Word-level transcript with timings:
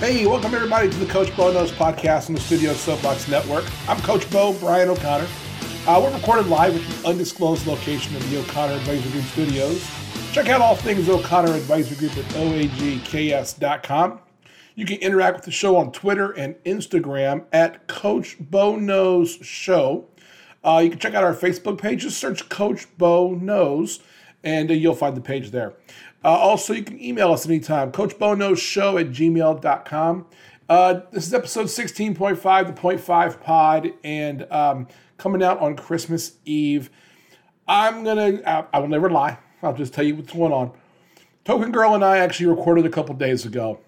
Hey, 0.00 0.24
welcome 0.26 0.54
everybody 0.54 0.88
to 0.88 0.96
the 0.96 1.04
Coach 1.04 1.36
Bo 1.36 1.52
Knows 1.52 1.72
podcast 1.72 2.30
on 2.30 2.34
the 2.34 2.40
Studio 2.40 2.72
Soapbox 2.72 3.28
Network. 3.28 3.66
I'm 3.86 4.00
Coach 4.00 4.28
Bo, 4.30 4.54
Brian 4.54 4.88
O'Connor. 4.88 5.28
Uh, 5.86 6.00
we're 6.02 6.14
recorded 6.14 6.46
live 6.46 6.74
at 6.74 7.02
the 7.02 7.06
undisclosed 7.06 7.66
location 7.66 8.16
of 8.16 8.30
the 8.30 8.38
O'Connor 8.38 8.72
Advisory 8.76 9.10
Group 9.12 9.24
studios. 9.26 9.86
Check 10.32 10.48
out 10.48 10.62
all 10.62 10.74
things 10.74 11.06
O'Connor 11.10 11.52
Advisory 11.52 11.98
Group 11.98 12.16
at 12.16 12.24
oagks.com. 12.32 14.20
You 14.74 14.86
can 14.86 14.96
interact 15.00 15.36
with 15.36 15.44
the 15.44 15.50
show 15.50 15.76
on 15.76 15.92
Twitter 15.92 16.30
and 16.30 16.54
Instagram 16.64 17.44
at 17.52 17.86
Coach 17.86 18.38
Bo 18.40 18.76
Knows 18.76 19.32
Show. 19.42 20.06
Uh, 20.64 20.80
you 20.82 20.88
can 20.88 20.98
check 20.98 21.12
out 21.12 21.24
our 21.24 21.34
Facebook 21.34 21.78
page. 21.78 22.00
Just 22.00 22.16
search 22.16 22.48
Coach 22.48 22.86
Bo 22.96 23.34
Knows, 23.34 24.00
and 24.44 24.70
uh, 24.70 24.72
you'll 24.72 24.94
find 24.94 25.14
the 25.14 25.20
page 25.20 25.50
there. 25.50 25.74
Uh, 26.22 26.28
also, 26.28 26.74
you 26.74 26.82
can 26.82 27.02
email 27.02 27.32
us 27.32 27.46
anytime, 27.46 27.90
coachboknowsshow 27.92 29.00
at 29.00 29.08
gmail.com. 29.08 30.26
Uh, 30.68 31.00
this 31.10 31.26
is 31.26 31.32
episode 31.32 31.66
16.5, 31.66 32.66
the 32.66 32.72
Point 32.74 33.00
5 33.00 33.42
pod, 33.42 33.92
and 34.04 34.50
um, 34.52 34.86
coming 35.16 35.42
out 35.42 35.58
on 35.60 35.76
Christmas 35.76 36.34
Eve. 36.44 36.90
I'm 37.66 38.04
going 38.04 38.38
to, 38.38 38.68
I 38.74 38.78
will 38.78 38.88
never 38.88 39.08
lie. 39.08 39.38
I'll 39.62 39.74
just 39.74 39.94
tell 39.94 40.04
you 40.04 40.14
what's 40.16 40.32
going 40.32 40.52
on. 40.52 40.72
Token 41.44 41.72
Girl 41.72 41.94
and 41.94 42.04
I 42.04 42.18
actually 42.18 42.46
recorded 42.46 42.84
a 42.84 42.90
couple 42.90 43.14
days 43.14 43.46
ago. 43.46 43.80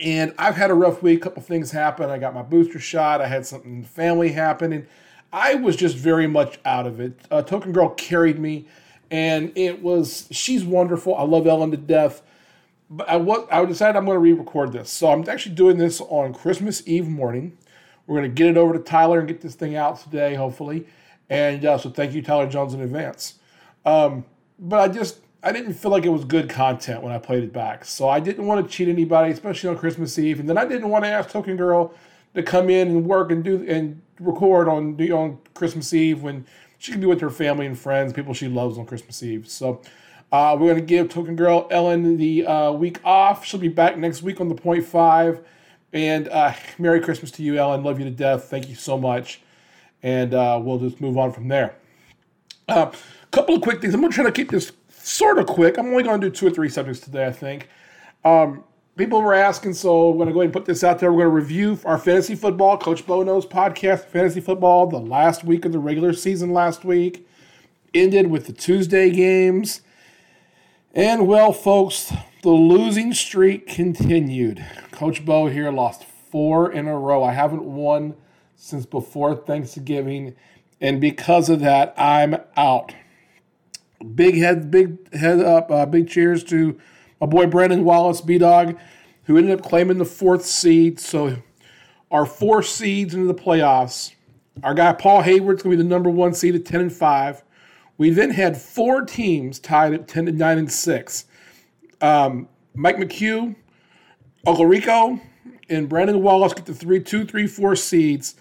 And 0.00 0.34
I've 0.36 0.54
had 0.56 0.70
a 0.70 0.74
rough 0.74 1.02
week, 1.02 1.20
a 1.20 1.22
couple 1.22 1.42
things 1.42 1.70
happen. 1.70 2.10
I 2.10 2.18
got 2.18 2.34
my 2.34 2.42
booster 2.42 2.78
shot, 2.78 3.22
I 3.22 3.26
had 3.26 3.46
something 3.46 3.76
in 3.76 3.82
the 3.82 3.88
family 3.88 4.32
happen, 4.32 4.74
and 4.74 4.86
I 5.32 5.54
was 5.54 5.76
just 5.76 5.96
very 5.96 6.26
much 6.26 6.58
out 6.66 6.86
of 6.86 7.00
it. 7.00 7.18
Uh, 7.30 7.40
Token 7.40 7.72
Girl 7.72 7.88
carried 7.90 8.38
me 8.38 8.68
and 9.10 9.52
it 9.56 9.82
was 9.82 10.28
she's 10.30 10.64
wonderful. 10.64 11.14
I 11.14 11.22
love 11.22 11.46
Ellen 11.46 11.70
to 11.70 11.76
death. 11.76 12.22
But 12.90 13.08
I 13.08 13.16
was 13.16 13.46
I 13.50 13.64
decided 13.64 13.96
I'm 13.96 14.06
going 14.06 14.16
to 14.16 14.20
re-record 14.20 14.72
this, 14.72 14.90
so 14.90 15.10
I'm 15.10 15.28
actually 15.28 15.54
doing 15.54 15.76
this 15.76 16.00
on 16.00 16.32
Christmas 16.32 16.82
Eve 16.86 17.06
morning. 17.06 17.56
We're 18.06 18.20
going 18.20 18.30
to 18.30 18.34
get 18.34 18.48
it 18.48 18.56
over 18.56 18.72
to 18.72 18.78
Tyler 18.78 19.18
and 19.18 19.28
get 19.28 19.42
this 19.42 19.54
thing 19.54 19.76
out 19.76 20.00
today, 20.00 20.34
hopefully. 20.34 20.86
And 21.28 21.64
uh, 21.66 21.76
so 21.76 21.90
thank 21.90 22.14
you, 22.14 22.22
Tyler 22.22 22.48
Jones, 22.48 22.72
in 22.72 22.80
advance. 22.80 23.34
Um, 23.84 24.24
but 24.58 24.80
I 24.80 24.88
just 24.92 25.20
I 25.42 25.52
didn't 25.52 25.74
feel 25.74 25.90
like 25.90 26.04
it 26.04 26.08
was 26.08 26.24
good 26.24 26.48
content 26.48 27.02
when 27.02 27.12
I 27.12 27.18
played 27.18 27.44
it 27.44 27.52
back, 27.52 27.84
so 27.84 28.08
I 28.08 28.20
didn't 28.20 28.46
want 28.46 28.64
to 28.64 28.72
cheat 28.72 28.88
anybody, 28.88 29.32
especially 29.32 29.70
on 29.70 29.76
Christmas 29.76 30.18
Eve. 30.18 30.40
And 30.40 30.48
then 30.48 30.56
I 30.56 30.64
didn't 30.64 30.88
want 30.88 31.04
to 31.04 31.08
ask 31.08 31.30
Token 31.30 31.56
Girl 31.56 31.92
to 32.34 32.42
come 32.42 32.70
in 32.70 32.88
and 32.88 33.06
work 33.06 33.30
and 33.30 33.44
do 33.44 33.64
and 33.68 34.00
record 34.18 34.68
on 34.68 35.00
on 35.12 35.38
Christmas 35.54 35.92
Eve 35.92 36.22
when 36.22 36.46
she 36.78 36.92
can 36.92 37.00
be 37.00 37.06
with 37.06 37.20
her 37.20 37.30
family 37.30 37.66
and 37.66 37.78
friends, 37.78 38.12
people 38.12 38.32
she 38.34 38.48
loves 38.48 38.78
on 38.78 38.86
Christmas 38.86 39.22
Eve. 39.22 39.48
So 39.48 39.82
uh, 40.32 40.56
we're 40.58 40.68
going 40.68 40.80
to 40.80 40.86
give 40.86 41.08
Token 41.08 41.36
Girl 41.36 41.66
Ellen 41.70 42.16
the 42.16 42.46
uh, 42.46 42.72
week 42.72 43.00
off. 43.04 43.44
She'll 43.44 43.60
be 43.60 43.68
back 43.68 43.98
next 43.98 44.22
week 44.22 44.40
on 44.40 44.48
the 44.48 44.54
point 44.54 44.84
five. 44.84 45.44
And 45.92 46.28
uh, 46.28 46.52
Merry 46.78 47.00
Christmas 47.00 47.30
to 47.32 47.42
you, 47.42 47.58
Ellen. 47.58 47.82
Love 47.82 47.98
you 47.98 48.04
to 48.04 48.10
death. 48.10 48.44
Thank 48.44 48.68
you 48.68 48.74
so 48.74 48.98
much. 48.98 49.40
And 50.02 50.34
uh, 50.34 50.60
we'll 50.62 50.78
just 50.78 51.00
move 51.00 51.16
on 51.16 51.32
from 51.32 51.48
there. 51.48 51.74
A 52.68 52.72
uh, 52.72 52.92
couple 53.30 53.54
of 53.54 53.62
quick 53.62 53.80
things. 53.80 53.94
I'm 53.94 54.00
going 54.00 54.12
to 54.12 54.14
try 54.14 54.24
to 54.24 54.32
keep 54.32 54.50
this 54.50 54.72
sort 54.90 55.38
of 55.38 55.46
quick. 55.46 55.78
I'm 55.78 55.86
only 55.86 56.02
going 56.02 56.20
to 56.20 56.28
do 56.28 56.34
two 56.34 56.46
or 56.46 56.50
three 56.50 56.68
subjects 56.68 57.00
today, 57.00 57.26
I 57.26 57.32
think. 57.32 57.68
Um, 58.24 58.64
people 58.98 59.22
were 59.22 59.32
asking, 59.32 59.74
so 59.74 60.10
I'm 60.10 60.16
going 60.16 60.26
to 60.26 60.34
go 60.34 60.40
ahead 60.40 60.48
and 60.48 60.52
put 60.52 60.66
this 60.66 60.82
out 60.82 60.98
there. 60.98 61.12
We're 61.12 61.24
going 61.24 61.30
to 61.30 61.42
review 61.42 61.80
our 61.84 61.98
fantasy 61.98 62.34
football, 62.34 62.76
Coach 62.76 63.06
Bo 63.06 63.22
Knows 63.22 63.46
podcast, 63.46 64.06
fantasy 64.06 64.40
football, 64.40 64.88
the 64.88 64.98
last 64.98 65.44
week 65.44 65.64
of 65.64 65.72
the 65.72 65.78
regular 65.78 66.12
season 66.12 66.52
last 66.52 66.84
week. 66.84 67.26
Ended 67.94 68.26
with 68.26 68.46
the 68.46 68.52
Tuesday 68.52 69.08
games. 69.10 69.80
And 70.92 71.26
well, 71.28 71.52
folks, 71.52 72.12
the 72.42 72.50
losing 72.50 73.14
streak 73.14 73.68
continued. 73.68 74.66
Coach 74.90 75.24
Bo 75.24 75.46
here 75.46 75.70
lost 75.70 76.04
four 76.04 76.70
in 76.70 76.88
a 76.88 76.98
row. 76.98 77.22
I 77.22 77.32
haven't 77.32 77.64
won 77.64 78.14
since 78.56 78.84
before 78.84 79.36
Thanksgiving. 79.36 80.34
And 80.80 81.00
because 81.00 81.48
of 81.48 81.60
that, 81.60 81.94
I'm 81.96 82.36
out. 82.56 82.94
Big 84.14 84.36
head, 84.36 84.70
big 84.70 85.12
head 85.14 85.40
up, 85.40 85.70
uh, 85.70 85.86
big 85.86 86.08
cheers 86.08 86.44
to 86.44 86.78
my 87.20 87.26
boy 87.26 87.46
Brandon 87.46 87.84
Wallace, 87.84 88.20
B 88.20 88.38
Dog, 88.38 88.78
who 89.24 89.36
ended 89.36 89.58
up 89.58 89.64
claiming 89.64 89.98
the 89.98 90.04
fourth 90.04 90.44
seed. 90.44 91.00
So 91.00 91.36
our 92.10 92.26
four 92.26 92.62
seeds 92.62 93.14
into 93.14 93.26
the 93.26 93.34
playoffs. 93.34 94.14
Our 94.62 94.74
guy 94.74 94.92
Paul 94.92 95.22
Hayward's 95.22 95.62
going 95.62 95.76
to 95.76 95.82
be 95.82 95.82
the 95.82 95.88
number 95.88 96.10
one 96.10 96.34
seed 96.34 96.54
at 96.54 96.64
10 96.64 96.80
and 96.80 96.92
5. 96.92 97.44
We 97.96 98.10
then 98.10 98.30
had 98.30 98.56
four 98.56 99.02
teams 99.02 99.58
tied 99.58 99.92
at 99.92 100.08
10 100.08 100.28
and 100.28 100.38
9 100.38 100.58
and 100.58 100.72
6. 100.72 101.24
Um, 102.00 102.48
Mike 102.74 102.96
McHugh, 102.96 103.56
Uncle 104.46 104.66
Rico, 104.66 105.20
and 105.68 105.88
Brandon 105.88 106.22
Wallace 106.22 106.54
get 106.54 106.66
the 106.66 106.74
three, 106.74 107.00
two, 107.00 107.24
three, 107.24 107.46
four 107.46 107.76
seeds. 107.76 108.36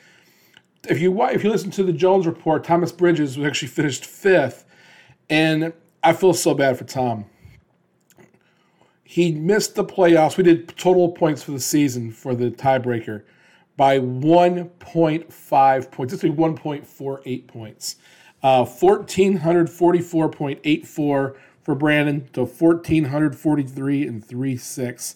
If 0.87 1.01
you 1.01 1.21
if 1.23 1.43
you 1.43 1.49
listen 1.49 1.71
to 1.71 1.83
the 1.83 1.91
Jones 1.91 2.25
report, 2.25 2.63
Thomas 2.63 2.91
Bridges 2.91 3.37
was 3.37 3.47
actually 3.47 3.69
finished 3.69 4.05
fifth, 4.05 4.63
and 5.29 5.73
I 6.03 6.13
feel 6.13 6.33
so 6.33 6.53
bad 6.53 6.77
for 6.77 6.85
Tom. 6.85 7.25
He 9.09 9.31
missed 9.31 9.75
the 9.75 9.85
playoffs. 9.85 10.35
We 10.35 10.43
did 10.43 10.77
total 10.77 11.13
points 11.13 11.41
for 11.41 11.51
the 11.51 11.61
season 11.61 12.11
for 12.11 12.35
the 12.35 12.51
tiebreaker 12.51 13.23
by 13.77 13.99
1.5 13.99 15.91
points. 15.91 16.11
This 16.11 16.23
would 16.23 16.35
be 16.35 16.43
1.48 16.43 17.47
points. 17.47 17.95
Uh, 18.43 18.65
1444.84 18.65 20.85
for 20.85 21.37
Brandon 21.75 22.27
to 22.33 22.41
1443 22.41 24.05
and 24.05 24.25
36. 24.25 25.15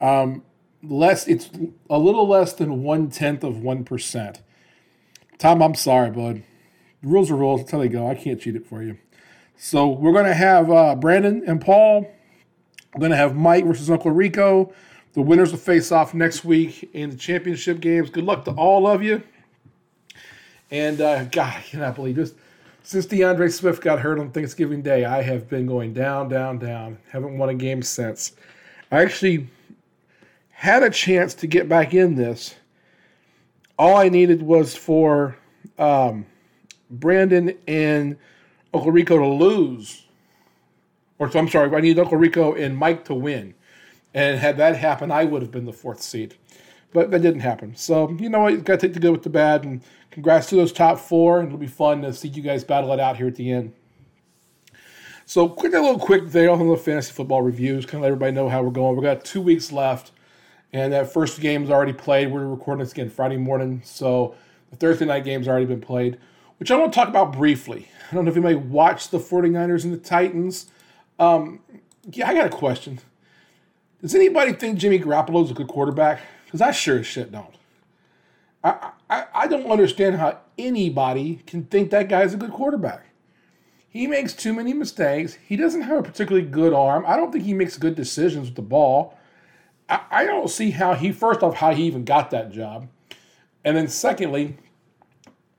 Um, 0.00 0.42
less, 0.82 1.28
it's 1.28 1.50
a 1.88 2.00
little 2.00 2.26
less 2.26 2.52
than 2.52 2.82
one 2.82 3.10
tenth 3.10 3.44
of 3.44 3.60
one 3.60 3.84
percent. 3.84 4.42
Tom, 5.38 5.62
I'm 5.62 5.76
sorry, 5.76 6.10
bud. 6.10 6.42
Rules 7.00 7.30
are 7.30 7.36
rules. 7.36 7.60
That's 7.60 7.70
how 7.70 7.78
they 7.78 7.86
go. 7.86 8.08
I 8.08 8.16
can't 8.16 8.40
cheat 8.40 8.56
it 8.56 8.66
for 8.66 8.82
you. 8.82 8.98
So 9.56 9.86
we're 9.86 10.10
going 10.10 10.24
to 10.24 10.34
have 10.34 10.68
uh, 10.68 10.96
Brandon 10.96 11.44
and 11.46 11.60
Paul 11.60 12.10
I'm 12.94 13.00
going 13.00 13.10
to 13.10 13.16
have 13.16 13.34
Mike 13.34 13.64
versus 13.64 13.90
Uncle 13.90 14.12
Rico. 14.12 14.72
The 15.14 15.20
winners 15.20 15.50
will 15.50 15.58
face 15.58 15.90
off 15.90 16.14
next 16.14 16.44
week 16.44 16.90
in 16.92 17.10
the 17.10 17.16
championship 17.16 17.80
games. 17.80 18.08
Good 18.08 18.24
luck 18.24 18.44
to 18.44 18.52
all 18.52 18.86
of 18.86 19.02
you. 19.02 19.22
And 20.70 21.00
uh, 21.00 21.24
God, 21.24 21.54
I 21.56 21.60
cannot 21.62 21.96
believe 21.96 22.16
this. 22.16 22.34
Since 22.84 23.06
DeAndre 23.06 23.52
Swift 23.52 23.82
got 23.82 23.98
hurt 23.98 24.18
on 24.18 24.30
Thanksgiving 24.30 24.82
Day, 24.82 25.04
I 25.04 25.22
have 25.22 25.48
been 25.48 25.66
going 25.66 25.92
down, 25.92 26.28
down, 26.28 26.58
down. 26.58 26.98
Haven't 27.10 27.36
won 27.36 27.48
a 27.48 27.54
game 27.54 27.82
since. 27.82 28.32
I 28.92 29.02
actually 29.02 29.48
had 30.50 30.82
a 30.82 30.90
chance 30.90 31.34
to 31.34 31.46
get 31.46 31.68
back 31.68 31.94
in 31.94 32.14
this. 32.14 32.54
All 33.76 33.96
I 33.96 34.08
needed 34.08 34.42
was 34.42 34.76
for 34.76 35.36
um, 35.78 36.26
Brandon 36.90 37.56
and 37.66 38.16
Uncle 38.72 38.92
Rico 38.92 39.18
to 39.18 39.26
lose 39.26 40.03
or 41.18 41.30
so 41.30 41.38
I'm 41.38 41.48
sorry, 41.48 41.74
I 41.74 41.80
needed 41.80 42.00
Uncle 42.00 42.18
Rico 42.18 42.54
and 42.54 42.76
Mike 42.76 43.04
to 43.06 43.14
win. 43.14 43.54
And 44.12 44.38
had 44.38 44.56
that 44.58 44.76
happen, 44.76 45.10
I 45.10 45.24
would 45.24 45.42
have 45.42 45.50
been 45.50 45.64
the 45.64 45.72
fourth 45.72 46.00
seed. 46.00 46.36
But 46.92 47.10
that 47.10 47.22
didn't 47.22 47.40
happen. 47.40 47.74
So, 47.74 48.10
you 48.12 48.28
know 48.28 48.40
what? 48.40 48.52
You 48.52 48.60
got 48.60 48.78
to 48.78 48.86
take 48.86 48.94
the 48.94 49.00
good 49.00 49.10
with 49.10 49.24
the 49.24 49.30
bad. 49.30 49.64
And 49.64 49.82
congrats 50.12 50.48
to 50.50 50.54
those 50.54 50.72
top 50.72 51.00
four. 51.00 51.40
And 51.40 51.48
it'll 51.48 51.58
be 51.58 51.66
fun 51.66 52.02
to 52.02 52.12
see 52.12 52.28
you 52.28 52.40
guys 52.40 52.62
battle 52.62 52.92
it 52.92 53.00
out 53.00 53.16
here 53.16 53.26
at 53.26 53.34
the 53.34 53.50
end. 53.50 53.72
So, 55.26 55.48
quick, 55.48 55.74
a 55.74 55.80
little 55.80 55.98
quick 55.98 56.26
there 56.28 56.50
on 56.50 56.68
the 56.68 56.76
fantasy 56.76 57.12
football 57.12 57.42
reviews. 57.42 57.84
Kind 57.84 57.96
of 57.96 58.02
let 58.02 58.08
everybody 58.08 58.32
know 58.32 58.48
how 58.48 58.62
we're 58.62 58.70
going. 58.70 58.94
We've 58.94 59.02
got 59.02 59.24
two 59.24 59.42
weeks 59.42 59.72
left. 59.72 60.12
And 60.72 60.92
that 60.92 61.12
first 61.12 61.40
game's 61.40 61.70
already 61.70 61.92
played. 61.92 62.30
We're 62.30 62.46
recording 62.46 62.84
this 62.84 62.92
again 62.92 63.10
Friday 63.10 63.38
morning. 63.38 63.82
So, 63.84 64.36
the 64.70 64.76
Thursday 64.76 65.06
night 65.06 65.24
game's 65.24 65.48
already 65.48 65.66
been 65.66 65.80
played, 65.80 66.18
which 66.58 66.70
I 66.70 66.76
want 66.76 66.92
to 66.92 66.96
talk 66.96 67.08
about 67.08 67.32
briefly. 67.32 67.88
I 68.10 68.14
don't 68.14 68.24
know 68.24 68.30
if 68.30 68.36
anybody 68.36 68.56
watched 68.56 69.10
the 69.10 69.18
49ers 69.18 69.82
and 69.82 69.92
the 69.92 69.98
Titans. 69.98 70.66
Um, 71.18 71.60
yeah, 72.10 72.28
I 72.28 72.34
got 72.34 72.46
a 72.46 72.50
question. 72.50 73.00
Does 74.00 74.14
anybody 74.14 74.52
think 74.52 74.78
Jimmy 74.78 74.98
Garoppolo 74.98 75.44
is 75.44 75.50
a 75.50 75.54
good 75.54 75.68
quarterback? 75.68 76.20
Because 76.44 76.60
I 76.60 76.70
sure 76.72 76.98
as 76.98 77.06
shit 77.06 77.32
don't. 77.32 77.54
I, 78.62 78.90
I, 79.08 79.24
I 79.34 79.46
don't 79.46 79.70
understand 79.70 80.16
how 80.16 80.38
anybody 80.58 81.42
can 81.46 81.64
think 81.64 81.90
that 81.90 82.08
guy's 82.08 82.34
a 82.34 82.36
good 82.36 82.52
quarterback. 82.52 83.06
He 83.88 84.06
makes 84.06 84.34
too 84.34 84.52
many 84.52 84.72
mistakes. 84.72 85.38
He 85.46 85.56
doesn't 85.56 85.82
have 85.82 85.98
a 85.98 86.02
particularly 86.02 86.46
good 86.46 86.72
arm. 86.72 87.04
I 87.06 87.16
don't 87.16 87.30
think 87.30 87.44
he 87.44 87.54
makes 87.54 87.76
good 87.76 87.94
decisions 87.94 88.48
with 88.48 88.56
the 88.56 88.62
ball. 88.62 89.16
I, 89.88 90.00
I 90.10 90.24
don't 90.24 90.50
see 90.50 90.70
how 90.72 90.94
he, 90.94 91.12
first 91.12 91.42
off, 91.42 91.56
how 91.56 91.72
he 91.72 91.84
even 91.84 92.04
got 92.04 92.30
that 92.30 92.50
job. 92.50 92.88
And 93.64 93.76
then 93.76 93.88
secondly, 93.88 94.56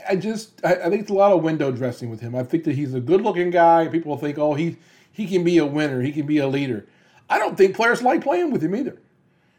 I 0.08 0.16
just 0.16 0.64
I, 0.64 0.76
I 0.76 0.90
think 0.90 1.02
it's 1.02 1.12
a 1.12 1.16
lot 1.16 1.32
of 1.32 1.44
window 1.44 1.72
dressing 1.72 2.10
with 2.10 2.20
him. 2.20 2.36
I 2.36 2.44
think 2.44 2.64
that 2.66 2.76
he's 2.76 2.94
a 2.94 3.00
good 3.00 3.22
looking 3.22 3.50
guy. 3.50 3.88
People 3.88 4.18
think, 4.18 4.38
oh, 4.38 4.54
he 4.54 4.78
he 5.16 5.26
can 5.26 5.46
be 5.46 5.58
a 5.58 5.66
winner, 5.66 6.02
he 6.02 6.12
can 6.12 6.26
be 6.26 6.40
a 6.40 6.48
leader. 6.48 6.86
I 7.30 7.40
don't 7.40 7.58
think 7.58 7.74
players 7.74 8.02
like 8.02 8.22
playing 8.22 8.52
with 8.52 8.62
him 8.62 8.76
either. 8.76 9.02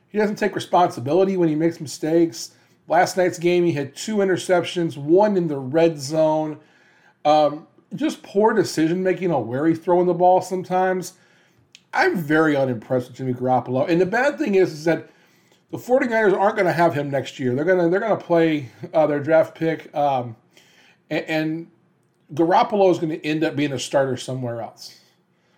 He 0.08 0.18
doesn't 0.18 0.36
take 0.36 0.54
responsibility 0.54 1.38
when 1.38 1.48
he 1.48 1.54
makes 1.54 1.80
mistakes. 1.80 2.52
Last 2.88 3.16
night's 3.16 3.38
game, 3.38 3.64
he 3.64 3.72
had 3.72 3.96
two 3.96 4.16
interceptions, 4.16 4.98
one 4.98 5.34
in 5.34 5.48
the 5.48 5.58
red 5.58 5.98
zone. 5.98 6.60
Um, 7.24 7.66
just 7.94 8.22
poor 8.22 8.52
decision 8.52 9.02
making 9.02 9.32
on 9.32 9.48
where 9.48 9.66
he's 9.66 9.78
throwing 9.78 10.06
the 10.06 10.12
ball 10.12 10.42
sometimes. 10.42 11.14
I'm 11.94 12.18
very 12.18 12.54
unimpressed 12.54 13.08
with 13.08 13.16
Jimmy 13.16 13.32
Garoppolo. 13.32 13.88
And 13.88 13.98
the 13.98 14.06
bad 14.06 14.36
thing 14.36 14.56
is, 14.56 14.72
is 14.72 14.84
that 14.84 15.08
the 15.70 15.78
49ers 15.78 16.38
aren't 16.38 16.56
going 16.56 16.66
to 16.66 16.72
have 16.72 16.92
him 16.92 17.10
next 17.10 17.40
year. 17.40 17.54
They're 17.54 17.64
going 17.64 17.82
to 17.82 17.88
they're 17.88 18.00
going 18.00 18.18
to 18.18 18.24
play 18.24 18.68
uh, 18.92 19.06
their 19.06 19.20
draft 19.20 19.54
pick, 19.54 19.94
um, 19.96 20.36
and, 21.08 21.24
and 21.24 21.70
Garoppolo 22.34 22.90
is 22.90 22.98
going 22.98 23.18
to 23.18 23.26
end 23.26 23.42
up 23.42 23.56
being 23.56 23.72
a 23.72 23.78
starter 23.78 24.18
somewhere 24.18 24.60
else. 24.60 25.00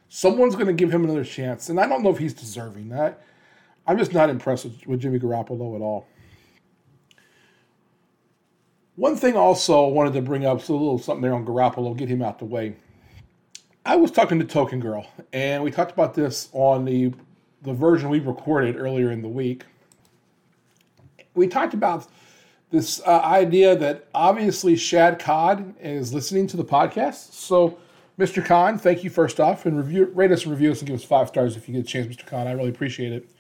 Someone's 0.09 0.55
going 0.55 0.67
to 0.67 0.73
give 0.73 0.93
him 0.93 1.05
another 1.05 1.25
chance, 1.25 1.69
and 1.69 1.79
I 1.79 1.87
don't 1.87 2.03
know 2.03 2.11
if 2.11 2.19
he's 2.19 2.35
deserving 2.35 2.89
that. 2.91 3.23
I'm 3.87 3.99
just 3.99 4.13
not 4.13 4.31
impressed 4.31 4.67
with, 4.87 5.01
Jimmy 5.01 5.19
Garoppolo 5.19 5.75
at 5.75 5.83
all. 5.83 6.07
One 8.97 9.17
thing 9.17 9.37
also 9.37 9.87
I 9.87 9.93
wanted 9.93 10.15
to 10.15 10.23
bring 10.23 10.45
up, 10.45 10.61
so 10.61 10.75
a 10.75 10.77
little 10.77 10.99
something 10.99 11.23
there 11.23 11.35
on 11.35 11.47
Garoppolo, 11.47 11.97
get 11.97 12.09
him 12.09 12.23
out 12.23 12.39
the 12.39 12.45
way. 12.45 12.77
I 13.85 13.97
was 13.97 14.11
talking 14.11 14.39
to 14.39 14.45
Token 14.45 14.81
Girl, 14.81 15.07
and 15.33 15.63
we 15.63 15.71
talked 15.71 15.93
about 15.93 16.15
this 16.15 16.49
on 16.53 16.85
the 16.85 17.13
the 17.63 17.73
version 17.73 18.09
we 18.09 18.21
recorded 18.21 18.77
earlier 18.77 19.11
in 19.11 19.23
the 19.23 19.29
week. 19.29 19.65
We 21.35 21.49
talked 21.49 21.75
about 21.75 22.07
this 22.71 23.01
uh, 23.07 23.21
idea 23.21 23.75
that 23.77 24.07
obviously 24.15 24.77
Shad 24.77 25.19
Khan 25.19 25.75
is 25.81 26.13
listening 26.13 26.47
to 26.49 26.57
the 26.57 26.65
podcast. 26.65 27.33
So, 27.33 27.79
Mr. 28.19 28.45
Khan, 28.45 28.79
thank 28.79 29.05
you 29.05 29.11
first 29.11 29.39
off, 29.39 29.65
and 29.65 29.77
review, 29.77 30.07
rate 30.07 30.33
us 30.33 30.43
and 30.43 30.51
review 30.51 30.73
us 30.73 30.81
and 30.81 30.89
give 30.89 30.97
us 30.97 31.05
five 31.05 31.29
stars 31.29 31.57
if 31.57 31.69
you 31.69 31.75
get 31.75 31.85
a 31.85 31.87
chance, 31.87 32.07
Mr. 32.09 32.27
Khan. 32.27 32.49
I 32.49 32.53
really 32.53 32.71
appreciate 32.71 33.13
it. 33.13 33.31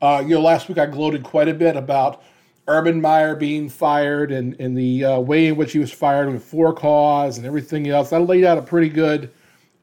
Uh, 0.00 0.22
you 0.22 0.36
know, 0.36 0.40
last 0.40 0.68
week 0.68 0.78
I 0.78 0.86
gloated 0.86 1.24
quite 1.24 1.48
a 1.48 1.54
bit 1.54 1.76
about 1.76 2.22
Urban 2.68 3.00
Meyer 3.00 3.34
being 3.34 3.68
fired 3.68 4.30
and, 4.30 4.58
and 4.60 4.78
the 4.78 5.04
uh, 5.04 5.18
way 5.18 5.48
in 5.48 5.56
which 5.56 5.72
he 5.72 5.80
was 5.80 5.92
fired 5.92 6.30
with 6.30 6.44
four 6.44 6.72
cause 6.72 7.38
and 7.38 7.46
everything 7.46 7.88
else. 7.88 8.12
I 8.12 8.18
laid 8.18 8.44
out 8.44 8.56
a 8.56 8.62
pretty 8.62 8.88
good 8.88 9.32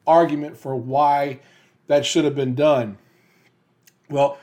argument 0.06 0.56
for 0.56 0.74
why 0.74 1.40
that 1.86 2.06
should 2.06 2.24
have 2.24 2.34
been 2.34 2.54
done. 2.54 2.96
Well, 4.08 4.38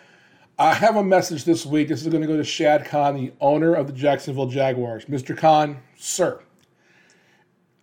I 0.59 0.75
have 0.75 0.95
a 0.95 1.03
message 1.03 1.45
this 1.45 1.65
week. 1.65 1.87
This 1.87 2.03
is 2.03 2.07
going 2.07 2.21
to 2.21 2.27
go 2.27 2.37
to 2.37 2.43
Shad 2.43 2.85
Khan, 2.85 3.15
the 3.15 3.33
owner 3.41 3.73
of 3.73 3.87
the 3.87 3.93
Jacksonville 3.93 4.47
Jaguars. 4.47 5.05
Mr. 5.05 5.35
Khan, 5.35 5.79
sir, 5.97 6.41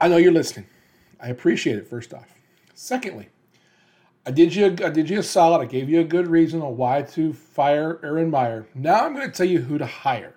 I 0.00 0.06
know 0.06 0.18
you're 0.18 0.32
listening. 0.32 0.66
I 1.22 1.28
appreciate 1.28 1.78
it, 1.78 1.88
first 1.88 2.12
off. 2.12 2.28
Secondly, 2.74 3.28
I 4.26 4.32
did 4.32 4.54
you 4.54 4.66
I 4.66 4.90
did 4.90 5.08
you 5.08 5.20
a 5.20 5.22
solid. 5.22 5.60
I 5.60 5.66
gave 5.66 5.88
you 5.88 6.00
a 6.00 6.04
good 6.04 6.26
reason 6.26 6.60
on 6.60 6.76
why 6.76 7.02
to 7.02 7.32
fire 7.32 8.00
Urban 8.02 8.30
Meyer. 8.30 8.66
Now 8.74 9.04
I'm 9.04 9.14
going 9.14 9.30
to 9.30 9.36
tell 9.36 9.46
you 9.46 9.60
who 9.60 9.78
to 9.78 9.86
hire. 9.86 10.34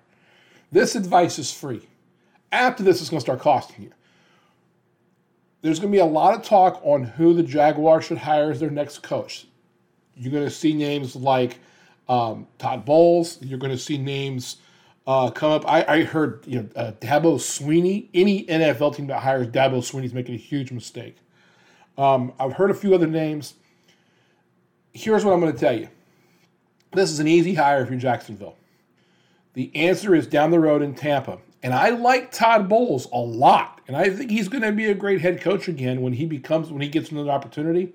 This 0.71 0.95
advice 0.95 1.39
is 1.39 1.51
free. 1.51 1.87
After 2.51 2.83
this, 2.83 3.01
it's 3.01 3.09
going 3.09 3.19
to 3.19 3.25
start 3.25 3.39
costing 3.39 3.83
you. 3.83 3.91
There's 5.61 5.79
going 5.79 5.91
to 5.91 5.95
be 5.95 6.01
a 6.01 6.05
lot 6.05 6.35
of 6.35 6.43
talk 6.43 6.79
on 6.83 7.03
who 7.03 7.33
the 7.33 7.43
Jaguars 7.43 8.05
should 8.05 8.19
hire 8.19 8.51
as 8.51 8.59
their 8.59 8.69
next 8.69 8.99
coach. 8.99 9.47
You're 10.15 10.31
going 10.31 10.45
to 10.45 10.51
see 10.51 10.73
names 10.73 11.15
like 11.15 11.59
um, 12.07 12.47
Todd 12.59 12.85
Bowles. 12.85 13.41
You're 13.41 13.59
going 13.59 13.71
to 13.71 13.77
see 13.77 13.97
names 13.97 14.57
uh, 15.07 15.29
come 15.31 15.51
up. 15.51 15.67
I, 15.67 15.85
I 15.87 16.03
heard 16.03 16.43
you 16.47 16.61
know 16.61 16.69
uh, 16.75 16.91
Dabo 16.99 17.35
Swinney. 17.35 18.09
Any 18.13 18.45
NFL 18.45 18.95
team 18.95 19.07
that 19.07 19.21
hires 19.21 19.47
Dabo 19.47 19.77
Swinney 19.79 20.05
is 20.05 20.13
making 20.13 20.35
a 20.35 20.39
huge 20.39 20.71
mistake. 20.71 21.17
Um, 21.97 22.33
I've 22.39 22.53
heard 22.53 22.71
a 22.71 22.73
few 22.73 22.93
other 22.93 23.07
names. 23.07 23.55
Here's 24.93 25.23
what 25.23 25.33
I'm 25.33 25.39
going 25.39 25.53
to 25.53 25.59
tell 25.59 25.77
you. 25.77 25.89
This 26.93 27.11
is 27.11 27.19
an 27.19 27.27
easy 27.27 27.53
hire 27.53 27.81
if 27.81 27.89
you're 27.89 27.99
Jacksonville. 27.99 28.57
The 29.53 29.73
answer 29.75 30.15
is 30.15 30.27
down 30.27 30.51
the 30.51 30.59
road 30.59 30.81
in 30.81 30.95
Tampa. 30.95 31.39
And 31.63 31.73
I 31.73 31.89
like 31.89 32.31
Todd 32.31 32.69
Bowles 32.69 33.07
a 33.11 33.17
lot. 33.17 33.81
And 33.87 33.97
I 33.97 34.09
think 34.09 34.29
he's 34.29 34.47
going 34.47 34.61
to 34.61 34.71
be 34.71 34.85
a 34.85 34.93
great 34.93 35.21
head 35.21 35.41
coach 35.41 35.67
again 35.67 36.01
when 36.01 36.13
he 36.13 36.25
becomes 36.25 36.69
when 36.69 36.81
he 36.81 36.89
gets 36.89 37.11
another 37.11 37.31
opportunity. 37.31 37.93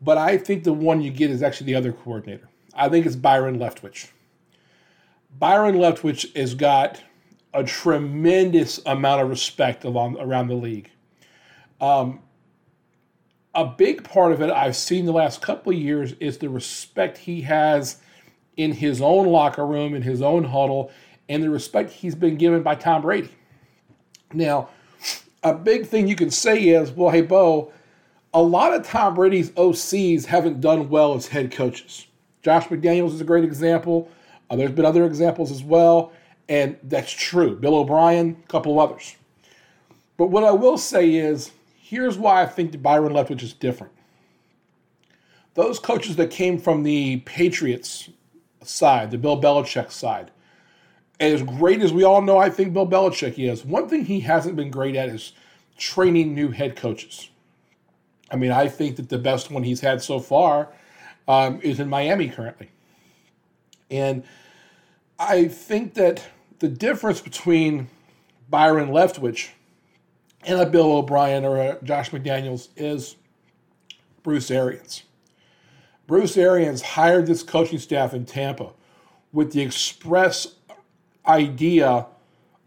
But 0.00 0.18
I 0.18 0.38
think 0.38 0.64
the 0.64 0.72
one 0.72 1.00
you 1.00 1.10
get 1.10 1.30
is 1.30 1.42
actually 1.42 1.66
the 1.66 1.74
other 1.74 1.92
coordinator. 1.92 2.48
I 2.74 2.88
think 2.88 3.06
it's 3.06 3.16
Byron 3.16 3.58
Leftwich. 3.58 4.08
Byron 5.38 5.76
Leftwich 5.76 6.34
has 6.36 6.54
got 6.54 7.02
a 7.54 7.64
tremendous 7.64 8.80
amount 8.86 9.22
of 9.22 9.28
respect 9.28 9.84
along 9.84 10.18
around 10.18 10.48
the 10.48 10.54
league. 10.54 10.90
Um, 11.80 12.20
a 13.54 13.66
big 13.66 14.04
part 14.04 14.32
of 14.32 14.40
it 14.40 14.50
I've 14.50 14.76
seen 14.76 15.04
the 15.04 15.12
last 15.12 15.42
couple 15.42 15.72
of 15.72 15.78
years 15.78 16.12
is 16.20 16.38
the 16.38 16.48
respect 16.48 17.18
he 17.18 17.42
has 17.42 17.98
in 18.56 18.72
his 18.72 19.02
own 19.02 19.26
locker 19.26 19.66
room, 19.66 19.94
in 19.94 20.02
his 20.02 20.22
own 20.22 20.44
huddle, 20.44 20.90
and 21.28 21.42
the 21.42 21.50
respect 21.50 21.90
he's 21.90 22.14
been 22.14 22.36
given 22.36 22.62
by 22.62 22.74
Tom 22.74 23.02
Brady. 23.02 23.30
Now, 24.32 24.68
a 25.42 25.54
big 25.54 25.86
thing 25.86 26.08
you 26.08 26.16
can 26.16 26.30
say 26.30 26.68
is, 26.68 26.90
well, 26.90 27.10
hey, 27.10 27.22
Bo, 27.22 27.72
a 28.32 28.40
lot 28.40 28.72
of 28.72 28.86
Tom 28.86 29.14
Brady's 29.14 29.50
OCs 29.50 30.26
haven't 30.26 30.60
done 30.60 30.88
well 30.88 31.14
as 31.14 31.28
head 31.28 31.50
coaches. 31.52 32.06
Josh 32.42 32.68
McDaniels 32.68 33.12
is 33.14 33.20
a 33.20 33.24
great 33.24 33.44
example. 33.44 34.08
Uh, 34.52 34.56
there's 34.56 34.70
been 34.70 34.84
other 34.84 35.06
examples 35.06 35.50
as 35.50 35.62
well, 35.62 36.12
and 36.46 36.76
that's 36.82 37.10
true. 37.10 37.56
Bill 37.56 37.74
O'Brien, 37.74 38.36
a 38.44 38.46
couple 38.48 38.78
of 38.78 38.90
others. 38.90 39.16
But 40.18 40.26
what 40.26 40.44
I 40.44 40.50
will 40.50 40.76
say 40.76 41.14
is, 41.14 41.52
here's 41.80 42.18
why 42.18 42.42
I 42.42 42.46
think 42.46 42.82
Byron 42.82 43.14
Leftwich 43.14 43.42
is 43.42 43.54
different. 43.54 43.94
Those 45.54 45.78
coaches 45.78 46.16
that 46.16 46.30
came 46.30 46.58
from 46.58 46.82
the 46.82 47.20
Patriots 47.20 48.10
side, 48.62 49.10
the 49.10 49.16
Bill 49.16 49.40
Belichick 49.40 49.90
side. 49.90 50.30
As 51.18 51.42
great 51.42 51.80
as 51.80 51.94
we 51.94 52.04
all 52.04 52.20
know, 52.20 52.36
I 52.36 52.50
think 52.50 52.74
Bill 52.74 52.86
Belichick 52.86 53.38
is, 53.38 53.64
one 53.64 53.88
thing 53.88 54.04
he 54.04 54.20
hasn't 54.20 54.56
been 54.56 54.70
great 54.70 54.96
at 54.96 55.08
is 55.08 55.32
training 55.78 56.34
new 56.34 56.50
head 56.50 56.76
coaches. 56.76 57.30
I 58.30 58.36
mean, 58.36 58.50
I 58.50 58.68
think 58.68 58.96
that 58.96 59.08
the 59.08 59.18
best 59.18 59.50
one 59.50 59.62
he's 59.62 59.80
had 59.80 60.02
so 60.02 60.20
far 60.20 60.68
um, 61.26 61.58
is 61.62 61.80
in 61.80 61.88
Miami 61.88 62.28
currently. 62.28 62.68
And 63.92 64.24
I 65.18 65.46
think 65.48 65.94
that 65.94 66.24
the 66.58 66.68
difference 66.68 67.20
between 67.20 67.88
Byron 68.48 68.88
Leftwich 68.88 69.50
and 70.44 70.58
a 70.58 70.66
Bill 70.66 70.92
O'Brien 70.92 71.44
or 71.44 71.60
a 71.60 71.78
Josh 71.84 72.10
McDaniels 72.10 72.68
is 72.74 73.16
Bruce 74.22 74.50
Arians. 74.50 75.02
Bruce 76.06 76.36
Arians 76.36 76.82
hired 76.82 77.26
this 77.26 77.42
coaching 77.42 77.78
staff 77.78 78.14
in 78.14 78.24
Tampa 78.24 78.70
with 79.32 79.52
the 79.52 79.60
express 79.60 80.56
idea 81.26 82.06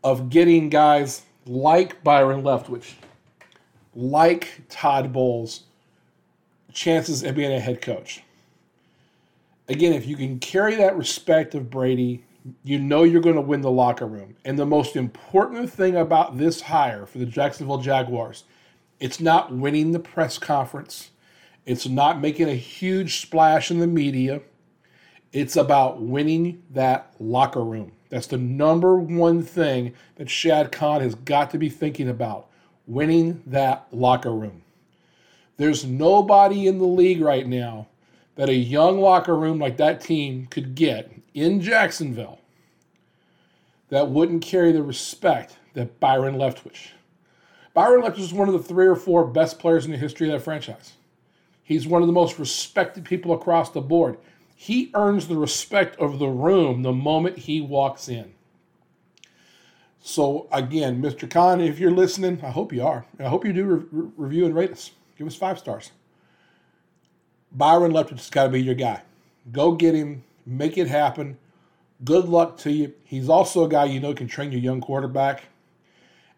of 0.04 0.30
getting 0.30 0.70
guys 0.70 1.24
like 1.46 2.04
Byron 2.04 2.44
Leftwich, 2.44 2.94
like 3.96 4.62
Todd 4.70 5.12
Bowles, 5.12 5.64
chances 6.72 7.24
of 7.24 7.36
being 7.36 7.52
a 7.52 7.60
head 7.60 7.82
coach. 7.82 8.22
Again, 9.68 9.94
if 9.94 10.06
you 10.06 10.16
can 10.16 10.40
carry 10.40 10.76
that 10.76 10.98
respect 10.98 11.56
of 11.56 11.70
Brady, 11.70 12.24
you 12.64 12.78
know 12.78 13.04
you're 13.04 13.22
going 13.22 13.36
to 13.36 13.42
win 13.42 13.62
the 13.62 13.72
locker 13.72 14.06
room. 14.06 14.36
And 14.46 14.60
the 14.60 14.66
most 14.66 14.96
important 14.96 15.72
thing 15.72 15.96
about 15.96 16.38
this 16.38 16.62
hire 16.62 17.06
for 17.06 17.18
the 17.18 17.26
Jacksonville 17.26 17.80
Jaguars, 17.80 18.44
it's 19.00 19.20
not 19.20 19.52
winning 19.52 19.92
the 19.92 20.00
press 20.00 20.38
conference. 20.38 21.10
It's 21.66 21.88
not 21.88 22.22
making 22.22 22.48
a 22.48 22.56
huge 22.56 23.22
splash 23.22 23.72
in 23.72 23.80
the 23.80 23.88
media. 23.88 24.42
It's 25.34 25.56
about 25.56 26.02
winning 26.02 26.62
that 26.72 27.14
locker 27.20 27.64
room. 27.64 27.92
That's 28.10 28.28
the 28.28 28.38
number 28.38 28.98
one 28.98 29.42
thing 29.42 29.94
that 30.16 30.30
Shad 30.30 30.72
Khan 30.72 31.02
has 31.02 31.16
got 31.16 31.50
to 31.52 31.58
be 31.58 31.70
thinking 31.70 32.08
about 32.08 32.48
winning 32.86 33.42
that 33.48 33.88
locker 33.92 34.34
room. 34.34 34.62
There's 35.58 35.84
nobody 35.86 36.68
in 36.68 36.78
the 36.78 36.86
league 36.86 37.22
right 37.22 37.48
now 37.48 37.88
that 38.36 38.50
a 38.50 38.56
young 38.56 39.00
locker 39.00 39.36
room 39.36 39.60
like 39.60 39.78
that 39.78 40.02
team 40.02 40.46
could 40.48 40.76
get 40.76 41.12
in 41.34 41.62
Jacksonville 41.62 42.40
that 43.90 44.10
wouldn't 44.10 44.42
carry 44.42 44.72
the 44.72 44.84
respect 44.84 45.58
that 45.74 46.00
Byron 46.00 46.36
Leftwich. 46.36 46.90
Byron 47.74 48.04
Leftwich 48.04 48.20
is 48.20 48.34
one 48.34 48.48
of 48.48 48.54
the 48.54 48.64
three 48.64 48.88
or 48.88 48.96
four 48.96 49.26
best 49.26 49.60
players 49.60 49.86
in 49.86 49.92
the 49.92 49.98
history 49.98 50.28
of 50.28 50.34
that 50.34 50.44
franchise. 50.44 50.94
He's 51.64 51.88
one 51.88 52.02
of 52.02 52.08
the 52.08 52.14
most 52.14 52.40
respected 52.40 53.06
people 53.06 53.34
across 53.34 53.72
the 53.72 53.82
board. 53.82 54.18
He 54.56 54.92
earns 54.94 55.28
the 55.28 55.38
respect 55.38 56.00
of 56.00 56.20
the 56.20 56.28
room 56.28 56.84
the 56.84 56.94
moment 56.94 57.40
he 57.40 57.60
walks 57.60 58.08
in. 58.08 58.34
So, 60.02 60.48
again, 60.52 61.02
Mr. 61.02 61.30
Khan, 61.30 61.60
if 61.60 61.80
you're 61.80 61.92
listening, 61.92 62.40
I 62.44 62.52
hope 62.52 62.72
you 62.72 62.86
are. 62.86 63.06
I 63.20 63.24
hope 63.24 63.44
you 63.44 63.52
do 63.52 63.66
re- 63.66 64.10
review 64.16 64.46
and 64.46 64.56
rate 64.56 64.72
us. 64.72 64.92
Give 65.18 65.26
us 65.26 65.36
five 65.36 65.58
stars. 65.58 65.92
Byron 67.56 67.94
Leftwich 67.94 68.18
has 68.18 68.30
got 68.30 68.44
to 68.44 68.50
be 68.50 68.62
your 68.62 68.76
guy. 68.76 69.02
Go 69.52 69.72
get 69.72 69.96
him, 69.96 70.24
make 70.46 70.78
it 70.78 70.88
happen. 70.88 71.38
Good 72.04 72.26
luck 72.26 72.58
to 72.60 72.72
you. 72.72 72.94
He's 73.06 73.30
also 73.30 73.64
a 73.64 73.70
guy 73.70 73.86
you 73.86 74.00
know 74.00 74.14
can 74.14 74.28
train 74.28 74.52
your 74.52 74.62
young 74.62 74.82
quarterback. 74.82 75.44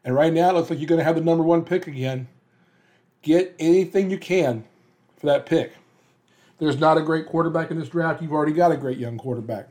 And 0.03 0.13
right 0.13 0.31
now, 0.31 0.49
it 0.49 0.53
looks 0.53 0.69
like 0.69 0.79
you're 0.79 0.87
going 0.87 0.99
to 0.99 1.03
have 1.03 1.15
the 1.15 1.21
number 1.21 1.43
one 1.43 1.65
pick 1.65 1.87
again. 1.87 2.27
Get 3.23 3.55
anything 3.59 4.11
you 4.11 4.19
can 4.19 4.63
for 5.17 5.25
that 5.25 5.45
pick. 5.45 5.73
There's 6.59 6.79
not 6.79 6.97
a 6.97 7.01
great 7.01 7.25
quarterback 7.25 7.71
in 7.71 7.79
this 7.79 7.89
draft. 7.89 8.21
You've 8.21 8.31
already 8.31 8.53
got 8.53 8.71
a 8.71 8.77
great 8.77 8.97
young 8.97 9.17
quarterback. 9.17 9.69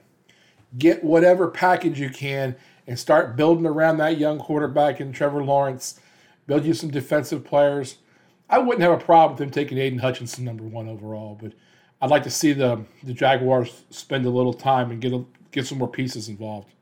Get 0.77 1.05
whatever 1.05 1.49
package 1.49 2.01
you 2.01 2.11
can 2.11 2.57
and 2.87 2.99
start 2.99 3.37
building 3.37 3.67
around 3.67 3.97
that 3.99 4.19
young 4.19 4.39
quarterback 4.39 5.01
in 5.01 5.13
Trevor 5.13 5.43
Lawrence. 5.43 6.01
Build 6.47 6.65
you 6.65 6.75
some 6.75 6.91
defensive 6.91 7.45
players. 7.45 7.97
I 8.49 8.59
wouldn't 8.59 8.83
have 8.83 8.93
a 8.93 9.05
problem 9.05 9.33
with 9.33 9.43
him 9.43 9.51
taking 9.51 9.79
Aiden 9.79 10.01
Hutchinson 10.01 10.45
number 10.45 10.65
one 10.65 10.89
overall, 10.89 11.37
but 11.41 11.53
I'd 12.01 12.11
like 12.11 12.23
to 12.25 12.31
see 12.31 12.53
the 12.53 12.85
the 13.03 13.13
Jaguars 13.13 13.85
spend 13.91 14.27
a 14.27 14.31
little 14.31 14.55
time 14.55 14.91
and 14.91 15.01
get 15.01 15.13
a, 15.13 15.25
get 15.51 15.67
some 15.67 15.79
more 15.79 15.89
pieces 15.89 16.29
involved. 16.29 16.73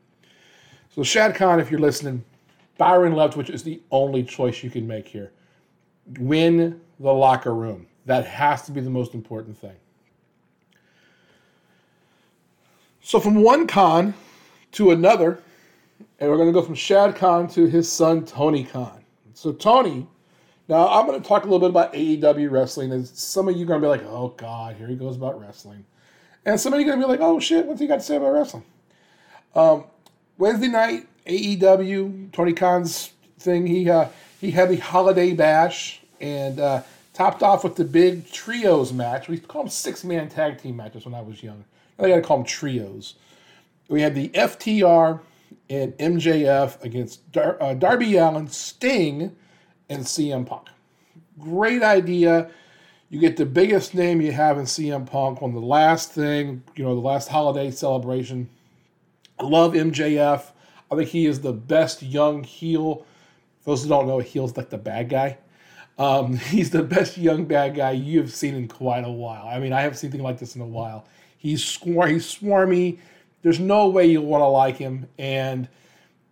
So 0.94 1.02
Shad 1.02 1.34
Khan, 1.34 1.60
if 1.60 1.70
you're 1.70 1.80
listening, 1.80 2.24
Byron 2.76 3.14
Leftwich 3.14 3.50
is 3.50 3.62
the 3.62 3.80
only 3.90 4.22
choice 4.22 4.62
you 4.62 4.70
can 4.70 4.86
make 4.86 5.08
here. 5.08 5.32
Win 6.18 6.80
the 7.00 7.12
locker 7.12 7.54
room. 7.54 7.86
That 8.06 8.26
has 8.26 8.62
to 8.62 8.72
be 8.72 8.80
the 8.80 8.90
most 8.90 9.14
important 9.14 9.56
thing. 9.56 9.76
So 13.00 13.20
from 13.20 13.42
one 13.42 13.66
Khan 13.66 14.14
to 14.72 14.90
another, 14.90 15.40
and 16.18 16.30
we're 16.30 16.36
going 16.36 16.48
to 16.48 16.52
go 16.52 16.62
from 16.62 16.74
Shad 16.74 17.16
Khan 17.16 17.48
to 17.48 17.66
his 17.66 17.90
son 17.90 18.24
Tony 18.24 18.64
Khan. 18.64 19.04
So 19.34 19.52
Tony, 19.52 20.06
now 20.68 20.88
I'm 20.88 21.06
going 21.06 21.20
to 21.20 21.26
talk 21.26 21.42
a 21.42 21.46
little 21.46 21.60
bit 21.60 21.70
about 21.70 21.92
AEW 21.92 22.50
wrestling, 22.50 22.92
and 22.92 23.06
some 23.06 23.48
of 23.48 23.56
you 23.56 23.64
are 23.64 23.66
going 23.66 23.80
to 23.80 23.86
be 23.86 23.90
like, 23.90 24.04
"Oh 24.06 24.34
God, 24.36 24.76
here 24.76 24.86
he 24.86 24.96
goes 24.96 25.16
about 25.16 25.40
wrestling," 25.40 25.84
and 26.44 26.58
some 26.58 26.72
of 26.72 26.80
you 26.80 26.86
are 26.86 26.90
going 26.90 27.00
to 27.00 27.06
be 27.06 27.10
like, 27.10 27.20
"Oh 27.20 27.40
shit, 27.40 27.66
what's 27.66 27.80
he 27.80 27.86
got 27.86 27.96
to 27.96 28.02
say 28.02 28.16
about 28.16 28.32
wrestling?" 28.32 28.64
Um, 29.54 29.84
Wednesday 30.38 30.68
night 30.68 31.06
AEW 31.26 32.32
Tony 32.32 32.52
Khan's 32.52 33.12
thing. 33.38 33.66
He 33.66 33.88
uh, 33.88 34.08
he 34.40 34.50
had 34.50 34.68
the 34.68 34.76
holiday 34.76 35.32
bash 35.32 36.00
and 36.20 36.60
uh, 36.60 36.82
topped 37.12 37.42
off 37.42 37.64
with 37.64 37.76
the 37.76 37.84
big 37.84 38.30
trios 38.30 38.92
match. 38.92 39.28
We 39.28 39.38
call 39.38 39.62
them 39.62 39.70
six 39.70 40.04
man 40.04 40.28
tag 40.28 40.58
team 40.58 40.76
matches 40.76 41.04
when 41.04 41.14
I 41.14 41.20
was 41.22 41.42
young. 41.42 41.64
I 41.98 42.08
got 42.08 42.16
to 42.16 42.22
call 42.22 42.38
them 42.38 42.46
trios. 42.46 43.14
We 43.88 44.02
had 44.02 44.14
the 44.14 44.28
FTR 44.30 45.20
and 45.70 45.92
MJF 45.98 46.82
against 46.82 47.30
Dar- 47.32 47.62
uh, 47.62 47.74
Darby 47.74 48.16
Allin, 48.16 48.48
Sting, 48.48 49.36
and 49.88 50.04
CM 50.04 50.46
Punk. 50.46 50.68
Great 51.38 51.82
idea. 51.82 52.50
You 53.10 53.20
get 53.20 53.36
the 53.36 53.46
biggest 53.46 53.94
name 53.94 54.20
you 54.20 54.32
have 54.32 54.58
in 54.58 54.64
CM 54.64 55.06
Punk 55.06 55.42
on 55.42 55.54
the 55.54 55.60
last 55.60 56.12
thing, 56.12 56.62
you 56.74 56.84
know, 56.84 56.94
the 56.94 57.00
last 57.00 57.28
holiday 57.28 57.70
celebration. 57.70 58.48
I 59.38 59.44
love 59.44 59.74
MJF. 59.74 60.50
I 60.90 60.96
think 60.96 61.08
he 61.08 61.26
is 61.26 61.40
the 61.40 61.52
best 61.52 62.02
young 62.02 62.44
heel. 62.44 63.06
For 63.60 63.70
those 63.70 63.82
who 63.82 63.88
don't 63.88 64.06
know, 64.06 64.18
heel's 64.18 64.56
like 64.56 64.70
the 64.70 64.78
bad 64.78 65.08
guy. 65.08 65.38
Um, 65.98 66.36
he's 66.50 66.70
the 66.70 66.82
best 66.82 67.16
young 67.16 67.44
bad 67.44 67.76
guy 67.76 67.92
you've 67.92 68.32
seen 68.32 68.54
in 68.54 68.68
quite 68.68 69.04
a 69.04 69.10
while. 69.10 69.46
I 69.46 69.58
mean, 69.58 69.72
I 69.72 69.82
haven't 69.82 69.98
seen 69.98 70.08
anything 70.08 70.24
like 70.24 70.38
this 70.38 70.56
in 70.56 70.62
a 70.62 70.66
while. 70.66 71.06
He's 71.36 71.64
swar- 71.64 72.08
he's 72.08 72.26
swarmy. 72.26 72.98
There's 73.42 73.60
no 73.60 73.88
way 73.88 74.06
you 74.06 74.22
want 74.22 74.42
to 74.42 74.46
like 74.46 74.76
him. 74.76 75.08
And 75.18 75.68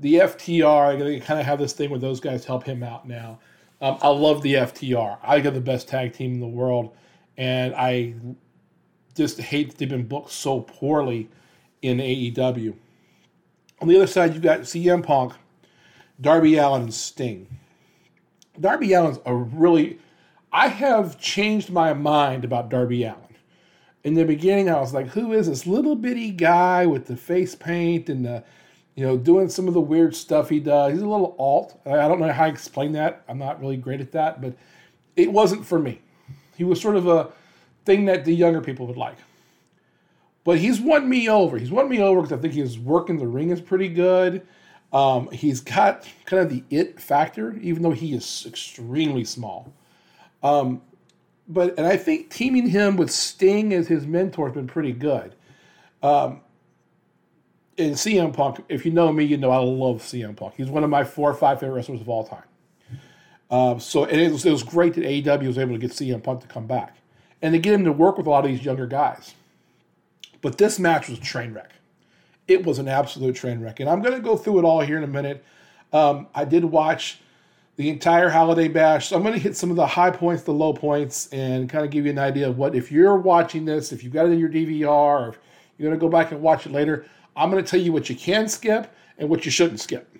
the 0.02 0.14
FTR, 0.14 0.98
they 0.98 1.20
kind 1.20 1.38
of 1.38 1.46
have 1.46 1.60
this 1.60 1.72
thing 1.72 1.88
where 1.88 1.98
those 1.98 2.18
guys 2.18 2.44
help 2.44 2.64
him 2.64 2.82
out 2.82 3.06
now. 3.06 3.38
Um, 3.80 3.98
I 4.02 4.08
love 4.08 4.42
the 4.42 4.54
FTR. 4.54 5.18
I 5.22 5.40
got 5.40 5.54
the 5.54 5.60
best 5.60 5.88
tag 5.88 6.12
team 6.12 6.34
in 6.34 6.40
the 6.40 6.46
world, 6.46 6.94
and 7.36 7.72
I 7.74 8.14
just 9.14 9.40
hate 9.40 9.70
that 9.70 9.78
they've 9.78 9.88
been 9.88 10.06
booked 10.06 10.32
so 10.32 10.60
poorly 10.60 11.28
in 11.82 11.98
AEW. 11.98 12.74
On 13.80 13.88
the 13.88 13.96
other 13.96 14.08
side, 14.08 14.34
you've 14.34 14.42
got 14.42 14.60
CM 14.60 15.04
Punk, 15.04 15.34
Darby 16.20 16.56
Allin, 16.56 16.82
and 16.82 16.94
Sting. 16.94 17.58
Darby 18.58 18.94
Allin's 18.94 19.20
a 19.24 19.34
really. 19.34 19.98
I 20.52 20.68
have 20.68 21.18
changed 21.18 21.70
my 21.70 21.94
mind 21.94 22.44
about 22.44 22.68
Darby 22.68 23.04
Allin. 23.04 23.18
In 24.04 24.14
the 24.14 24.24
beginning, 24.24 24.68
I 24.68 24.80
was 24.80 24.92
like, 24.92 25.08
"Who 25.08 25.32
is 25.32 25.46
this 25.48 25.66
little 25.66 25.94
bitty 25.94 26.30
guy 26.32 26.86
with 26.86 27.06
the 27.06 27.16
face 27.16 27.54
paint 27.54 28.08
and 28.08 28.26
the, 28.26 28.44
you 28.94 29.06
know, 29.06 29.16
doing 29.16 29.48
some 29.48 29.68
of 29.68 29.74
the 29.74 29.80
weird 29.80 30.14
stuff 30.14 30.48
he 30.48 30.60
does?" 30.60 30.92
He's 30.92 31.02
a 31.02 31.08
little 31.08 31.36
alt. 31.38 31.80
I 31.86 32.08
don't 32.08 32.20
know 32.20 32.32
how 32.32 32.44
I 32.44 32.48
explain 32.48 32.92
that. 32.92 33.22
I'm 33.28 33.38
not 33.38 33.60
really 33.60 33.76
great 33.76 34.00
at 34.00 34.12
that, 34.12 34.40
but 34.40 34.54
it 35.16 35.32
wasn't 35.32 35.66
for 35.66 35.78
me. 35.78 36.00
He 36.56 36.64
was 36.64 36.80
sort 36.80 36.96
of 36.96 37.06
a 37.06 37.30
thing 37.84 38.04
that 38.06 38.24
the 38.24 38.34
younger 38.34 38.60
people 38.60 38.86
would 38.86 38.96
like. 38.96 39.16
But 40.44 40.58
he's 40.58 40.80
won 40.80 41.08
me 41.08 41.28
over. 41.28 41.58
He's 41.58 41.70
won 41.70 41.88
me 41.88 42.00
over 42.00 42.20
because 42.20 42.36
I 42.36 42.40
think 42.40 42.54
his 42.54 42.78
work 42.78 43.08
in 43.08 43.18
the 43.18 43.26
ring 43.26 43.50
is 43.50 43.60
pretty 43.60 43.88
good. 43.88 44.46
Um, 44.92 45.30
he's 45.30 45.60
got 45.60 46.06
kind 46.26 46.42
of 46.42 46.50
the 46.50 46.64
it 46.70 47.00
factor, 47.00 47.56
even 47.62 47.82
though 47.82 47.92
he 47.92 48.12
is 48.12 48.44
extremely 48.46 49.24
small. 49.24 49.72
Um, 50.42 50.82
but 51.48 51.78
and 51.78 51.86
I 51.86 51.96
think 51.96 52.30
teaming 52.30 52.68
him 52.68 52.96
with 52.96 53.10
Sting 53.10 53.72
as 53.72 53.88
his 53.88 54.06
mentor 54.06 54.48
has 54.48 54.54
been 54.54 54.66
pretty 54.66 54.92
good. 54.92 55.34
Um, 56.02 56.40
and 57.78 57.94
CM 57.94 58.32
Punk, 58.32 58.64
if 58.68 58.84
you 58.84 58.92
know 58.92 59.12
me, 59.12 59.24
you 59.24 59.36
know 59.36 59.50
I 59.50 59.58
love 59.58 60.02
CM 60.02 60.36
Punk. 60.36 60.54
He's 60.56 60.68
one 60.68 60.84
of 60.84 60.90
my 60.90 61.04
four 61.04 61.30
or 61.30 61.34
five 61.34 61.60
favorite 61.60 61.76
wrestlers 61.76 62.00
of 62.00 62.08
all 62.08 62.26
time. 62.26 62.42
Um, 63.50 63.80
so 63.80 64.04
it 64.04 64.30
was, 64.30 64.46
it 64.46 64.50
was 64.50 64.62
great 64.62 64.94
that 64.94 65.04
AEW 65.04 65.46
was 65.46 65.58
able 65.58 65.74
to 65.74 65.78
get 65.78 65.90
CM 65.90 66.22
Punk 66.22 66.40
to 66.40 66.46
come 66.46 66.66
back 66.66 66.96
and 67.42 67.52
to 67.52 67.58
get 67.58 67.74
him 67.74 67.84
to 67.84 67.92
work 67.92 68.16
with 68.16 68.26
a 68.26 68.30
lot 68.30 68.44
of 68.44 68.50
these 68.50 68.64
younger 68.64 68.86
guys. 68.86 69.34
But 70.40 70.58
this 70.58 70.78
match 70.78 71.08
was 71.08 71.18
a 71.18 71.22
train 71.22 71.52
wreck. 71.52 71.72
It 72.48 72.64
was 72.64 72.78
an 72.78 72.88
absolute 72.88 73.36
train 73.36 73.60
wreck. 73.60 73.80
And 73.80 73.88
I'm 73.88 74.00
going 74.00 74.14
to 74.14 74.20
go 74.20 74.36
through 74.36 74.60
it 74.60 74.64
all 74.64 74.80
here 74.80 74.96
in 74.96 75.04
a 75.04 75.08
minute. 75.08 75.44
Um, 75.92 76.26
I 76.34 76.44
did 76.44 76.64
watch 76.64 77.20
the 77.76 77.88
entire 77.88 78.28
holiday 78.28 78.68
bash. 78.68 79.08
So 79.08 79.16
I'm 79.16 79.22
going 79.22 79.34
to 79.34 79.40
hit 79.40 79.56
some 79.56 79.70
of 79.70 79.76
the 79.76 79.86
high 79.86 80.10
points, 80.10 80.42
the 80.42 80.52
low 80.52 80.72
points, 80.72 81.28
and 81.32 81.68
kind 81.68 81.84
of 81.84 81.90
give 81.90 82.04
you 82.04 82.10
an 82.10 82.18
idea 82.18 82.48
of 82.48 82.58
what, 82.58 82.74
if 82.74 82.92
you're 82.92 83.16
watching 83.16 83.64
this, 83.64 83.92
if 83.92 84.02
you've 84.02 84.12
got 84.12 84.26
it 84.26 84.32
in 84.32 84.38
your 84.38 84.48
DVR, 84.48 84.86
or 84.86 85.28
if 85.28 85.38
you're 85.78 85.88
going 85.88 85.98
to 85.98 86.04
go 86.04 86.10
back 86.10 86.32
and 86.32 86.42
watch 86.42 86.66
it 86.66 86.72
later, 86.72 87.06
I'm 87.36 87.50
going 87.50 87.62
to 87.62 87.70
tell 87.70 87.80
you 87.80 87.92
what 87.92 88.08
you 88.08 88.16
can 88.16 88.48
skip 88.48 88.94
and 89.18 89.28
what 89.28 89.44
you 89.44 89.50
shouldn't 89.50 89.80
skip. 89.80 90.16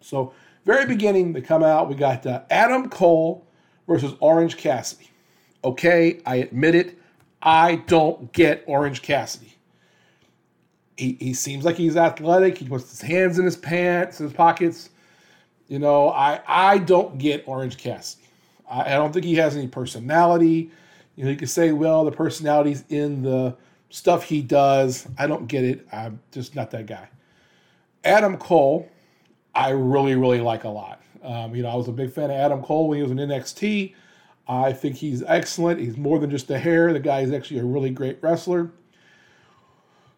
So, 0.00 0.32
very 0.64 0.86
beginning, 0.86 1.32
they 1.32 1.40
come 1.40 1.62
out, 1.62 1.88
we 1.88 1.94
got 1.94 2.26
uh, 2.26 2.42
Adam 2.50 2.88
Cole 2.88 3.46
versus 3.86 4.14
Orange 4.20 4.56
Cassidy. 4.56 5.10
Okay, 5.64 6.20
I 6.26 6.36
admit 6.36 6.74
it. 6.74 6.98
I 7.42 7.76
don't 7.86 8.32
get 8.32 8.64
Orange 8.66 9.02
Cassidy. 9.02 9.54
He, 10.96 11.16
he 11.20 11.34
seems 11.34 11.64
like 11.64 11.76
he's 11.76 11.96
athletic. 11.96 12.58
He 12.58 12.66
puts 12.66 12.90
his 12.90 13.00
hands 13.00 13.38
in 13.38 13.44
his 13.44 13.56
pants, 13.56 14.20
in 14.20 14.26
his 14.26 14.32
pockets. 14.32 14.90
You 15.68 15.78
know, 15.78 16.10
I 16.10 16.40
I 16.46 16.78
don't 16.78 17.18
get 17.18 17.44
Orange 17.46 17.76
Cassidy. 17.76 18.24
I, 18.68 18.82
I 18.82 18.94
don't 18.94 19.12
think 19.12 19.24
he 19.24 19.36
has 19.36 19.56
any 19.56 19.68
personality. 19.68 20.70
You 21.14 21.24
know, 21.24 21.30
you 21.30 21.36
could 21.36 21.50
say, 21.50 21.72
well, 21.72 22.04
the 22.04 22.12
personality's 22.12 22.84
in 22.88 23.22
the 23.22 23.56
stuff 23.90 24.24
he 24.24 24.42
does. 24.42 25.06
I 25.18 25.26
don't 25.26 25.46
get 25.46 25.64
it. 25.64 25.86
I'm 25.92 26.20
just 26.32 26.54
not 26.54 26.70
that 26.72 26.86
guy. 26.86 27.08
Adam 28.04 28.36
Cole, 28.36 28.88
I 29.54 29.70
really, 29.70 30.14
really 30.14 30.40
like 30.40 30.64
a 30.64 30.68
lot. 30.68 31.02
Um, 31.22 31.54
you 31.54 31.62
know, 31.62 31.68
I 31.68 31.74
was 31.74 31.88
a 31.88 31.92
big 31.92 32.12
fan 32.12 32.30
of 32.30 32.36
Adam 32.36 32.62
Cole 32.62 32.88
when 32.88 32.98
he 32.98 33.02
was 33.02 33.10
in 33.10 33.18
NXT. 33.18 33.94
I 34.46 34.72
think 34.72 34.96
he's 34.96 35.22
excellent. 35.24 35.80
He's 35.80 35.96
more 35.96 36.18
than 36.18 36.30
just 36.30 36.48
the 36.48 36.58
hair. 36.58 36.92
The 36.92 37.00
guy 37.00 37.20
is 37.20 37.32
actually 37.32 37.60
a 37.60 37.64
really 37.64 37.90
great 37.90 38.18
wrestler. 38.22 38.70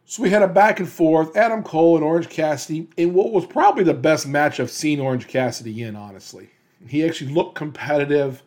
So 0.04 0.22
we 0.22 0.30
had 0.30 0.42
a 0.42 0.48
back 0.48 0.80
and 0.80 0.88
forth, 0.88 1.36
Adam 1.36 1.62
Cole 1.62 1.96
and 1.96 2.04
Orange 2.04 2.28
Cassidy, 2.28 2.88
in 2.96 3.14
what 3.14 3.32
was 3.32 3.46
probably 3.46 3.84
the 3.84 3.94
best 3.94 4.26
match 4.26 4.58
I've 4.58 4.70
seen 4.70 4.98
Orange 4.98 5.28
Cassidy 5.28 5.82
in, 5.82 5.94
honestly. 5.94 6.50
He 6.86 7.04
actually 7.04 7.32
looked 7.32 7.54
competitive. 7.54 8.42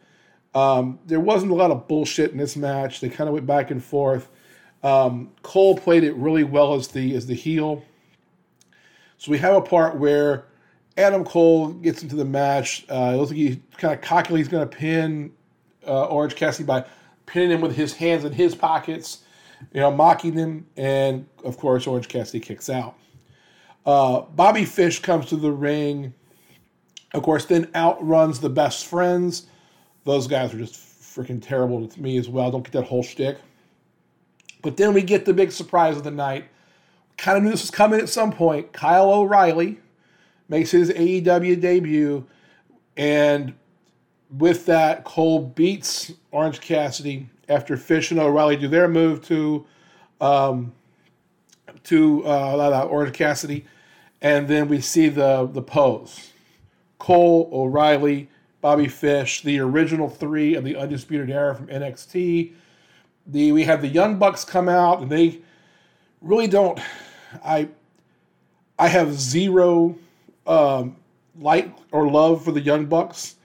Um, 0.54 1.00
there 1.06 1.22
wasn't 1.22 1.52
a 1.52 1.56
lot 1.56 1.72
of 1.72 1.88
bullshit 1.88 2.32
in 2.32 2.38
this 2.38 2.56
match. 2.56 3.00
They 3.00 3.10
kind 3.10 3.30
of 3.30 3.34
went 3.34 3.46
back 3.46 3.72
and 3.72 3.84
forth. 3.84 4.30
Um, 4.84 5.32
Cole 5.44 5.78
played 5.78 6.04
it 6.04 6.14
really 6.16 6.44
well 6.44 6.74
as 6.74 6.90
the 6.90 7.16
as 7.16 7.26
the 7.26 7.36
heel. 7.36 7.84
So 9.18 9.32
we 9.32 9.38
have 9.38 9.56
a 9.56 9.62
part 9.62 9.98
where 9.98 10.46
Adam 10.98 11.24
Cole 11.24 11.70
gets 11.70 12.04
into 12.04 12.16
the 12.16 12.26
match. 12.26 12.86
Uh, 12.90 13.12
it 13.14 13.18
looks 13.18 13.32
like 13.32 13.38
he 13.38 13.62
kind 13.78 13.94
of 13.94 14.02
cockily 14.02 14.40
he's 14.40 14.50
going 14.50 14.68
to 14.68 14.76
pin 14.76 15.32
uh, 15.88 16.06
Orange 16.08 16.36
Cassidy 16.36 16.66
by 16.66 16.86
pinning 17.26 17.52
him 17.52 17.62
with 17.62 17.76
his 17.76 17.94
hands 17.94 18.26
in 18.26 18.34
his 18.34 18.54
pockets, 18.54 19.20
you 19.74 19.80
know, 19.80 19.92
mocking 19.92 20.34
him, 20.34 20.68
and 20.76 21.26
of 21.44 21.58
course 21.58 21.88
Orange 21.88 22.10
Cassidy 22.10 22.40
kicks 22.40 22.70
out. 22.70 22.96
Uh, 23.86 24.22
Bobby 24.22 24.66
Fish 24.66 25.00
comes 25.00 25.28
to 25.28 25.36
the 25.36 25.52
ring. 25.52 26.14
Of 27.14 27.24
course, 27.24 27.46
then 27.46 27.70
outruns 27.76 28.40
the 28.40 28.50
best 28.50 28.86
friends. 28.86 29.48
Those 30.04 30.28
guys 30.28 30.54
are 30.54 30.58
just 30.58 30.76
freaking 30.76 31.42
terrible 31.42 31.88
to 31.88 32.02
me 32.02 32.18
as 32.18 32.28
well. 32.28 32.52
Don't 32.52 32.64
get 32.64 32.74
that 32.74 32.86
whole 32.86 33.04
shtick. 33.04 33.38
But 34.64 34.78
then 34.78 34.94
we 34.94 35.04
get 35.04 35.26
the 35.26 35.34
big 35.34 35.52
surprise 35.52 35.98
of 35.98 36.04
the 36.04 36.12
night. 36.12 36.46
Kind 37.18 37.38
of 37.38 37.44
knew 37.44 37.52
this 37.52 37.62
was 37.62 37.70
coming 37.70 38.00
at 38.00 38.10
some 38.10 38.32
point. 38.32 38.74
Kyle 38.74 39.12
O'Reilly 39.14 39.80
makes 40.50 40.72
his 40.72 40.90
AEW 40.90 41.62
debut, 41.62 42.26
and 42.98 43.54
with 44.36 44.66
that, 44.66 45.04
Cole 45.04 45.40
beats 45.40 46.12
Orange 46.32 46.60
Cassidy 46.60 47.30
after 47.50 47.78
Fish 47.78 48.10
and 48.10 48.20
O'Reilly 48.20 48.56
do 48.56 48.68
their 48.68 48.88
move 48.88 49.24
to 49.28 49.66
um, 50.20 50.72
to 51.84 52.26
uh, 52.26 52.88
Orange 52.90 53.14
Cassidy, 53.14 53.66
and 54.22 54.48
then 54.48 54.68
we 54.68 54.82
see 54.82 55.10
the 55.10 55.48
the 55.52 55.62
pose. 55.62 56.32
Cole, 56.98 57.50
O'Reilly, 57.52 58.30
Bobby 58.62 58.88
Fish, 58.88 59.42
the 59.42 59.60
original 59.60 60.08
three 60.08 60.56
of 60.56 60.64
the 60.64 60.78
Undisputed 60.78 61.30
Era 61.30 61.54
from 61.54 61.68
NXT. 61.68 62.54
The 63.28 63.52
we 63.52 63.64
have 63.64 63.82
the 63.82 63.88
Young 63.88 64.20
Bucks 64.20 64.44
come 64.44 64.68
out, 64.68 65.02
and 65.02 65.10
they 65.10 65.40
really 66.22 66.48
don't. 66.48 66.80
I 67.44 67.70
I 68.78 68.88
have 68.88 69.14
zero 69.14 69.96
um, 70.46 70.98
like 71.40 71.72
or 71.92 72.10
love 72.10 72.44
for 72.44 72.52
the 72.52 72.62
Young 72.62 72.86
Bucks 72.86 73.36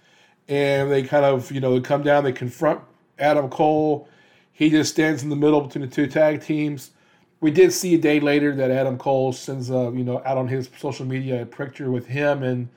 and 0.49 0.91
they 0.91 1.03
kind 1.03 1.25
of, 1.25 1.53
you 1.53 1.61
know, 1.61 1.75
they 1.75 1.81
come 1.81 2.03
down, 2.03 2.25
they 2.25 2.33
confront 2.33 2.81
Adam 3.19 3.49
Cole. 3.51 4.09
He 4.53 4.71
just 4.71 4.93
stands 4.93 5.23
in 5.23 5.29
the 5.29 5.37
middle 5.37 5.61
between 5.61 5.83
the 5.83 5.95
two 5.95 6.07
tag 6.07 6.43
teams. 6.43 6.91
we 7.41 7.51
did 7.53 7.73
see 7.73 7.95
a 7.95 7.99
day 7.99 8.19
later 8.19 8.55
that 8.57 8.71
Adam 8.71 8.99
Cole 8.99 9.33
sends, 9.33 9.71
uh, 9.71 9.93
you 9.93 10.03
know, 10.03 10.23
out 10.25 10.39
on 10.39 10.49
his 10.49 10.69
social 10.79 11.07
media 11.07 11.43
a 11.43 11.47
picture 11.47 11.91
with 11.91 12.07
him 12.07 12.43
and 12.43 12.69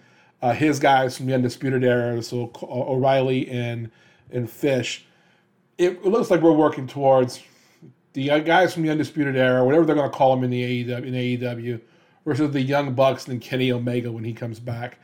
uh, 0.42 0.54
his 0.54 0.80
guys 0.80 1.18
from 1.18 1.28
the 1.28 1.34
Undisputed 1.34 1.84
Era, 1.84 2.22
so 2.22 2.52
O'Reilly 2.62 3.50
and 3.50 3.90
and 4.32 4.50
Fish. 4.50 5.06
It, 5.78 6.06
looks 6.06 6.30
like 6.30 6.42
we're 6.42 6.52
working 6.52 6.88
towards 6.88 7.42
the 8.14 8.28
guys 8.42 8.74
from 8.74 8.84
the 8.84 8.90
Undisputed 8.90 9.36
Era, 9.36 9.64
whatever 9.64 9.86
they're 9.86 9.96
going 9.96 10.10
to 10.10 10.16
call 10.16 10.36
them 10.36 10.44
in 10.44 10.50
the 10.50 10.86
AEW, 10.86 11.06
in 11.06 11.14
AEW, 11.14 11.82
versus 12.26 12.52
the 12.52 12.62
Young 12.62 12.94
Bucks 12.94 13.28
and 13.28 13.42
Kenny 13.42 13.72
Omega 13.72 14.12
when 14.12 14.24
he 14.24 14.34
comes 14.34 14.60
back. 14.60 15.00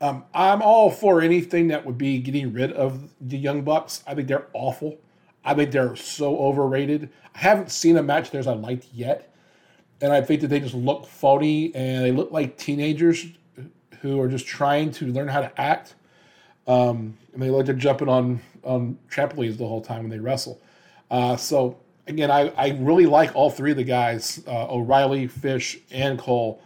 Um, 0.00 0.24
I'm 0.34 0.62
all 0.62 0.90
for 0.90 1.20
anything 1.20 1.68
that 1.68 1.84
would 1.84 1.98
be 1.98 2.18
getting 2.18 2.52
rid 2.52 2.72
of 2.72 3.10
the 3.20 3.36
Young 3.36 3.62
Bucks. 3.62 4.02
I 4.06 4.14
think 4.14 4.28
they're 4.28 4.48
awful. 4.52 4.98
I 5.44 5.54
think 5.54 5.70
they're 5.70 5.96
so 5.96 6.38
overrated. 6.38 7.10
I 7.34 7.38
haven't 7.38 7.70
seen 7.70 7.96
a 7.96 8.02
match 8.02 8.30
theirs 8.30 8.46
I 8.46 8.54
liked 8.54 8.88
yet, 8.92 9.34
and 10.00 10.12
I 10.12 10.20
think 10.20 10.40
that 10.40 10.48
they 10.48 10.60
just 10.60 10.74
look 10.74 11.06
phony 11.06 11.74
and 11.74 12.04
they 12.04 12.12
look 12.12 12.30
like 12.30 12.56
teenagers 12.56 13.26
who 14.00 14.20
are 14.20 14.28
just 14.28 14.46
trying 14.46 14.90
to 14.92 15.06
learn 15.06 15.28
how 15.28 15.40
to 15.40 15.60
act. 15.60 15.94
Um, 16.66 17.16
and 17.32 17.42
they 17.42 17.50
like 17.50 17.66
they're 17.66 17.74
jumping 17.74 18.08
on 18.08 18.40
on 18.64 18.98
trampolines 19.08 19.56
the 19.56 19.66
whole 19.66 19.80
time 19.80 20.00
when 20.00 20.10
they 20.10 20.18
wrestle. 20.18 20.60
Uh, 21.10 21.36
so 21.36 21.78
again, 22.06 22.30
I, 22.30 22.48
I 22.56 22.76
really 22.80 23.06
like 23.06 23.34
all 23.34 23.50
three 23.50 23.70
of 23.70 23.76
the 23.76 23.84
guys, 23.84 24.42
uh, 24.46 24.72
O'Reilly, 24.72 25.26
Fish, 25.26 25.78
and 25.90 26.18
Cole. 26.18 26.62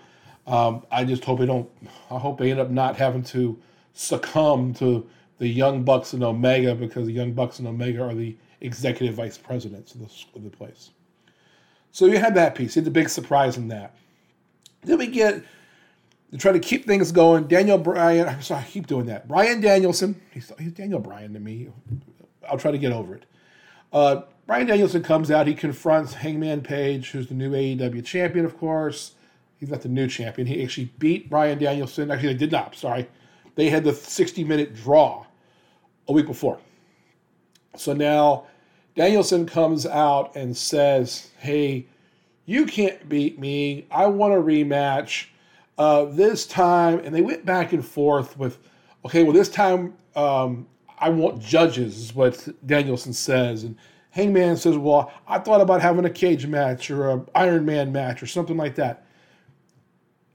Um, 0.47 0.85
I 0.91 1.05
just 1.05 1.25
hope 1.25 1.39
they 1.39 1.47
don't. 1.47 1.69
I 2.11 2.19
hope 2.19 2.39
they 2.39 2.51
end 2.51 2.61
up 2.61 2.71
not 2.71 2.97
having 2.97 3.23
to 3.25 3.59
succumb 3.95 4.75
to 4.75 5.07
the 5.39 5.49
Young 5.49 5.83
Bucks 5.83 6.13
and 6.13 6.23
Omega 6.23 6.75
because 6.75 7.07
the 7.07 7.13
Young 7.13 7.33
Bucks 7.33 7.59
and 7.59 7.69
Omega 7.69 8.03
are 8.03 8.15
the 8.15 8.37
executive 8.61 9.15
vice 9.15 9.39
presidents 9.39 9.95
of 9.95 10.01
the, 10.01 10.11
of 10.37 10.45
the 10.45 10.51
place. 10.51 10.91
So 11.93 12.07
you 12.07 12.19
had 12.19 12.35
that 12.35 12.55
piece. 12.55 12.77
You 12.77 12.81
had 12.81 12.87
the 12.87 12.91
big 12.91 13.09
surprise 13.09 13.57
in 13.57 13.69
that. 13.69 13.95
Then 14.83 14.99
we 14.99 15.07
get 15.07 15.43
to 16.35 16.41
try 16.41 16.51
to 16.51 16.59
keep 16.59 16.85
things 16.85 17.13
going. 17.13 17.47
Daniel 17.47 17.79
Bryan, 17.79 18.29
I'm 18.29 18.43
sorry, 18.43 18.63
I 18.63 18.65
keep 18.65 18.89
doing 18.89 19.07
that. 19.07 19.29
Bryan 19.29 19.61
Danielson, 19.61 20.21
he's, 20.33 20.51
he's 20.59 20.73
Daniel 20.73 20.99
Bryan 20.99 21.33
to 21.33 21.39
me. 21.39 21.69
I'll 22.51 22.59
try 22.59 22.73
to 22.73 22.79
get 22.79 22.91
over 22.91 23.15
it. 23.15 23.23
Uh, 23.93 24.23
Bryan 24.45 24.67
Danielson 24.67 25.05
comes 25.05 25.31
out. 25.31 25.47
He 25.47 25.55
confronts 25.55 26.15
Hangman 26.15 26.63
Page, 26.63 27.13
who's 27.13 27.29
the 27.29 27.35
new 27.35 27.53
AEW 27.53 28.05
champion, 28.05 28.45
of 28.45 28.59
course. 28.59 29.13
He's 29.61 29.69
not 29.69 29.83
the 29.83 29.89
new 29.89 30.09
champion. 30.09 30.49
He 30.49 30.61
actually 30.61 30.91
beat 30.99 31.31
Bryan 31.31 31.57
Danielson. 31.57 32.11
Actually, 32.11 32.33
they 32.33 32.39
did 32.41 32.51
not. 32.51 32.75
Sorry, 32.75 33.09
they 33.55 33.71
had 33.71 33.85
the 33.85 33.95
60 33.95 34.43
minute 34.43 34.75
draw 34.75 35.25
a 36.09 36.13
week 36.13 36.27
before. 36.27 36.59
So 37.77 37.93
now 37.93 38.47
Danielson 38.97 39.47
comes 39.47 39.87
out 39.87 40.35
and 40.35 40.57
says, 40.57 41.31
"Hey, 41.39 41.87
you 42.45 42.67
can't 42.67 43.09
beat 43.09 43.39
me. 43.39 43.87
I 43.89 44.07
want 44.07 44.35
a 44.35 44.39
rematch." 44.39 45.29
Uh, 45.77 46.05
this 46.05 46.47
time, 46.47 47.01
and 47.01 47.15
they 47.15 47.23
went 47.23 47.45
back 47.45 47.73
and 47.73 47.85
forth 47.85 48.39
with, 48.39 48.59
okay, 49.05 49.23
well, 49.25 49.33
this 49.33 49.49
time 49.49 49.95
um, 50.15 50.67
I 50.99 51.09
want 51.09 51.43
judges, 51.43 51.99
is 51.99 52.15
what 52.15 52.49
Danielson 52.65 53.13
says. 53.13 53.65
And 53.65 53.77
Hangman 54.11 54.57
says, 54.57 54.79
well, 54.79 55.13
I 55.27 55.39
thought 55.41 55.61
about 55.61 55.83
having 55.83 56.05
a 56.05 56.11
cage 56.11 56.47
match 56.47 56.91
or 56.91 57.11
a 57.11 57.25
Iron 57.35 57.65
Man 57.65 57.93
match 57.93 58.23
or 58.23 58.27
something 58.27 58.57
like 58.57 58.77
that. 58.77 59.05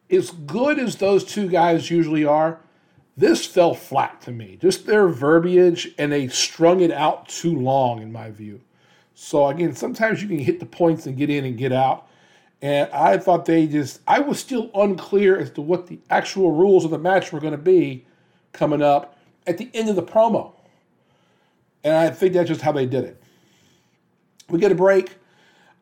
As 0.10 0.32
good 0.32 0.80
as 0.80 0.98
those 0.98 1.24
two 1.24 1.48
guys 1.48 1.90
usually 1.90 2.26
are, 2.26 2.60
this 3.16 3.46
fell 3.46 3.74
flat 3.74 4.22
to 4.22 4.32
me. 4.32 4.58
Just 4.62 4.86
their 4.86 5.08
verbiage, 5.08 5.94
and 5.98 6.12
they 6.12 6.28
strung 6.28 6.82
it 6.82 6.92
out 6.92 7.30
too 7.30 7.56
long, 7.58 8.02
in 8.02 8.12
my 8.12 8.32
view. 8.32 8.62
So, 9.14 9.48
again, 9.48 9.76
sometimes 9.76 10.22
you 10.22 10.28
can 10.28 10.40
hit 10.40 10.60
the 10.60 10.66
points 10.66 11.06
and 11.06 11.18
get 11.18 11.30
in 11.30 11.46
and 11.46 11.58
get 11.58 11.72
out. 11.72 12.08
And 12.62 12.92
I 12.92 13.18
thought 13.18 13.46
they 13.46 13.68
just, 13.68 14.02
I 14.08 14.20
was 14.20 14.40
still 14.40 14.70
unclear 14.76 15.38
as 15.38 15.52
to 15.52 15.62
what 15.62 15.88
the 15.88 16.00
actual 16.10 16.52
rules 16.52 16.84
of 16.84 16.92
the 16.92 17.00
match 17.00 17.32
were 17.32 17.40
going 17.40 17.54
to 17.54 17.58
be 17.58 18.06
coming 18.52 18.82
up 18.82 19.18
at 19.48 19.58
the 19.58 19.70
end 19.74 19.90
of 19.90 19.96
the 19.96 20.04
promo. 20.04 20.54
And 21.84 21.96
I 21.96 22.10
think 22.10 22.34
that's 22.34 22.50
just 22.50 22.62
how 22.62 22.74
they 22.74 22.86
did 22.86 23.06
it. 23.06 23.24
We 24.50 24.60
get 24.60 24.72
a 24.72 24.76
break. 24.76 25.16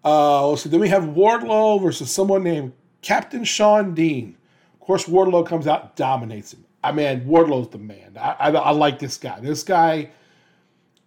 Uh, 0.05 0.49
let's 0.49 0.63
see. 0.63 0.69
Then 0.69 0.79
we 0.79 0.89
have 0.89 1.03
Wardlow 1.03 1.81
versus 1.81 2.11
someone 2.11 2.43
named 2.43 2.73
Captain 3.01 3.43
Sean 3.43 3.95
Dean. 3.95 4.37
Of 4.73 4.79
course, 4.81 5.05
Wardlow 5.05 5.47
comes 5.47 5.65
out, 5.67 5.95
dominates 5.95 6.53
him. 6.53 6.63
I 6.83 6.91
mean, 6.91 7.21
Wardlow's 7.21 7.69
the 7.69 7.79
man. 7.79 8.17
I, 8.19 8.35
I, 8.39 8.49
I 8.51 8.71
like 8.71 8.99
this 8.99 9.17
guy. 9.17 9.39
This 9.39 9.63
guy, 9.63 10.11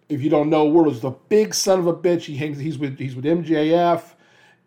if 0.09 0.21
you 0.21 0.29
don't 0.29 0.49
know, 0.49 0.65
Wardlow's 0.65 0.99
the 0.99 1.11
big 1.11 1.53
son 1.53 1.79
of 1.79 1.87
a 1.87 1.93
bitch. 1.93 2.23
He 2.23 2.35
hangs. 2.35 2.59
He's 2.59 2.77
with. 2.77 2.99
He's 2.99 3.15
with 3.15 3.25
MJF. 3.25 4.03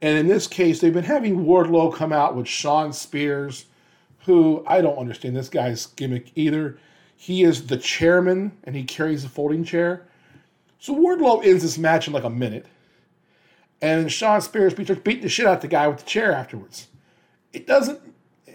And 0.03 0.19
in 0.19 0.29
this 0.29 0.47
case, 0.47 0.81
they've 0.81 0.93
been 0.93 1.05
having 1.05 1.45
Wardlow 1.45 1.95
come 1.95 2.13
out 2.13 2.37
with 2.37 2.47
Shawn 2.47 2.93
Spears, 2.93 3.67
who 4.27 4.65
I 4.67 4.81
don't 4.81 4.99
understand 4.99 5.37
this 5.37 5.49
guy's 5.49 5.87
gimmick 5.87 6.31
either. 6.35 6.79
He 7.17 7.43
is 7.43 7.67
the 7.67 7.77
chairman 7.77 8.53
and 8.65 8.77
he 8.77 8.85
carries 8.85 9.25
a 9.25 9.29
folding 9.29 9.65
chair. 9.65 10.07
So 10.79 10.95
Wardlow 10.95 11.45
ends 11.45 11.63
this 11.63 11.79
match 11.79 12.07
in 12.07 12.13
like 12.13 12.25
a 12.25 12.31
minute. 12.31 12.67
And 13.81 14.11
Shawn 14.11 14.41
Spears 14.41 14.73
starts 14.73 15.01
beating 15.03 15.23
the 15.23 15.29
shit 15.29 15.47
out 15.47 15.57
of 15.57 15.61
the 15.63 15.69
guy 15.69 15.89
with 15.89 15.99
the 15.99 16.05
chair 16.05 16.33
afterwards. 16.33 16.89
It 17.53 17.67
doesn't 17.67 18.01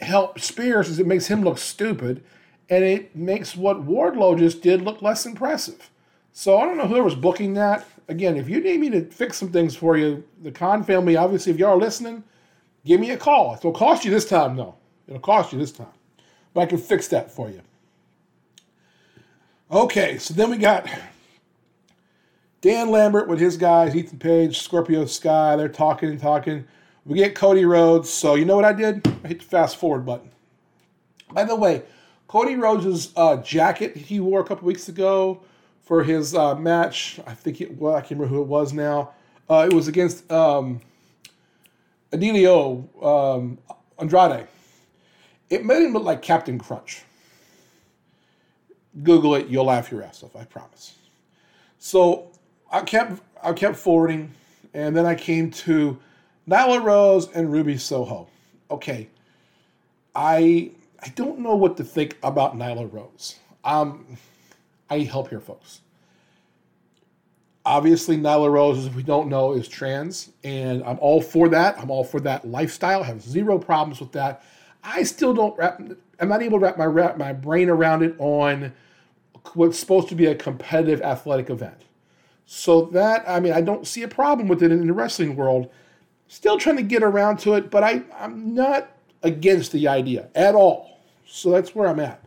help 0.02 0.40
Spears 0.40 0.90
as 0.90 1.00
it 1.00 1.08
makes 1.08 1.28
him 1.28 1.44
look 1.44 1.58
stupid. 1.58 2.24
And 2.70 2.84
it 2.84 3.16
makes 3.16 3.56
what 3.56 3.88
Wardlow 3.88 4.38
just 4.38 4.62
did 4.62 4.82
look 4.82 5.02
less 5.02 5.26
impressive. 5.26 5.90
So 6.32 6.60
I 6.60 6.66
don't 6.66 6.78
know 6.78 6.88
whoever's 6.88 7.16
booking 7.16 7.56
that 7.56 7.86
again, 8.10 8.36
if 8.36 8.50
you 8.50 8.60
need 8.60 8.80
me 8.80 8.90
to 8.90 9.06
fix 9.06 9.38
some 9.38 9.52
things 9.52 9.76
for 9.76 9.96
you, 9.96 10.24
the 10.42 10.52
Khan 10.52 10.84
family, 10.84 11.16
obviously, 11.16 11.54
if 11.54 11.60
y'all 11.60 11.70
are 11.70 11.78
listening, 11.78 12.24
give 12.86 13.00
me 13.00 13.12
a 13.12 13.18
call. 13.18 13.56
It'll 13.56 13.72
cost 13.72 14.04
you 14.04 14.12
this 14.12 14.28
time, 14.28 14.58
though. 14.58 14.76
It'll 15.08 15.22
cost 15.22 15.54
you 15.54 15.60
this 15.60 15.72
time. 15.72 15.88
But 16.54 16.62
I 16.62 16.66
can 16.66 16.80
fix 16.80 17.08
that 17.10 17.32
for 17.32 17.50
you. 17.50 17.62
Okay, 19.72 20.18
so 20.18 20.34
then 20.34 20.50
we 20.50 20.58
got 20.58 20.90
Dan 22.62 22.90
Lambert 22.90 23.28
with 23.28 23.40
his 23.40 23.56
guys, 23.56 23.96
Ethan 23.96 24.18
Page, 24.20 24.60
Scorpio 24.60 25.06
Sky. 25.06 25.56
They're 25.56 25.70
talking 25.70 26.10
and 26.10 26.20
talking. 26.20 26.66
We 27.06 27.20
get 27.20 27.36
Cody 27.36 27.66
Rhodes. 27.66 28.10
So 28.10 28.36
you 28.36 28.46
know 28.46 28.56
what 28.56 28.66
I 28.66 28.74
did? 28.74 29.08
I 29.24 29.28
hit 29.28 29.40
the 29.40 29.46
fast 29.46 29.78
forward 29.78 30.06
button. 30.06 30.32
By 31.32 31.44
the 31.44 31.56
way, 31.56 31.84
Cody 32.28 32.56
Rhodes' 32.56 33.12
uh, 33.16 33.38
jacket 33.38 33.96
he 33.96 34.20
wore 34.20 34.42
a 34.42 34.44
couple 34.44 34.68
weeks 34.68 34.90
ago 34.90 35.42
for 35.90 36.04
his 36.04 36.36
uh, 36.36 36.54
match. 36.54 37.20
I 37.26 37.34
think 37.34 37.62
it 37.62 37.76
well, 37.76 37.96
I 37.96 38.02
can't 38.02 38.12
remember 38.12 38.28
who 38.28 38.44
it 38.44 38.48
was 38.48 38.74
now. 38.74 39.10
Uh, 39.50 39.68
it 39.70 39.74
was 39.74 39.88
against 39.88 40.32
um, 40.32 40.82
um, 42.14 43.58
Andrade. 43.98 44.48
It 45.50 45.66
made 45.66 45.82
him 45.82 45.94
look 45.94 46.04
like 46.04 46.22
Captain 46.22 46.60
Crunch. 46.60 47.02
Google 49.02 49.34
it, 49.34 49.48
you'll 49.48 49.66
laugh 49.66 49.92
your 49.92 50.04
ass 50.04 50.22
off. 50.22 50.36
I 50.36 50.44
promise. 50.44 50.94
So 51.80 52.30
I 52.72 52.82
kept 52.82 53.20
I 53.42 53.54
kept 53.54 53.76
forwarding, 53.76 54.32
and 54.76 54.96
then 54.96 55.08
I 55.08 55.16
came 55.16 55.50
to 55.66 55.98
Nyla 56.48 56.84
Rose 56.84 57.32
and 57.32 57.52
Ruby 57.52 57.80
Soho. 57.80 58.28
Okay, 58.70 59.10
I 60.14 60.70
I 61.02 61.08
don't 61.16 61.40
know 61.40 61.56
what 61.56 61.78
to 61.78 61.84
think 61.84 62.16
about 62.22 62.56
Nyla 62.56 62.94
Rose. 62.94 63.40
Um, 63.64 64.06
I 64.90 64.98
need 64.98 65.08
help 65.08 65.30
here, 65.30 65.40
folks. 65.40 65.82
Obviously, 67.66 68.18
Nyla 68.18 68.52
Rose, 68.52 68.86
if 68.86 68.96
we 68.96 69.04
don't 69.04 69.30
know, 69.30 69.54
is 69.54 69.68
trans, 69.68 70.32
and 70.44 70.84
I'm 70.84 70.98
all 71.00 71.22
for 71.22 71.50
that. 71.50 71.78
I'm 71.78 71.92
all 71.92 72.04
for 72.04 72.20
that 72.22 72.48
lifestyle. 72.48 73.04
I 73.04 73.06
have 73.06 73.22
zero 73.22 73.60
problems 73.60 74.00
with 74.00 74.12
that. 74.14 74.44
I 74.84 75.04
still 75.04 75.34
don't 75.34 75.56
wrap. 75.58 75.82
I'm 76.20 76.30
not 76.30 76.42
able 76.42 76.60
to 76.60 76.66
wrap 76.66 76.78
my 76.78 76.86
wrap 76.86 77.18
my 77.18 77.34
brain 77.34 77.70
around 77.70 78.04
it 78.04 78.16
on 78.18 78.74
what's 79.54 79.78
supposed 79.78 80.08
to 80.10 80.16
be 80.16 80.26
a 80.26 80.36
competitive 80.36 81.02
athletic 81.02 81.50
event. 81.50 81.84
So 82.46 82.86
that 82.88 83.24
I 83.28 83.40
mean, 83.40 83.54
I 83.54 83.62
don't 83.62 83.86
see 83.86 84.04
a 84.04 84.08
problem 84.08 84.48
with 84.48 84.64
it 84.64 84.72
in 84.72 84.88
the 84.88 84.94
wrestling 84.94 85.36
world. 85.36 85.70
Still 86.28 86.58
trying 86.58 86.78
to 86.78 86.84
get 86.84 87.04
around 87.04 87.38
to 87.40 87.54
it, 87.56 87.70
but 87.70 87.84
I 87.84 88.04
I'm 88.18 88.56
not 88.56 88.92
against 89.22 89.72
the 89.72 89.88
idea 89.88 90.30
at 90.34 90.56
all. 90.56 91.00
So 91.28 91.52
that's 91.52 91.76
where 91.76 91.88
I'm 91.88 92.00
at. 92.00 92.24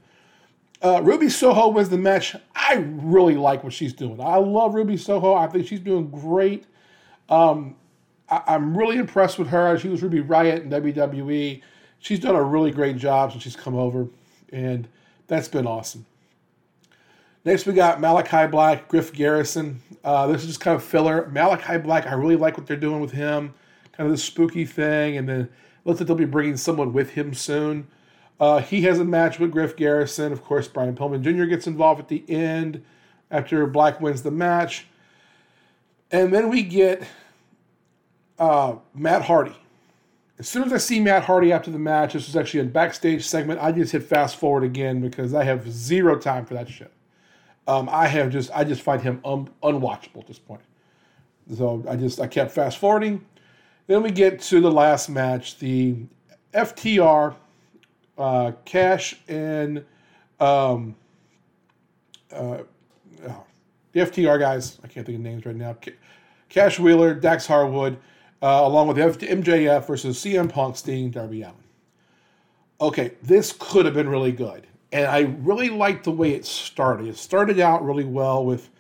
Uh, 0.83 1.01
Ruby 1.01 1.29
Soho 1.29 1.69
wins 1.69 1.89
the 1.89 1.99
match. 1.99 2.35
I 2.57 2.75
really 2.75 3.37
like 3.37 3.63
what 3.63 3.73
she's 3.73 3.93
doing. 3.93 4.21
I 4.21 4.37
love 4.37 4.75
Ruby 4.75 4.97
Soho. 4.97 5.35
I 5.35 5.47
think 5.47 5.69
she's 5.69 5.81
doing 5.81 6.11
great. 6.11 6.67
Um, 7.29 7.77
I, 8.29 8.55
am 8.55 8.77
really 8.77 8.97
impressed 8.97 9.39
with 9.39 9.49
her. 9.49 9.79
She 9.79 9.89
was 9.89 10.03
Ruby 10.03 10.21
Riot 10.21 10.65
in 10.65 10.71
WWE. 10.71 11.63
She's 12.01 12.19
done 12.19 12.35
a 12.35 12.43
really 12.43 12.73
great 12.73 12.97
job 12.97 13.31
since 13.31 13.45
she's 13.45 13.55
come 13.55 13.77
over, 13.77 14.09
and 14.53 14.89
that's 15.29 15.47
been 15.47 15.69
awesome. 15.69 16.05
Next, 17.45 17.65
we 17.67 17.75
got 17.75 18.01
Malachi 18.01 18.51
Black, 18.51 18.89
Griff 18.89 19.13
Garrison. 19.13 19.81
Uh, 20.03 20.27
this 20.27 20.43
is 20.43 20.49
just 20.49 20.61
kind 20.61 20.75
of 20.75 20.83
filler. 20.83 21.29
Malachi 21.29 21.79
Black, 21.79 22.07
I 22.07 22.15
really 22.15 22.37
like 22.37 22.57
what 22.57 22.67
they're 22.67 22.77
doing 22.77 23.01
with 23.01 23.13
him. 23.13 23.55
Kind 23.93 24.09
of 24.09 24.13
this 24.13 24.25
spooky 24.25 24.65
thing, 24.65 25.17
and 25.17 25.29
then 25.29 25.49
looks 25.85 26.01
like 26.01 26.09
they'll 26.09 26.17
be 26.17 26.25
bringing 26.25 26.57
someone 26.57 26.93
with 26.93 27.11
him 27.11 27.35
soon. 27.35 27.87
Uh, 28.41 28.61
he 28.61 28.83
has 28.83 28.99
a 28.99 29.05
match 29.05 29.39
with 29.39 29.51
Griff 29.51 29.77
Garrison. 29.77 30.33
Of 30.33 30.43
course, 30.43 30.67
Brian 30.69 30.97
Pillman 30.97 31.23
Jr. 31.23 31.45
gets 31.45 31.67
involved 31.67 32.01
at 32.01 32.09
the 32.09 32.25
end 32.29 32.85
after 33.31 33.67
Black 33.67 34.01
wins 34.01 34.23
the 34.23 34.31
match. 34.31 34.87
And 36.11 36.33
then 36.33 36.49
we 36.51 36.63
get 36.63 37.07
uh, 38.39 38.77
Matt 38.95 39.23
Hardy. 39.23 39.57
As 40.39 40.49
soon 40.49 40.65
as 40.65 40.73
I 40.73 40.79
see 40.79 40.99
Matt 40.99 41.23
Hardy 41.25 41.53
after 41.53 41.71
the 41.71 41.79
match, 41.79 42.15
this 42.15 42.27
was 42.27 42.37
actually 42.37 42.61
a 42.61 42.65
backstage 42.65 43.25
segment. 43.25 43.61
I 43.61 43.71
just 43.71 43.93
hit 43.93 44.03
fast 44.03 44.37
forward 44.37 44.65
again 44.65 45.01
because 45.01 45.35
I 45.35 45.45
have 45.45 45.71
zero 45.71 46.19
time 46.19 46.45
for 46.45 46.55
that 46.55 46.69
shit. 46.69 46.93
Um, 47.69 47.89
I 47.89 48.09
have 48.09 48.31
just 48.31 48.51
I 48.53 48.65
just 48.65 48.83
find 48.83 49.01
him 49.01 49.21
un- 49.25 49.51
unwatchable 49.63 50.19
at 50.19 50.27
this 50.27 50.39
point. 50.39 50.63
So 51.57 51.85
I 51.89 51.97
just 51.97 52.21
I 52.21 52.27
kept 52.27 52.51
fast 52.51 52.79
forwarding. 52.79 53.25
Then 53.87 54.03
we 54.03 54.11
get 54.11 54.41
to 54.43 54.61
the 54.61 54.71
last 54.71 55.09
match, 55.09 55.59
the 55.59 55.97
FTR, 56.53 57.35
uh, 58.19 58.53
Cash 58.65 59.17
and 59.29 59.85
um, 60.41 60.95
uh, 62.33 62.59
oh, 63.29 63.45
the 63.93 64.01
FTR 64.01 64.39
guys. 64.39 64.79
I 64.83 64.89
can't 64.89 65.07
think 65.07 65.17
of 65.17 65.23
names 65.23 65.47
right 65.47 65.57
now. 65.57 65.77
Cash 66.49 66.79
Wheeler, 66.79 67.15
Dax 67.15 67.47
Harwood, 67.47 67.97
uh, 68.43 68.61
along 68.65 68.89
with 68.89 68.97
MJF 68.97 69.87
versus 69.87 70.23
CM 70.23 70.49
Punk, 70.49 70.77
Sting, 70.77 71.11
Darby 71.11 71.43
Allin. 71.43 71.55
Okay, 72.81 73.13
this 73.23 73.55
could 73.59 73.85
have 73.85 73.95
been 73.95 74.09
really 74.09 74.33
good, 74.33 74.67
and 74.91 75.07
I 75.07 75.21
really 75.41 75.71
liked 75.71 76.05
the 76.05 76.11
way 76.11 76.33
it 76.33 76.45
started. 76.45 77.07
It 77.07 77.17
started 77.17 77.61
out 77.61 77.85
really 77.85 78.05
well 78.05 78.45
with 78.45 78.71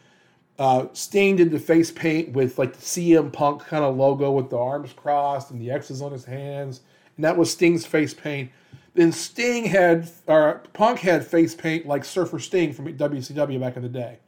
uh, 0.58 0.86
stained 0.92 1.40
into 1.40 1.58
face 1.58 1.90
paint 1.90 2.32
with 2.32 2.58
like 2.58 2.72
the 2.72 2.82
CM 2.82 3.32
Punk 3.32 3.64
kind 3.64 3.84
of 3.84 3.96
logo 3.96 4.32
with 4.32 4.50
the 4.50 4.58
arms 4.58 4.92
crossed 4.92 5.50
and 5.50 5.60
the 5.60 5.70
X's 5.70 6.02
on 6.02 6.10
his 6.12 6.24
hands, 6.24 6.80
and 7.16 7.24
that 7.24 7.36
was 7.36 7.50
Sting's 7.50 7.86
face 7.86 8.12
paint. 8.12 8.50
Then 8.94 9.12
Sting 9.12 9.64
had, 9.64 10.10
or 10.26 10.62
Punk 10.74 11.00
had 11.00 11.26
face 11.26 11.54
paint 11.54 11.86
like 11.86 12.04
Surfer 12.04 12.38
Sting 12.38 12.72
from 12.72 12.86
WCW 12.96 13.58
back 13.58 13.76
in 13.76 13.82
the 13.82 13.88
day, 13.88 14.18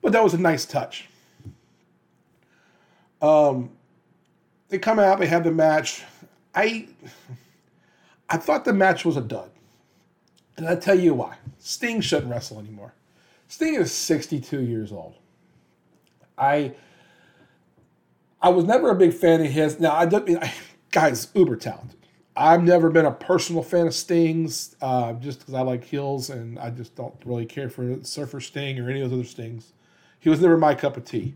but 0.00 0.12
that 0.12 0.24
was 0.24 0.32
a 0.32 0.38
nice 0.38 0.64
touch. 0.64 1.08
Um, 3.20 3.70
they 4.68 4.78
come 4.78 4.98
out, 4.98 5.18
they 5.18 5.26
have 5.26 5.44
the 5.44 5.50
match. 5.50 6.04
I, 6.54 6.88
I 8.28 8.38
thought 8.38 8.64
the 8.64 8.72
match 8.72 9.04
was 9.04 9.18
a 9.18 9.20
dud, 9.20 9.50
and 10.56 10.66
I 10.66 10.76
tell 10.76 10.98
you 10.98 11.12
why. 11.14 11.36
Sting 11.58 12.00
shouldn't 12.00 12.30
wrestle 12.30 12.58
anymore. 12.58 12.94
Sting 13.48 13.74
is 13.74 13.92
62 13.92 14.62
years 14.62 14.92
old. 14.92 15.16
I 16.38 16.72
I 18.42 18.48
was 18.48 18.64
never 18.64 18.90
a 18.90 18.94
big 18.94 19.12
fan 19.12 19.40
of 19.42 19.48
his. 19.48 19.78
Now 19.78 19.94
I 19.94 20.06
don't 20.06 20.26
mean 20.26 20.38
I, 20.40 20.52
guys 20.90 21.28
uber 21.34 21.56
talented. 21.56 21.99
I've 22.40 22.64
never 22.64 22.88
been 22.88 23.04
a 23.04 23.12
personal 23.12 23.62
fan 23.62 23.86
of 23.86 23.92
Stings, 23.94 24.74
uh, 24.80 25.12
just 25.12 25.40
because 25.40 25.52
I 25.52 25.60
like 25.60 25.84
heels 25.84 26.30
and 26.30 26.58
I 26.58 26.70
just 26.70 26.96
don't 26.96 27.14
really 27.26 27.44
care 27.44 27.68
for 27.68 28.02
Surfer 28.02 28.40
Sting 28.40 28.80
or 28.80 28.88
any 28.88 29.02
of 29.02 29.10
those 29.10 29.20
other 29.20 29.28
Stings. 29.28 29.74
He 30.20 30.30
was 30.30 30.40
never 30.40 30.56
my 30.56 30.74
cup 30.74 30.96
of 30.96 31.04
tea. 31.04 31.34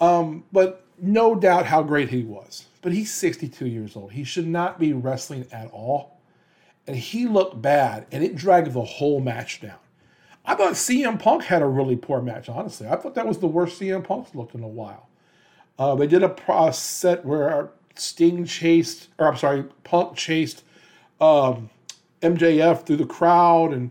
Um, 0.00 0.42
but 0.50 0.84
no 1.00 1.36
doubt 1.36 1.66
how 1.66 1.84
great 1.84 2.08
he 2.08 2.24
was. 2.24 2.66
But 2.82 2.90
he's 2.90 3.14
62 3.14 3.68
years 3.68 3.94
old. 3.94 4.12
He 4.12 4.24
should 4.24 4.48
not 4.48 4.80
be 4.80 4.92
wrestling 4.92 5.46
at 5.52 5.70
all. 5.70 6.18
And 6.88 6.96
he 6.96 7.26
looked 7.26 7.62
bad, 7.62 8.06
and 8.10 8.24
it 8.24 8.34
dragged 8.34 8.72
the 8.72 8.82
whole 8.82 9.20
match 9.20 9.60
down. 9.60 9.78
I 10.44 10.56
thought 10.56 10.72
CM 10.72 11.20
Punk 11.20 11.44
had 11.44 11.62
a 11.62 11.66
really 11.66 11.96
poor 11.96 12.20
match, 12.20 12.48
honestly. 12.48 12.88
I 12.88 12.96
thought 12.96 13.14
that 13.14 13.28
was 13.28 13.38
the 13.38 13.46
worst 13.46 13.80
CM 13.80 14.02
Punk's 14.02 14.34
looked 14.34 14.56
in 14.56 14.64
a 14.64 14.68
while. 14.68 15.08
Uh, 15.78 15.94
they 15.94 16.08
did 16.08 16.24
a 16.24 16.28
pro 16.28 16.72
set 16.72 17.24
where 17.24 17.70
Sting 17.98 18.44
chased, 18.44 19.08
or 19.18 19.28
I'm 19.28 19.36
sorry, 19.36 19.64
Punk 19.84 20.16
chased 20.16 20.64
um, 21.20 21.70
MJF 22.22 22.86
through 22.86 22.96
the 22.96 23.06
crowd, 23.06 23.72
and 23.72 23.90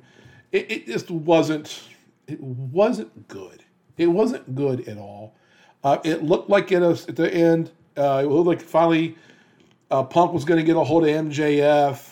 it, 0.51 0.71
it, 0.71 0.85
just 0.85 1.09
wasn't. 1.11 1.83
It 2.27 2.41
wasn't 2.41 3.27
good. 3.27 3.63
It 3.97 4.07
wasn't 4.07 4.55
good 4.55 4.87
at 4.87 4.97
all. 4.97 5.35
Uh, 5.83 5.99
it 6.03 6.23
looked 6.23 6.49
like 6.49 6.71
it 6.71 6.79
was 6.79 7.07
at 7.07 7.15
the 7.15 7.31
end. 7.33 7.71
Uh, 7.95 8.21
it 8.23 8.27
looked 8.27 8.47
like 8.47 8.61
finally 8.61 9.15
uh, 9.91 10.03
Punk 10.03 10.33
was 10.33 10.43
going 10.43 10.59
to 10.59 10.65
get 10.65 10.75
a 10.75 10.83
hold 10.83 11.03
of 11.03 11.09
MJF. 11.09 12.11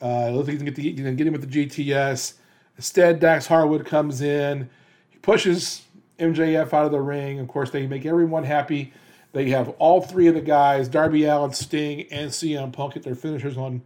Uh, 0.00 0.26
it 0.28 0.32
looked 0.32 0.48
like 0.48 0.76
he's 0.76 0.94
going 0.94 1.04
to 1.04 1.14
get 1.14 1.26
him 1.26 1.32
with 1.32 1.48
the 1.48 1.66
GTS. 1.66 2.34
Instead, 2.76 3.20
Dax 3.20 3.46
Harwood 3.46 3.84
comes 3.86 4.22
in, 4.22 4.68
he 5.10 5.18
pushes 5.18 5.82
MJF 6.18 6.72
out 6.72 6.86
of 6.86 6.92
the 6.92 7.00
ring. 7.00 7.38
Of 7.38 7.48
course, 7.48 7.70
they 7.70 7.86
make 7.86 8.06
everyone 8.06 8.44
happy. 8.44 8.92
They 9.32 9.50
have 9.50 9.70
all 9.78 10.02
three 10.02 10.26
of 10.26 10.34
the 10.34 10.40
guys, 10.40 10.88
Darby 10.88 11.24
Allin, 11.24 11.52
Sting, 11.52 12.06
and 12.10 12.30
CM 12.30 12.72
Punk, 12.72 12.94
get 12.94 13.02
their 13.02 13.14
finishers 13.14 13.56
on 13.56 13.82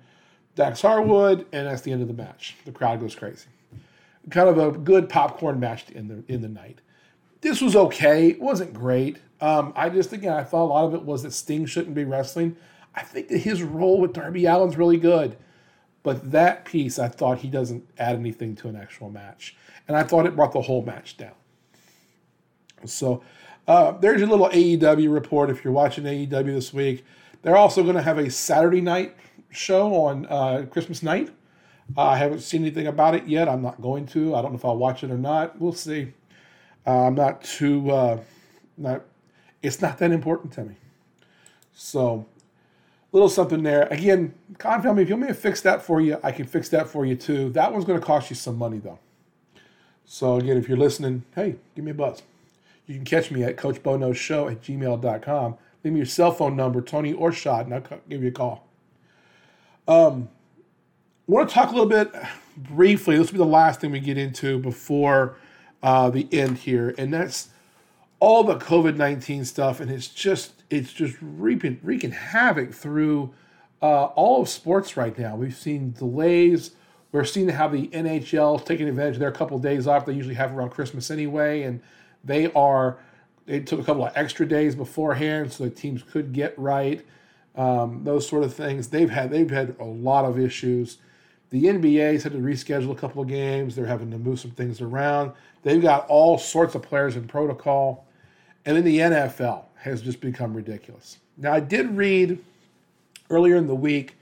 Dax 0.57 0.83
Harwood, 0.83 1.47
and 1.53 1.67
that's 1.67 1.83
the 1.83 1.93
end 1.93 2.03
of 2.03 2.09
the 2.09 2.15
match. 2.15 2.57
The 2.65 2.73
crowd 2.73 3.01
goes 3.01 3.15
crazy. 3.15 3.47
Kind 4.31 4.49
of 4.49 4.59
a 4.59 4.77
good 4.77 5.09
popcorn 5.09 5.61
match 5.61 5.89
in 5.91 6.09
the 6.09 6.25
in 6.27 6.43
the 6.43 6.49
night. 6.49 6.81
This 7.43 7.61
was 7.61 7.77
okay. 7.77 8.31
It 8.31 8.41
wasn't 8.41 8.75
great. 8.75 9.19
Um, 9.41 9.73
I 9.77 9.89
just 9.89 10.13
again 10.13 10.33
I 10.33 10.43
thought 10.43 10.65
a 10.65 10.73
lot 10.73 10.85
of 10.87 10.95
it 10.95 11.03
was 11.03 11.23
that 11.23 11.33
Sting 11.33 11.67
shouldn't 11.67 11.95
be 11.95 12.05
wrestling. 12.05 12.57
I 12.95 13.03
think 13.03 13.29
that 13.29 13.39
his 13.39 13.63
role 13.63 14.01
with 14.01 14.15
Darby 14.15 14.47
Allin's 14.47 14.77
really 14.77 14.97
good. 14.97 15.37
But 16.03 16.31
that 16.31 16.65
piece, 16.65 17.01
I 17.01 17.09
thought 17.09 17.39
he 17.39 17.49
doesn't 17.49 17.85
add 17.99 18.15
anything 18.15 18.55
to 18.57 18.69
an 18.69 18.77
actual 18.77 19.11
match. 19.11 19.57
And 19.89 19.97
I 19.97 20.05
thought 20.05 20.25
it 20.25 20.37
brought 20.37 20.53
the 20.53 20.63
whole 20.63 20.83
match 20.83 21.17
down. 21.17 21.35
So 22.85 23.23
uh, 23.67 23.93
there's 23.93 24.21
your 24.21 24.29
little 24.29 24.49
AEW 24.49 25.13
report 25.13 25.51
if 25.51 25.65
you're 25.65 25.73
watching 25.73 26.05
AEW 26.05 26.55
this 26.55 26.73
week. 26.73 27.05
They're 27.43 27.57
also 27.57 27.83
going 27.83 27.97
to 27.97 28.03
have 28.03 28.19
a 28.19 28.31
Saturday 28.31 28.81
night 28.81 29.17
show 29.51 29.95
on 29.95 30.27
uh, 30.27 30.67
Christmas 30.71 31.03
night. 31.03 31.31
Uh, 31.97 32.03
I 32.03 32.17
haven't 32.17 32.41
seen 32.41 32.63
anything 32.63 32.87
about 32.87 33.15
it 33.15 33.27
yet. 33.27 33.49
I'm 33.49 33.63
not 33.63 33.81
going 33.81 34.07
to. 34.07 34.35
I 34.35 34.43
don't 34.43 34.53
know 34.53 34.59
if 34.59 34.65
I'll 34.65 34.77
watch 34.77 35.05
it 35.05 35.11
or 35.11 35.19
not. 35.19 35.61
We'll 35.61 35.73
see. 35.73 36.13
Uh, 36.87 37.07
I'm 37.07 37.15
not 37.15 37.43
too 37.43 37.91
uh, 37.91 38.21
not. 38.77 39.03
It's 39.63 39.81
not 39.81 39.99
that 39.99 40.13
important 40.13 40.53
to 40.55 40.65
me. 40.65 40.77
So 41.75 42.27
little 43.13 43.29
something 43.29 43.63
there. 43.63 43.89
Again, 43.91 44.35
Con 44.59 44.83
me 44.95 45.03
if 45.03 45.09
you 45.09 45.15
want 45.15 45.23
me 45.23 45.29
to 45.29 45.35
fix 45.35 45.61
that 45.63 45.83
for 45.83 46.01
you, 46.01 46.19
I 46.23 46.33
can 46.33 46.47
fix 46.47 46.69
that 46.71 46.89
for 46.89 47.07
you 47.07 47.17
too. 47.17 47.51
That 47.51 47.73
one's 47.73 47.85
going 47.85 47.99
to 47.99 48.05
cost 48.05 48.31
you 48.31 48.37
some 48.37 48.59
money 48.59 48.79
though. 48.79 48.99
So 50.05 50.37
again, 50.37 50.57
if 50.57 50.69
you're 50.69 50.79
listening, 50.79 51.25
hey, 51.35 51.57
give 51.75 51.85
me 51.85 51.91
a 51.91 51.95
buzz. 51.95 52.23
You 52.87 52.95
can 52.95 53.05
catch 53.05 53.31
me 53.31 53.43
at 53.43 53.57
Coach 53.57 53.83
Bo 53.83 53.97
Knows 53.97 54.17
Show 54.17 54.49
at 54.49 54.63
gmail.com. 54.63 55.57
Leave 55.83 55.93
me 55.93 55.99
your 55.99 56.07
cell 56.07 56.33
phone 56.33 56.57
number, 56.57 56.81
Tony 56.81 57.13
or 57.13 57.33
Shad, 57.33 57.67
and 57.67 57.75
I'll 57.75 58.01
give 58.09 58.23
you 58.23 58.29
a 58.29 58.33
call. 58.33 58.67
Um, 59.89 60.29
I 61.29 61.33
want 61.33 61.49
to 61.49 61.55
talk 61.55 61.71
a 61.71 61.73
little 61.73 61.89
bit 61.89 62.13
briefly. 62.57 63.17
This 63.17 63.29
will 63.29 63.39
be 63.39 63.39
the 63.39 63.45
last 63.45 63.81
thing 63.81 63.91
we 63.91 64.01
get 64.01 64.19
into 64.19 64.59
before 64.59 65.37
uh, 65.83 66.11
the 66.11 66.29
end 66.33 66.59
here, 66.59 66.95
and 66.99 67.13
that's 67.13 67.49
all 68.19 68.45
the 68.45 68.57
COVID 68.57 68.97
nineteen 68.97 69.45
stuff, 69.45 69.81
and 69.81 69.91
it's 69.91 70.09
just 70.09 70.63
it's 70.71 70.93
just 70.93 71.17
reaping 71.21 71.79
wreaking 71.83 72.13
havoc 72.13 72.73
through 72.73 73.33
uh, 73.83 74.07
all 74.07 74.43
of 74.43 74.49
sports 74.49 74.97
right 74.97 75.17
now. 75.19 75.37
We've 75.37 75.57
seen 75.57 75.93
delays. 75.93 76.73
We're 77.13 77.25
seeing 77.25 77.49
how 77.49 77.69
the 77.69 77.89
NHL 77.89 78.65
taking 78.65 78.89
advantage 78.89 79.15
of 79.15 79.21
their 79.21 79.33
couple 79.33 79.57
of 79.57 79.63
days 79.63 79.87
off 79.87 80.07
they 80.07 80.13
usually 80.13 80.35
have 80.35 80.57
around 80.57 80.71
Christmas 80.71 81.11
anyway, 81.11 81.63
and 81.63 81.81
they 82.27 82.53
are 82.53 82.99
they 83.47 83.61
took 83.61 83.81
a 83.81 83.85
couple 83.85 84.05
of 84.05 84.13
extra 84.17 84.47
days 84.47 84.75
beforehand 84.75 85.53
so 85.53 85.65
the 85.65 85.71
teams 85.71 86.03
could 86.03 86.33
get 86.33 86.59
right. 86.59 87.05
Um, 87.55 88.03
those 88.05 88.29
sort 88.29 88.43
of 88.43 88.53
things. 88.53 88.89
They've 88.89 89.09
had 89.09 89.31
they've 89.31 89.51
had 89.51 89.77
a 89.81 89.85
lot 89.85 90.25
of 90.25 90.39
issues. 90.39 90.99
The 91.51 91.65
NBA's 91.65 92.25
had 92.25 92.33
to 92.33 92.39
reschedule 92.39 92.91
a 92.91 92.97
couple 92.97 93.23
of 93.23 93.29
games. 93.29 93.77
They're 93.77 93.87
having 93.87 94.11
to 94.11 94.19
move 94.19 94.41
some 94.41 94.51
things 94.51 94.81
around. 94.81 95.33
They've 95.63 95.81
got 95.81 96.07
all 96.09 96.39
sorts 96.39 96.75
of 96.75 96.83
players 96.83 97.17
in 97.17 97.29
protocol. 97.29 98.05
And 98.67 98.77
then 98.77 98.85
the 98.85 98.99
NFL 98.99 99.65
has 99.77 100.03
just 100.03 100.21
become 100.21 100.55
ridiculous. 100.55 101.19
Now, 101.39 101.53
I 101.53 101.61
did 101.61 101.97
read 101.97 102.43
earlier 103.31 103.57
in 103.57 103.69
the 103.69 103.77
week, 103.77 104.17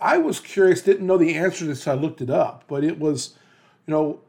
I 0.00 0.18
was 0.18 0.40
curious, 0.40 0.82
didn't 0.82 1.06
know 1.06 1.16
the 1.16 1.34
answer 1.34 1.60
to 1.60 1.66
this, 1.66 1.82
so 1.82 1.92
I 1.92 1.94
looked 1.94 2.20
it 2.20 2.30
up, 2.30 2.64
but 2.66 2.84
it 2.84 2.98
was, 2.98 3.34
you 3.86 3.92
know, 3.92 4.20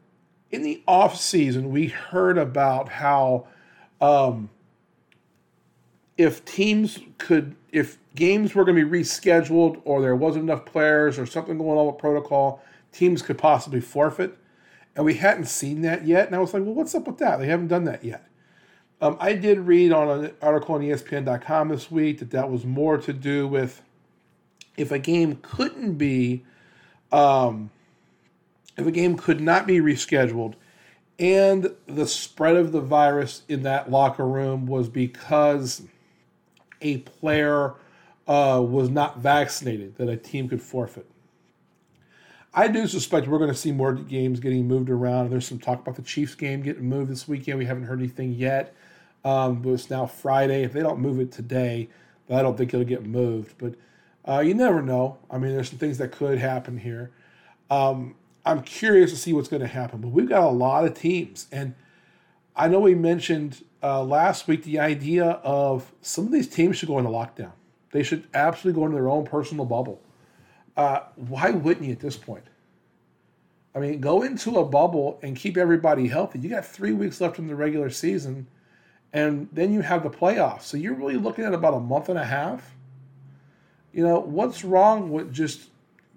in 0.52 0.64
the 0.64 0.82
off 0.88 1.18
season, 1.18 1.72
we 1.72 1.88
heard 1.88 2.38
about 2.38 2.90
how 2.90 3.48
um, 4.00 4.50
if 6.18 6.46
teams 6.46 7.00
could, 7.18 7.56
if 7.72 7.98
games 8.16 8.56
were 8.56 8.64
going 8.64 8.78
to 8.78 8.86
be 8.86 9.00
rescheduled 9.00 9.82
or 9.84 10.02
there 10.02 10.16
wasn't 10.16 10.44
enough 10.44 10.66
players 10.66 11.20
or 11.20 11.26
something 11.26 11.58
going 11.58 11.78
on 11.78 11.88
with 11.88 11.98
protocol, 11.98 12.64
teams 12.92 13.22
could 13.22 13.38
possibly 13.38 13.82
forfeit. 13.82 14.38
And 14.96 15.04
we 15.04 15.16
hadn't 15.16 15.46
seen 15.46 15.82
that 15.82 16.06
yet. 16.06 16.28
And 16.28 16.36
I 16.36 16.40
was 16.40 16.54
like, 16.54 16.64
well, 16.64 16.74
what's 16.74 16.96
up 16.96 17.06
with 17.06 17.18
that? 17.18 17.40
They 17.40 17.48
haven't 17.48 17.68
done 17.68 17.84
that 17.86 18.04
yet. 18.04 18.28
Um, 19.02 19.18
I 19.20 19.34
did 19.34 19.60
read 19.60 19.92
on 19.92 20.26
an 20.26 20.32
article 20.42 20.76
on 20.76 20.82
ESPN.com 20.82 21.68
this 21.68 21.92
week 21.92 22.20
that 22.20 22.32
that 22.32 22.50
was 22.50 22.64
more 22.64 22.98
to 22.98 23.12
do 23.12 23.46
with 23.46 23.82
if 24.78 24.92
a 24.92 25.00
game 25.00 25.40
couldn't 25.42 25.96
be, 25.96 26.44
um, 27.12 27.72
if 28.78 28.86
a 28.86 28.92
game 28.92 29.18
could 29.18 29.42
not 29.42 29.68
be 29.68 29.80
rescheduled, 29.80 30.56
and 31.18 31.74
the 31.88 32.08
spread 32.08 32.56
of 32.56 32.72
the 32.72 32.82
virus 32.82 33.44
in 33.48 33.64
that 33.64 33.90
locker 33.90 34.28
room 34.28 34.66
was 34.66 34.90
because 34.90 35.84
a 36.82 36.98
player 36.98 37.74
uh, 38.28 38.62
was 38.66 38.90
not 38.90 39.20
vaccinated, 39.20 39.96
that 39.98 40.10
a 40.10 40.18
team 40.18 40.50
could 40.50 40.62
forfeit. 40.62 41.10
I 42.54 42.70
do 42.70 42.88
suspect 42.88 43.28
we're 43.28 43.38
going 43.38 43.52
to 43.52 43.56
see 43.56 43.74
more 43.74 43.94
games 43.94 44.40
getting 44.40 44.68
moved 44.68 44.90
around. 44.90 45.30
There's 45.30 45.48
some 45.48 45.60
talk 45.60 45.82
about 45.82 45.96
the 45.96 46.02
Chiefs 46.02 46.36
game 46.36 46.62
getting 46.62 46.88
moved 46.88 47.12
this 47.12 47.28
weekend. 47.28 47.60
We 47.60 47.66
haven't 47.66 47.84
heard 47.84 48.00
anything 48.00 48.32
yet. 48.32 48.74
Um, 49.26 49.62
but 49.62 49.72
it's 49.72 49.90
now 49.90 50.06
Friday. 50.06 50.64
If 50.64 50.72
they 50.72 50.82
don't 50.82 51.00
move 51.00 51.20
it 51.20 51.32
today, 51.32 51.90
I 52.30 52.42
don't 52.42 52.58
think 52.58 52.74
it'll 52.74 52.86
get 52.86 53.06
moved. 53.06 53.56
But 53.58 53.76
uh, 54.24 54.40
you 54.40 54.54
never 54.54 54.82
know. 54.82 55.18
I 55.30 55.38
mean, 55.38 55.54
there's 55.54 55.70
some 55.70 55.80
things 55.80 55.98
that 55.98 56.12
could 56.12 56.38
happen 56.38 56.78
here. 56.78 57.12
Um, 57.70 58.16
I'm 58.46 58.62
curious 58.62 59.12
to 59.12 59.18
see 59.18 59.34
what's 59.34 59.48
going 59.48 59.62
to 59.62 59.68
happen, 59.68 60.02
but 60.02 60.10
we've 60.10 60.30
got 60.30 60.44
a 60.44 60.50
lot 60.50 60.86
of 60.86 60.94
teams, 60.94 61.48
and 61.52 61.74
I 62.56 62.68
know 62.68 62.80
we 62.80 62.96
mentioned 62.96 63.64
uh, 63.82 64.04
last 64.04 64.48
week 64.48 64.64
the 64.64 64.80
idea 64.80 65.26
of 65.26 65.92
some 66.02 66.26
of 66.26 66.32
these 66.32 66.48
teams 66.48 66.78
should 66.78 66.88
go 66.88 67.00
into 67.00 67.10
lockdown. 67.10 67.52
They 67.92 68.04
should 68.04 68.28
absolutely 68.34 68.80
go 68.80 68.86
into 68.86 68.96
their 68.96 69.10
own 69.10 69.26
personal 69.26 69.66
bubble. 69.66 70.02
Uh, 70.78 71.02
why 71.16 71.52
wouldn't 71.52 71.86
you 71.86 71.94
at 71.94 72.00
this 72.00 72.18
point? 72.18 72.44
I 73.74 73.80
mean, 73.80 74.00
go 74.00 74.22
into 74.22 74.58
a 74.58 74.66
bubble 74.66 75.20
and 75.22 75.36
keep 75.36 75.58
everybody 75.58 76.08
healthy. 76.08 76.40
You 76.40 76.50
got 76.50 76.66
three 76.66 76.94
weeks 76.94 77.20
left 77.20 77.40
in 77.40 77.48
the 77.48 77.56
regular 77.56 77.90
season, 77.90 78.48
and 79.12 79.50
then 79.52 79.74
you 79.74 79.82
have 79.82 80.04
the 80.04 80.10
playoffs. 80.10 80.64
So 80.64 80.78
you're 80.78 80.94
really 80.94 81.18
looking 81.18 81.46
at 81.46 81.54
about 81.54 81.74
a 81.74 81.80
month 81.80 82.10
and 82.10 82.18
a 82.18 82.24
half. 82.24 82.76
You 83.92 84.04
know, 84.04 84.20
what's 84.20 84.64
wrong 84.64 85.12
with 85.12 85.34
just 85.34 85.70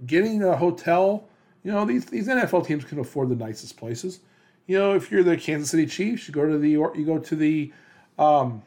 getting 0.06 0.42
a 0.42 0.56
hotel? 0.56 1.28
You 1.64 1.72
know, 1.72 1.84
these, 1.84 2.06
these 2.06 2.28
NFL 2.28 2.66
teams 2.66 2.84
can 2.84 2.98
afford 2.98 3.28
the 3.28 3.36
nicest 3.36 3.76
places. 3.76 4.20
You 4.66 4.78
know, 4.78 4.94
if 4.94 5.10
you're 5.10 5.22
the 5.22 5.36
Kansas 5.36 5.70
City 5.70 5.86
Chiefs, 5.86 6.28
you 6.28 6.34
go 6.34 6.46
to 6.46 6.58
the 6.58 6.70
you 6.70 7.04
go 7.06 7.18
to 7.18 7.36
the 7.36 7.72
um, 8.18 8.62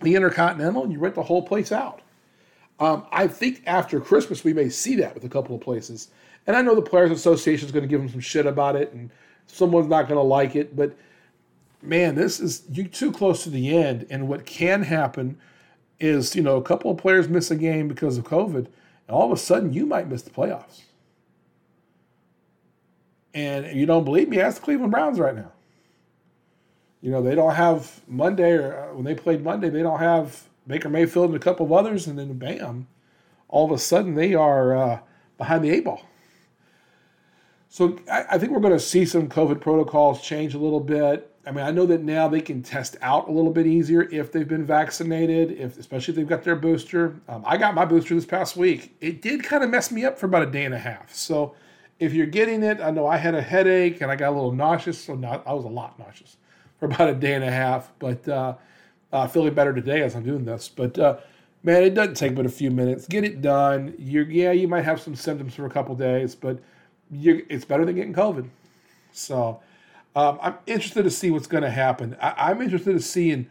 the 0.00 0.14
Intercontinental 0.14 0.84
and 0.84 0.92
you 0.92 0.98
rent 0.98 1.14
the 1.14 1.22
whole 1.22 1.42
place 1.42 1.72
out. 1.72 2.02
Um, 2.78 3.06
I 3.10 3.28
think 3.28 3.62
after 3.66 4.00
Christmas 4.00 4.44
we 4.44 4.52
may 4.52 4.68
see 4.68 4.96
that 4.96 5.14
with 5.14 5.24
a 5.24 5.28
couple 5.28 5.54
of 5.54 5.60
places. 5.60 6.08
And 6.46 6.56
I 6.56 6.62
know 6.62 6.74
the 6.74 6.82
Players 6.82 7.10
Association 7.10 7.66
is 7.66 7.72
going 7.72 7.84
to 7.84 7.88
give 7.88 8.00
them 8.00 8.10
some 8.10 8.20
shit 8.20 8.46
about 8.46 8.76
it, 8.76 8.92
and 8.92 9.10
someone's 9.46 9.88
not 9.88 10.08
going 10.08 10.18
to 10.18 10.22
like 10.22 10.56
it. 10.56 10.76
But 10.76 10.94
man, 11.80 12.14
this 12.14 12.40
is 12.40 12.64
you 12.70 12.86
too 12.86 13.12
close 13.12 13.44
to 13.44 13.50
the 13.50 13.76
end. 13.76 14.06
And 14.10 14.28
what 14.28 14.44
can 14.44 14.82
happen 14.82 15.38
is, 16.00 16.34
you 16.34 16.42
know, 16.42 16.56
a 16.56 16.62
couple 16.62 16.90
of 16.90 16.98
players 16.98 17.28
miss 17.28 17.50
a 17.50 17.56
game 17.56 17.88
because 17.88 18.18
of 18.18 18.24
COVID, 18.24 18.56
and 18.56 18.68
all 19.08 19.24
of 19.24 19.32
a 19.32 19.40
sudden 19.40 19.72
you 19.72 19.86
might 19.86 20.08
miss 20.08 20.22
the 20.22 20.30
playoffs. 20.30 20.82
And 23.34 23.76
you 23.76 23.84
don't 23.84 24.04
believe 24.04 24.28
me? 24.28 24.40
Ask 24.40 24.60
the 24.60 24.64
Cleveland 24.64 24.92
Browns 24.92 25.18
right 25.18 25.34
now. 25.34 25.50
You 27.00 27.10
know, 27.10 27.20
they 27.20 27.34
don't 27.34 27.54
have 27.54 28.00
Monday, 28.08 28.52
or 28.52 28.78
uh, 28.78 28.94
when 28.94 29.04
they 29.04 29.14
played 29.14 29.42
Monday, 29.42 29.68
they 29.68 29.82
don't 29.82 29.98
have 29.98 30.44
Baker 30.66 30.88
Mayfield 30.88 31.26
and 31.26 31.36
a 31.36 31.40
couple 31.40 31.66
of 31.66 31.72
others, 31.72 32.06
and 32.06 32.18
then 32.18 32.32
bam, 32.38 32.86
all 33.48 33.66
of 33.66 33.72
a 33.72 33.78
sudden 33.78 34.14
they 34.14 34.34
are 34.34 34.74
uh, 34.74 35.00
behind 35.36 35.64
the 35.64 35.70
eight 35.70 35.84
ball. 35.84 36.02
So 37.68 37.98
I, 38.10 38.24
I 38.30 38.38
think 38.38 38.52
we're 38.52 38.60
going 38.60 38.72
to 38.72 38.80
see 38.80 39.04
some 39.04 39.28
COVID 39.28 39.60
protocols 39.60 40.22
change 40.22 40.54
a 40.54 40.58
little 40.58 40.80
bit. 40.80 41.30
I 41.46 41.50
mean, 41.50 41.64
I 41.66 41.72
know 41.72 41.84
that 41.86 42.02
now 42.02 42.28
they 42.28 42.40
can 42.40 42.62
test 42.62 42.96
out 43.02 43.28
a 43.28 43.32
little 43.32 43.50
bit 43.50 43.66
easier 43.66 44.08
if 44.10 44.32
they've 44.32 44.48
been 44.48 44.64
vaccinated, 44.64 45.50
if 45.52 45.78
especially 45.78 46.12
if 46.12 46.16
they've 46.16 46.26
got 46.26 46.42
their 46.42 46.56
booster. 46.56 47.16
Um, 47.28 47.42
I 47.46 47.58
got 47.58 47.74
my 47.74 47.84
booster 47.84 48.14
this 48.14 48.24
past 48.24 48.56
week. 48.56 48.96
It 49.00 49.20
did 49.20 49.42
kind 49.42 49.62
of 49.62 49.68
mess 49.68 49.90
me 49.90 50.04
up 50.04 50.18
for 50.18 50.26
about 50.26 50.42
a 50.42 50.50
day 50.50 50.64
and 50.64 50.72
a 50.72 50.78
half. 50.78 51.12
So 51.14 51.54
if 51.98 52.12
you're 52.12 52.26
getting 52.26 52.62
it, 52.62 52.80
I 52.80 52.90
know 52.90 53.06
I 53.06 53.16
had 53.16 53.34
a 53.34 53.42
headache 53.42 54.00
and 54.00 54.10
I 54.10 54.16
got 54.16 54.30
a 54.30 54.34
little 54.34 54.52
nauseous. 54.52 55.02
So 55.02 55.14
not, 55.14 55.46
I 55.46 55.52
was 55.52 55.64
a 55.64 55.68
lot 55.68 55.98
nauseous 55.98 56.36
for 56.78 56.86
about 56.86 57.08
a 57.08 57.14
day 57.14 57.34
and 57.34 57.44
a 57.44 57.50
half, 57.50 57.92
but 57.98 58.28
uh, 58.28 58.54
uh, 59.12 59.26
feeling 59.26 59.54
better 59.54 59.72
today 59.72 60.02
as 60.02 60.14
I'm 60.14 60.24
doing 60.24 60.44
this. 60.44 60.68
But 60.68 60.98
uh, 60.98 61.18
man, 61.62 61.82
it 61.82 61.94
doesn't 61.94 62.14
take 62.14 62.34
but 62.34 62.46
a 62.46 62.50
few 62.50 62.70
minutes. 62.70 63.06
Get 63.06 63.24
it 63.24 63.42
done. 63.42 63.94
You're, 63.98 64.30
yeah, 64.30 64.52
you 64.52 64.68
might 64.68 64.84
have 64.84 65.00
some 65.00 65.14
symptoms 65.14 65.54
for 65.54 65.66
a 65.66 65.70
couple 65.70 65.94
days, 65.94 66.34
but 66.34 66.58
it's 67.12 67.64
better 67.64 67.84
than 67.84 67.94
getting 67.94 68.14
COVID. 68.14 68.48
So 69.12 69.60
um, 70.16 70.38
I'm 70.40 70.54
interested 70.66 71.02
to 71.04 71.10
see 71.10 71.30
what's 71.30 71.46
going 71.46 71.62
to 71.62 71.70
happen. 71.70 72.16
I, 72.20 72.50
am 72.50 72.62
interested 72.62 72.92
to 72.92 73.00
seeing 73.00 73.48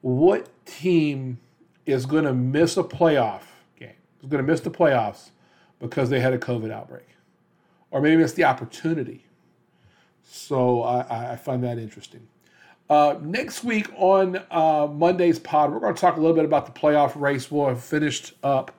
what 0.00 0.48
team 0.64 1.38
is 1.84 2.06
going 2.06 2.24
to 2.24 2.32
miss 2.32 2.76
a 2.76 2.82
playoff 2.82 3.42
game, 3.78 3.94
is 4.22 4.28
going 4.28 4.44
to 4.44 4.50
miss 4.50 4.60
the 4.60 4.70
playoffs 4.70 5.30
because 5.78 6.10
they 6.10 6.20
had 6.20 6.32
a 6.32 6.38
COVID 6.38 6.70
outbreak, 6.70 7.06
or 7.90 8.00
maybe 8.00 8.22
it's 8.22 8.34
the 8.34 8.44
opportunity. 8.44 9.24
So 10.22 10.82
I, 10.82 11.32
I 11.32 11.36
find 11.36 11.62
that 11.64 11.78
interesting. 11.78 12.26
Uh, 12.88 13.16
next 13.20 13.64
week 13.64 13.88
on 13.96 14.40
uh, 14.50 14.86
Monday's 14.86 15.38
pod, 15.38 15.72
we're 15.72 15.80
going 15.80 15.94
to 15.94 16.00
talk 16.00 16.16
a 16.16 16.20
little 16.20 16.36
bit 16.36 16.44
about 16.44 16.66
the 16.66 16.78
playoff 16.78 17.20
race. 17.20 17.50
We'll 17.50 17.68
have 17.68 17.82
finished 17.82 18.34
up 18.44 18.72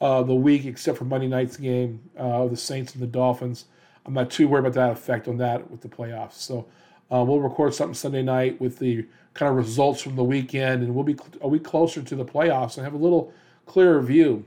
uh, 0.00 0.22
the 0.22 0.34
week, 0.34 0.64
except 0.64 0.96
for 0.96 1.04
Monday 1.04 1.26
night's 1.26 1.58
game, 1.58 2.00
uh, 2.16 2.46
the 2.46 2.56
Saints 2.56 2.94
and 2.94 3.02
the 3.02 3.06
Dolphins. 3.06 3.66
I'm 4.06 4.14
not 4.14 4.30
too 4.30 4.48
worried 4.48 4.60
about 4.60 4.74
that 4.74 4.92
effect 4.92 5.28
on 5.28 5.36
that 5.38 5.70
with 5.70 5.82
the 5.82 5.88
playoffs. 5.88 6.34
So 6.34 6.66
uh, 7.12 7.22
we'll 7.22 7.40
record 7.40 7.74
something 7.74 7.94
Sunday 7.94 8.22
night 8.22 8.58
with 8.60 8.78
the 8.78 9.06
kind 9.34 9.50
of 9.50 9.56
results 9.56 10.00
from 10.00 10.16
the 10.16 10.24
weekend, 10.24 10.82
and 10.82 10.94
we'll 10.94 11.04
be 11.04 11.18
a 11.42 11.48
week 11.48 11.64
closer 11.64 12.02
to 12.02 12.16
the 12.16 12.24
playoffs 12.24 12.76
and 12.76 12.84
have 12.84 12.94
a 12.94 12.98
little 12.98 13.32
clearer 13.66 14.00
view. 14.00 14.44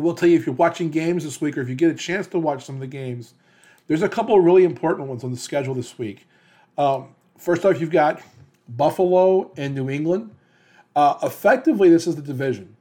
I 0.00 0.02
will 0.02 0.14
tell 0.14 0.30
you 0.30 0.38
if 0.38 0.46
you're 0.46 0.54
watching 0.54 0.88
games 0.88 1.24
this 1.24 1.42
week, 1.42 1.58
or 1.58 1.60
if 1.60 1.68
you 1.68 1.74
get 1.74 1.90
a 1.90 1.94
chance 1.94 2.26
to 2.28 2.38
watch 2.38 2.64
some 2.64 2.76
of 2.76 2.80
the 2.80 2.86
games, 2.86 3.34
there's 3.86 4.00
a 4.00 4.08
couple 4.08 4.34
of 4.34 4.42
really 4.42 4.64
important 4.64 5.08
ones 5.08 5.24
on 5.24 5.30
the 5.30 5.36
schedule 5.36 5.74
this 5.74 5.98
week. 5.98 6.26
Um, 6.78 7.14
first 7.36 7.66
off, 7.66 7.78
you've 7.78 7.90
got 7.90 8.22
Buffalo 8.66 9.52
and 9.58 9.74
New 9.74 9.90
England. 9.90 10.34
Uh, 10.96 11.18
effectively, 11.22 11.90
this 11.90 12.06
is 12.06 12.16
the 12.16 12.22
division. 12.22 12.76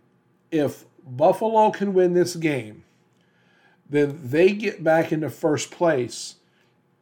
If 0.50 0.86
Buffalo 1.06 1.72
can 1.72 1.94
win 1.94 2.14
this 2.14 2.38
game, 2.38 2.86
then 3.90 4.18
they 4.24 4.54
get 4.54 4.82
back 4.82 5.12
into 5.12 5.30
first 5.30 5.72
place 5.72 6.36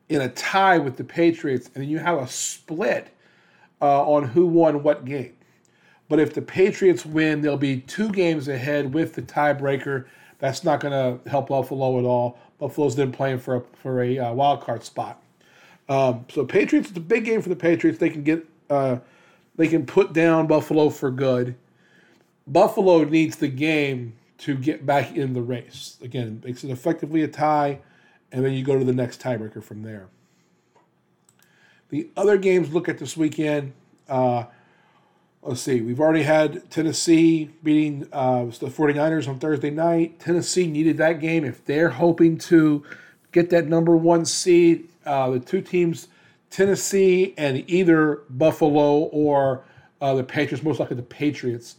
in 0.09 0.19
a 0.19 0.29
tie 0.29 0.79
with 0.79 0.97
the 0.97 1.03
Patriots, 1.03 1.67
and 1.75 1.83
then 1.83 1.91
you 1.91 1.99
have 1.99 2.17
a 2.17 2.27
split 2.27 3.09
uh, 3.79 4.09
on 4.09 4.29
who 4.29 4.47
won 4.47 4.81
what 4.81 5.05
game. 5.05 5.36
But 6.09 6.19
if 6.19 6.33
the 6.33 6.41
Patriots 6.41 7.05
win, 7.05 7.41
they'll 7.41 7.57
be 7.57 7.81
two 7.81 8.09
games 8.11 8.47
ahead 8.47 8.93
with 8.93 9.13
the 9.13 9.21
tiebreaker. 9.21 10.05
That's 10.39 10.63
not 10.63 10.79
going 10.79 10.93
to 10.93 11.29
help 11.29 11.49
Buffalo 11.49 11.99
at 11.99 12.05
all. 12.05 12.39
Buffalo's 12.59 12.95
then 12.95 13.11
playing 13.11 13.39
for 13.39 13.57
a, 13.57 13.61
for 13.81 14.01
a 14.01 14.17
uh, 14.17 14.33
wild 14.33 14.61
card 14.61 14.83
spot. 14.83 15.21
Um, 15.89 16.25
so 16.29 16.45
Patriots, 16.45 16.89
it's 16.89 16.97
a 16.97 17.01
big 17.01 17.25
game 17.25 17.41
for 17.41 17.49
the 17.49 17.55
Patriots. 17.55 17.99
They 17.99 18.09
can 18.09 18.23
get 18.23 18.45
uh, 18.69 18.97
they 19.55 19.67
can 19.67 19.85
put 19.85 20.13
down 20.13 20.47
Buffalo 20.47 20.89
for 20.89 21.09
good. 21.09 21.55
Buffalo 22.45 23.03
needs 23.03 23.37
the 23.37 23.47
game 23.47 24.13
to 24.39 24.55
get 24.55 24.85
back 24.85 25.15
in 25.15 25.33
the 25.33 25.41
race. 25.41 25.97
Again, 26.01 26.41
makes 26.43 26.63
it 26.63 26.69
effectively 26.69 27.23
a 27.23 27.27
tie, 27.27 27.79
and 28.31 28.45
then 28.45 28.53
you 28.53 28.63
go 28.63 28.77
to 28.77 28.85
the 28.85 28.93
next 28.93 29.21
tiebreaker 29.21 29.63
from 29.63 29.83
there. 29.83 30.07
The 31.89 32.09
other 32.15 32.37
games 32.37 32.73
look 32.73 32.89
at 32.89 32.97
this 32.97 33.15
weekend. 33.17 33.73
Uh, 34.07 34.45
let's 35.47 35.61
see, 35.61 35.79
we've 35.79 36.01
already 36.01 36.23
had 36.23 36.69
Tennessee 36.69 37.49
beating 37.63 38.07
uh, 38.11 38.45
the 38.45 38.67
49ers 38.67 39.29
on 39.29 39.39
Thursday 39.39 39.69
night. 39.69 40.19
Tennessee 40.19 40.67
needed 40.67 40.97
that 40.97 41.21
game 41.21 41.45
if 41.45 41.63
they're 41.63 41.89
hoping 41.89 42.37
to 42.37 42.83
get 43.31 43.49
that 43.51 43.67
number 43.67 43.95
one 43.95 44.25
seed. 44.25 44.89
Uh, 45.05 45.29
the 45.31 45.39
two 45.39 45.61
teams, 45.61 46.09
Tennessee 46.49 47.33
and 47.37 47.63
either 47.69 48.23
Buffalo 48.29 49.03
or 49.03 49.63
uh, 50.01 50.13
the 50.15 50.23
Patriots, 50.23 50.63
most 50.65 50.81
likely 50.81 50.97
the 50.97 51.03
Patriots, 51.03 51.77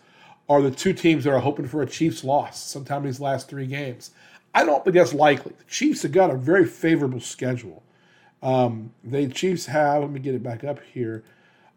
are 0.49 0.63
the 0.63 0.71
two 0.71 0.95
teams 0.95 1.25
that 1.25 1.35
are 1.35 1.41
hoping 1.41 1.69
for 1.69 1.83
a 1.83 1.87
Chiefs 1.87 2.25
loss 2.25 2.63
sometime 2.63 3.03
in 3.03 3.05
these 3.05 3.21
last 3.21 3.51
three 3.51 3.67
games. 3.67 4.13
I 4.55 4.65
don't 4.65 4.83
think 4.83 4.97
that's 4.97 5.13
likely. 5.13 5.53
The 5.59 5.65
Chiefs 5.65 6.03
have 6.03 6.13
got 6.13 6.31
a 6.31 6.37
very 6.37 6.65
favorable 6.65 7.21
schedule. 7.21 7.83
Um, 8.43 8.95
the 9.05 9.29
Chiefs 9.29 9.67
have, 9.67 10.01
let 10.01 10.11
me 10.11 10.21
get 10.21 10.35
it 10.35 10.43
back 10.43 10.65
up 10.65 10.81
here. 10.95 11.23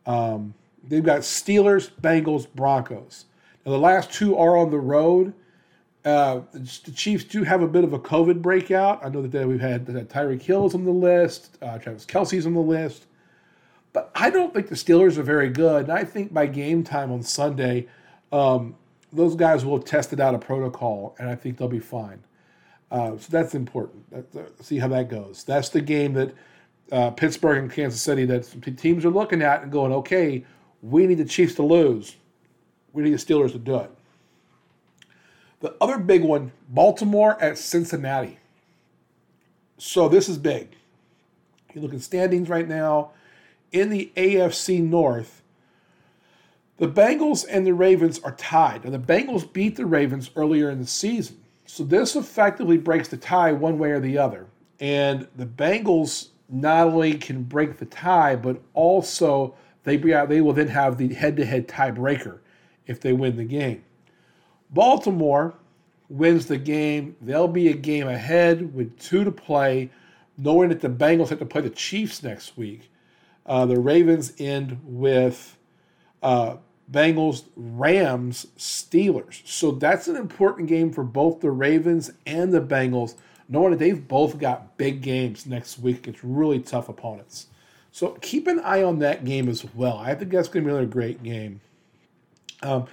Um, 0.06 0.54
they've 0.88 1.04
got 1.04 1.22
Steelers, 1.22 1.92
Bengals, 2.02 2.48
Broncos. 2.54 3.26
Now, 3.66 3.72
the 3.72 3.80
last 3.80 4.12
two 4.12 4.38
are 4.38 4.58
on 4.58 4.72
the 4.72 4.80
road. 4.80 5.34
Uh, 6.04 6.42
the 6.52 6.92
Chiefs 6.96 7.24
do 7.24 7.44
have 7.44 7.62
a 7.62 7.68
bit 7.68 7.84
of 7.84 7.94
a 7.94 8.00
COVID 8.00 8.42
breakout. 8.42 9.06
I 9.06 9.10
know 9.10 9.22
that 9.22 9.48
we've 9.48 9.62
had, 9.62 9.86
Tyreek 9.86 10.42
Hill's 10.42 10.74
on 10.74 10.84
the 10.84 10.92
list, 10.92 11.58
uh, 11.62 11.78
Travis 11.78 12.06
Kelce's 12.06 12.48
on 12.48 12.54
the 12.56 12.60
list. 12.60 13.06
But 13.94 14.10
I 14.16 14.30
don't 14.30 14.54
think 14.54 14.68
the 14.68 14.76
Steelers 14.76 15.18
are 15.18 15.24
very 15.24 15.50
good. 15.50 15.84
And 15.84 15.92
I 15.92 16.04
think 16.04 16.34
by 16.34 16.48
game 16.48 16.84
time 16.84 17.12
on 17.12 17.22
Sunday, 17.22 17.88
um, 18.32 18.76
those 19.14 19.36
guys 19.36 19.66
will 19.66 19.78
have 19.78 19.86
tested 19.86 20.20
out 20.20 20.34
a 20.34 20.40
protocol, 20.40 21.16
and 21.20 21.30
I 21.30 21.36
think 21.36 21.58
they'll 21.58 21.68
be 21.68 21.80
fine. 21.80 22.24
Uh, 22.90 23.18
so 23.18 23.28
that's 23.30 23.54
important. 23.54 24.10
That's, 24.10 24.36
uh, 24.36 24.64
see 24.64 24.80
how 24.80 24.88
that 24.90 25.10
goes. 25.10 25.44
That's 25.44 25.70
the 25.70 25.82
game 25.82 26.14
that 26.14 26.34
uh, 26.92 27.12
Pittsburgh 27.12 27.58
and 27.58 27.72
Kansas 27.72 28.02
City 28.02 28.26
that 28.26 28.44
teams 28.78 29.06
are 29.06 29.10
looking 29.10 29.42
at 29.42 29.64
and 29.64 29.72
going, 29.72 29.94
okay, 29.94 30.44
we 30.82 31.08
need 31.08 31.16
the 31.16 31.26
Chiefs 31.26 31.56
to 31.56 31.64
lose. 31.64 32.16
We 32.94 33.04
need 33.04 33.14
the 33.14 33.18
Steelers 33.18 33.52
to 33.54 33.60
do 33.60 33.78
it. 33.78 33.92
The 35.62 35.76
other 35.80 35.98
big 35.98 36.24
one, 36.24 36.52
Baltimore 36.70 37.42
at 37.42 37.58
Cincinnati. 37.58 38.40
So 39.78 40.10
this 40.10 40.28
is 40.28 40.38
big. 40.38 40.70
You 41.74 41.82
look 41.82 41.94
at 41.94 42.02
standings 42.02 42.50
right 42.50 42.68
now 42.68 43.12
in 43.72 43.90
the 43.90 44.12
AFC 44.16 44.82
North. 44.84 45.42
The 46.78 46.88
Bengals 46.88 47.46
and 47.50 47.66
the 47.66 47.74
Ravens 47.74 48.20
are 48.20 48.34
tied. 48.34 48.84
Now, 48.84 48.90
the 48.92 49.00
Bengals 49.00 49.52
beat 49.52 49.76
the 49.76 49.86
Ravens 49.86 50.32
earlier 50.36 50.70
in 50.70 50.80
the 50.80 50.88
season. 50.88 51.38
So 51.66 51.84
this 51.84 52.16
effectively 52.16 52.78
breaks 52.78 53.08
the 53.08 53.18
tie 53.18 53.52
one 53.52 53.78
way 53.78 53.92
or 53.92 54.00
the 54.00 54.18
other. 54.18 54.48
And 54.80 55.28
the 55.36 55.46
Bengals 55.46 56.30
not 56.50 56.88
only 56.88 57.14
can 57.14 57.44
break 57.44 57.78
the 57.78 57.86
tie, 57.86 58.36
but 58.36 58.60
also 58.74 59.54
they, 59.84 59.98
they 59.98 60.42
will 60.42 60.54
then 60.54 60.68
have 60.68 60.98
the 60.98 61.14
head 61.14 61.38
to 61.38 61.46
head 61.46 61.68
tiebreaker 61.68 62.40
if 62.86 63.00
they 63.00 63.14
win 63.14 63.38
the 63.38 63.44
game. 63.44 63.84
Baltimore 64.70 65.56
wins 66.10 66.46
the 66.48 66.58
game. 66.58 67.16
They'll 67.22 67.48
be 67.48 67.70
a 67.70 67.74
game 67.74 68.08
ahead 68.08 68.74
with 68.74 68.98
two 69.00 69.24
to 69.24 69.32
play, 69.32 69.90
knowing 70.38 70.70
that 70.70 70.82
the 70.82 70.90
Bengals 70.90 71.30
have 71.30 71.40
to 71.40 71.46
play 71.46 71.62
the 71.62 71.70
Chiefs 71.70 72.22
next 72.22 72.58
week. 72.58 72.92
Uh, 73.46 73.66
the 73.66 73.80
Ravens 73.80 74.34
end 74.38 74.80
with 74.84 75.58
uh, 76.22 76.58
Bengals, 76.92 77.46
Rams, 77.56 78.48
Steelers. 78.58 79.42
So 79.48 79.72
that's 79.72 80.08
an 80.08 80.16
important 80.16 80.68
game 80.68 80.92
for 80.92 81.04
both 81.04 81.40
the 81.40 81.52
Ravens 81.52 82.12
and 82.26 82.54
the 82.54 82.62
Bengals, 82.62 83.16
knowing 83.50 83.72
that 83.72 83.80
they've 83.80 84.08
both 84.08 84.38
got 84.38 84.78
big 84.78 85.02
games 85.02 85.46
next 85.46 85.80
week 85.80 86.00
against 86.00 86.24
really 86.24 86.60
tough 86.60 86.90
opponents. 86.90 87.48
So 87.92 88.12
keep 88.22 88.48
an 88.48 88.60
eye 88.62 88.84
on 88.84 89.00
that 89.00 89.26
game 89.26 89.50
as 89.50 89.66
well. 89.76 89.98
I 89.98 90.16
think 90.16 90.32
that's 90.32 90.48
going 90.48 90.64
to 90.64 90.68
be 90.68 90.72
another 90.72 90.88
great 90.88 91.22
game. 91.24 91.60
Um, 92.64 92.88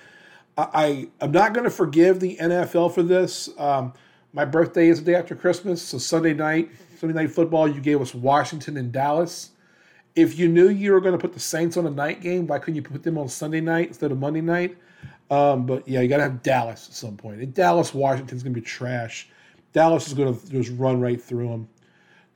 I, 0.56 1.08
I 1.20 1.24
am 1.24 1.32
not 1.32 1.54
going 1.54 1.64
to 1.64 1.70
forgive 1.70 2.20
the 2.20 2.36
NFL 2.36 2.94
for 2.94 3.02
this. 3.02 3.48
Um, 3.58 3.92
my 4.32 4.44
birthday 4.44 4.88
is 4.88 4.98
the 5.02 5.12
day 5.12 5.14
after 5.14 5.34
Christmas, 5.34 5.80
so 5.80 5.98
Sunday 5.98 6.34
night, 6.34 6.70
Sunday 6.98 7.14
night 7.14 7.30
football, 7.30 7.68
you 7.68 7.80
gave 7.80 8.00
us 8.00 8.14
Washington 8.14 8.76
and 8.76 8.92
Dallas. 8.92 9.50
If 10.14 10.38
you 10.38 10.48
knew 10.48 10.68
you 10.68 10.92
were 10.92 11.00
going 11.00 11.12
to 11.12 11.18
put 11.18 11.32
the 11.32 11.40
Saints 11.40 11.76
on 11.76 11.86
a 11.86 11.90
night 11.90 12.20
game, 12.20 12.46
why 12.46 12.58
couldn't 12.58 12.74
you 12.74 12.82
put 12.82 13.02
them 13.02 13.16
on 13.16 13.28
Sunday 13.28 13.60
night 13.60 13.88
instead 13.88 14.10
of 14.10 14.18
Monday 14.18 14.40
night? 14.40 14.76
Um, 15.30 15.64
but 15.64 15.86
yeah, 15.86 16.00
you 16.00 16.08
got 16.08 16.16
to 16.18 16.24
have 16.24 16.42
Dallas 16.42 16.88
at 16.88 16.94
some 16.94 17.16
point. 17.16 17.40
And 17.40 17.54
Dallas, 17.54 17.94
Washington's 17.94 18.42
going 18.42 18.54
to 18.54 18.60
be 18.60 18.66
trash. 18.66 19.28
Dallas 19.72 20.08
is 20.08 20.14
going 20.14 20.36
to 20.36 20.50
just 20.50 20.72
run 20.78 21.00
right 21.00 21.20
through 21.20 21.48
them. 21.48 21.68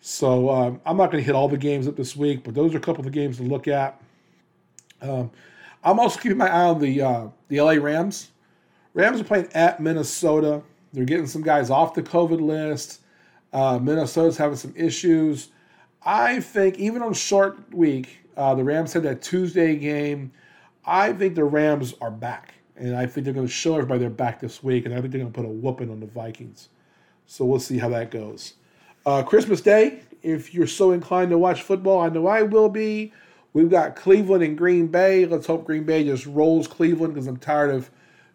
So 0.05 0.51
um, 0.51 0.81
I'm 0.85 0.97
not 0.97 1.12
going 1.12 1.23
to 1.23 1.25
hit 1.25 1.37
all 1.37 1.49
the 1.49 1.57
games 1.57 1.87
up 1.87 1.95
this 1.95 2.17
week, 2.17 2.43
but 2.43 2.55
those 2.55 2.75
are 2.75 2.79
a 2.79 2.81
couple 2.81 2.99
of 2.99 3.05
the 3.05 3.11
games 3.12 3.37
to 3.37 3.45
look 3.45 3.69
at. 3.69 4.03
Um, 5.01 5.31
I'm 5.85 6.01
also 6.01 6.19
keeping 6.19 6.38
my 6.38 6.49
eye 6.49 6.65
on 6.65 6.81
the 6.81 7.01
uh, 7.01 7.29
the 7.47 7.61
LA 7.61 7.75
Rams. 7.75 8.33
Rams 8.95 9.21
are 9.21 9.25
playing 9.25 9.49
at 9.55 9.79
Minnesota. 9.79 10.62
They're 10.93 11.05
getting 11.05 11.29
some 11.29 11.43
guys 11.43 11.71
off 11.71 11.95
the 11.95 12.03
COVID 12.03 12.41
list. 12.41 13.01
Uh, 13.53 13.79
Minnesota's 13.79 14.37
having 14.37 14.57
some 14.57 14.75
issues. 14.77 15.51
I 16.05 16.41
think 16.41 16.81
even 16.81 17.01
on 17.01 17.15
short 17.15 17.73
week, 17.73 18.27
uh, 18.37 18.57
the 18.57 18.65
Rams 18.65 18.93
had 18.93 19.05
that 19.05 19.23
Tuesday 19.23 19.77
game. 19.77 20.33
I 20.85 21.12
think 21.12 21.37
the 21.37 21.45
Rams 21.45 21.95
are 22.01 22.11
back, 22.11 22.55
and 22.75 22.97
I 22.97 23.07
think 23.07 23.25
they're 23.25 23.35
going 23.35 23.47
to 23.47 23.53
show 23.53 23.75
everybody 23.75 24.01
they're 24.01 24.11
back 24.11 24.41
this 24.41 24.65
week, 24.65 24.85
and 24.85 24.93
I 24.93 25.01
think 25.01 25.12
they're 25.12 25.21
going 25.21 25.33
to 25.33 25.41
put 25.43 25.47
a 25.47 25.53
whooping 25.53 25.91
on 25.91 26.01
the 26.01 26.07
Vikings. 26.07 26.71
So 27.27 27.45
we'll 27.45 27.61
see 27.61 27.79
how 27.79 27.88
that 27.91 28.11
goes. 28.11 28.55
Uh, 29.05 29.23
Christmas 29.23 29.61
Day, 29.61 30.01
if 30.23 30.55
you're 30.55 30.67
so 30.67 30.93
inclined 30.93 31.31
to 31.31 31.38
watch 31.38 31.62
football, 31.62 32.01
I 32.01 32.09
know 32.09 32.27
I 32.27 32.43
will 32.43 32.69
be. 32.69 33.12
We've 33.53 33.71
got 33.71 33.97
Cleveland 33.97 34.45
and 34.45 34.57
Green 34.57 34.87
Bay. 34.87 35.27
Let's 35.27 35.47
hope 35.47 35.65
Green 35.65 35.85
Bay 35.85 36.05
just 36.05 36.25
rolls 36.27 36.69
Cleveland 36.69 37.15
because 37.15 37.27
I'm 37.27 37.37
tired 37.37 37.75
of 37.75 37.91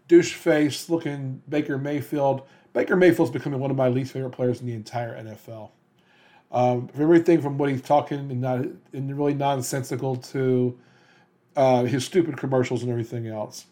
douche 0.08 0.34
face 0.34 0.90
looking 0.90 1.42
Baker 1.50 1.78
Mayfield. 1.78 2.44
Baker 2.74 2.96
Mayfield's 2.96 3.32
becoming 3.32 3.60
one 3.60 3.72
of 3.72 3.78
my 3.78 3.88
least 3.88 4.12
favorite 4.12 4.32
players 4.32 4.60
in 4.60 4.68
the 4.68 4.74
entire 4.74 5.16
NFL. 5.24 5.72
Um, 6.52 6.90
everything 6.98 7.42
from 7.42 7.58
what 7.58 7.70
he's 7.70 7.82
talking 7.82 8.20
and 8.20 8.42
not 8.42 8.60
and 8.94 9.18
really 9.18 9.34
nonsensical 9.34 10.16
to 10.18 10.78
uh, 11.56 11.84
his 11.84 12.06
stupid 12.06 12.38
commercials 12.38 12.84
and 12.84 12.92
everything 12.92 13.28
else. 13.28 13.66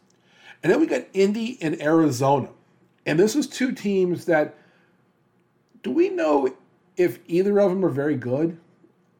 And 0.63 0.71
then 0.71 0.79
we 0.79 0.87
got 0.87 1.03
Indy 1.13 1.57
and 1.61 1.79
Arizona. 1.81 2.49
And 3.05 3.19
this 3.19 3.35
is 3.35 3.47
two 3.47 3.71
teams 3.71 4.25
that 4.25 4.55
do 5.83 5.91
we 5.91 6.09
know 6.09 6.55
if 6.97 7.19
either 7.27 7.59
of 7.59 7.69
them 7.69 7.83
are 7.85 7.89
very 7.89 8.15
good? 8.15 8.57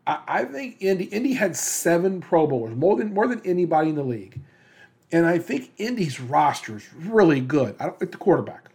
I, 0.08 0.20
I 0.28 0.44
think 0.46 0.78
Indy 0.80 1.06
Indy 1.06 1.34
had 1.34 1.56
seven 1.56 2.22
Pro 2.22 2.48
Bowlers, 2.48 2.76
more 2.76 2.96
than 2.96 3.14
more 3.14 3.28
than 3.28 3.42
anybody 3.46 3.90
in 3.90 3.96
the 3.96 4.04
league. 4.04 4.40
And 5.12 5.26
I 5.26 5.38
think 5.38 5.72
Indy's 5.78 6.20
roster 6.20 6.78
is 6.78 6.94
really 6.94 7.40
good. 7.40 7.76
I 7.80 7.86
don't 7.86 8.02
like 8.02 8.12
the 8.12 8.18
quarterback. 8.18 8.70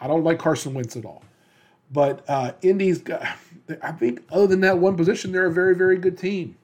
I 0.00 0.06
don't 0.06 0.24
like 0.24 0.38
Carson 0.38 0.74
Wentz 0.74 0.96
at 0.96 1.04
all. 1.04 1.22
But 1.90 2.24
uh, 2.28 2.52
Indy's 2.62 2.98
got, 2.98 3.22
I 3.82 3.92
think, 3.92 4.22
other 4.30 4.46
than 4.46 4.60
that 4.60 4.78
one 4.78 4.96
position, 4.96 5.32
they're 5.32 5.46
a 5.46 5.52
very, 5.52 5.74
very 5.74 5.96
good 5.96 6.18
team. 6.18 6.56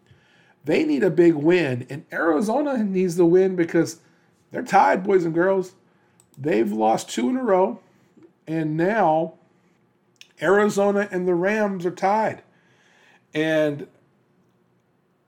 They 0.64 0.84
need 0.84 1.02
a 1.02 1.10
big 1.10 1.34
win, 1.34 1.86
and 1.90 2.04
Arizona 2.12 2.82
needs 2.82 3.16
the 3.16 3.26
win 3.26 3.54
because 3.54 4.00
they're 4.50 4.62
tied, 4.62 5.04
boys 5.04 5.24
and 5.24 5.34
girls. 5.34 5.74
They've 6.36 6.70
lost 6.70 7.10
two 7.10 7.28
in 7.28 7.36
a 7.36 7.42
row, 7.42 7.80
and 8.46 8.76
now 8.76 9.34
Arizona 10.42 11.08
and 11.10 11.26
the 11.26 11.34
Rams 11.34 11.86
are 11.86 11.90
tied. 11.90 12.42
And 13.32 13.86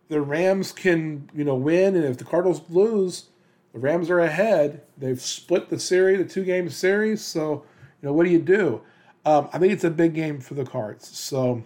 the 0.08 0.20
Rams 0.20 0.72
can, 0.72 1.28
you 1.34 1.44
know, 1.44 1.56
win, 1.56 1.96
and 1.96 2.04
if 2.04 2.18
the 2.18 2.24
Cardinals 2.24 2.62
lose, 2.68 3.26
the 3.72 3.80
Rams 3.80 4.08
are 4.08 4.20
ahead. 4.20 4.82
They've 4.96 5.20
split 5.20 5.68
the 5.68 5.78
series, 5.78 6.18
the 6.18 6.24
two 6.24 6.44
game 6.44 6.70
series. 6.70 7.22
So, 7.22 7.64
you 8.00 8.08
know, 8.08 8.12
what 8.12 8.24
do 8.24 8.30
you 8.30 8.40
do? 8.40 8.82
Um, 9.24 9.48
I 9.52 9.58
think 9.58 9.72
it's 9.72 9.84
a 9.84 9.90
big 9.90 10.14
game 10.14 10.40
for 10.40 10.54
the 10.54 10.64
Cards. 10.64 11.08
So 11.08 11.64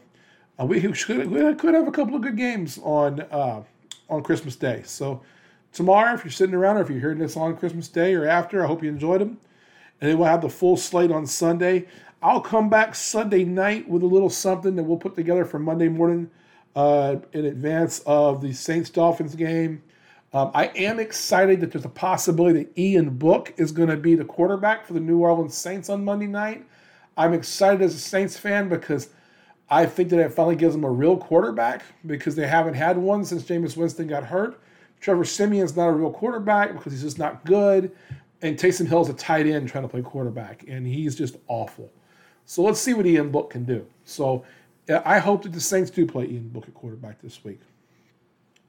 uh, 0.58 0.64
we 0.64 0.92
should 0.94 1.30
we 1.30 1.54
could 1.54 1.74
have 1.74 1.86
a 1.86 1.92
couple 1.92 2.16
of 2.16 2.22
good 2.22 2.36
games 2.36 2.78
on 2.82 3.20
uh, 3.30 3.62
on 4.08 4.22
Christmas 4.22 4.56
Day. 4.56 4.82
So 4.84 5.22
tomorrow, 5.72 6.14
if 6.14 6.24
you're 6.24 6.32
sitting 6.32 6.54
around 6.54 6.78
or 6.78 6.82
if 6.82 6.90
you're 6.90 7.00
hearing 7.00 7.18
this 7.18 7.36
on 7.36 7.56
Christmas 7.56 7.88
Day 7.88 8.14
or 8.14 8.26
after, 8.26 8.64
I 8.64 8.66
hope 8.66 8.82
you 8.82 8.88
enjoyed 8.88 9.20
them. 9.20 9.38
And 10.00 10.08
then 10.08 10.18
we'll 10.18 10.28
have 10.28 10.40
the 10.40 10.48
full 10.48 10.78
slate 10.78 11.10
on 11.10 11.26
Sunday. 11.26 11.86
I'll 12.22 12.42
come 12.42 12.68
back 12.68 12.94
Sunday 12.94 13.44
night 13.44 13.88
with 13.88 14.02
a 14.02 14.06
little 14.06 14.28
something 14.28 14.76
that 14.76 14.82
we'll 14.82 14.98
put 14.98 15.16
together 15.16 15.46
for 15.46 15.58
Monday 15.58 15.88
morning 15.88 16.30
uh, 16.76 17.16
in 17.32 17.46
advance 17.46 18.00
of 18.00 18.42
the 18.42 18.52
Saints 18.52 18.90
Dolphins 18.90 19.34
game. 19.34 19.82
Um, 20.34 20.50
I 20.52 20.66
am 20.76 21.00
excited 21.00 21.60
that 21.60 21.72
there's 21.72 21.86
a 21.86 21.88
possibility 21.88 22.64
that 22.64 22.78
Ian 22.78 23.10
Book 23.16 23.54
is 23.56 23.72
going 23.72 23.88
to 23.88 23.96
be 23.96 24.14
the 24.14 24.24
quarterback 24.26 24.86
for 24.86 24.92
the 24.92 25.00
New 25.00 25.20
Orleans 25.20 25.56
Saints 25.56 25.88
on 25.88 26.04
Monday 26.04 26.26
night. 26.26 26.66
I'm 27.16 27.32
excited 27.32 27.80
as 27.80 27.94
a 27.94 27.98
Saints 27.98 28.36
fan 28.36 28.68
because 28.68 29.08
I 29.70 29.86
think 29.86 30.10
that 30.10 30.20
it 30.20 30.32
finally 30.32 30.56
gives 30.56 30.74
them 30.74 30.84
a 30.84 30.90
real 30.90 31.16
quarterback 31.16 31.82
because 32.04 32.36
they 32.36 32.46
haven't 32.46 32.74
had 32.74 32.98
one 32.98 33.24
since 33.24 33.44
Jameis 33.44 33.78
Winston 33.78 34.06
got 34.06 34.24
hurt. 34.24 34.60
Trevor 35.00 35.24
Siemian's 35.24 35.74
not 35.74 35.88
a 35.88 35.92
real 35.92 36.12
quarterback 36.12 36.74
because 36.74 36.92
he's 36.92 37.02
just 37.02 37.18
not 37.18 37.46
good. 37.46 37.90
And 38.42 38.58
Taysom 38.58 38.86
Hill's 38.86 39.08
a 39.08 39.14
tight 39.14 39.46
end 39.46 39.68
trying 39.68 39.84
to 39.84 39.88
play 39.88 40.02
quarterback, 40.02 40.64
and 40.68 40.86
he's 40.86 41.14
just 41.14 41.36
awful. 41.48 41.90
So 42.50 42.62
let's 42.62 42.80
see 42.80 42.94
what 42.94 43.06
Ian 43.06 43.30
Book 43.30 43.50
can 43.50 43.62
do. 43.62 43.86
So 44.04 44.44
I 45.04 45.20
hope 45.20 45.44
that 45.44 45.52
the 45.52 45.60
Saints 45.60 45.88
do 45.88 46.04
play 46.04 46.24
Ian 46.24 46.48
Book 46.48 46.66
at 46.66 46.74
quarterback 46.74 47.22
this 47.22 47.44
week. 47.44 47.60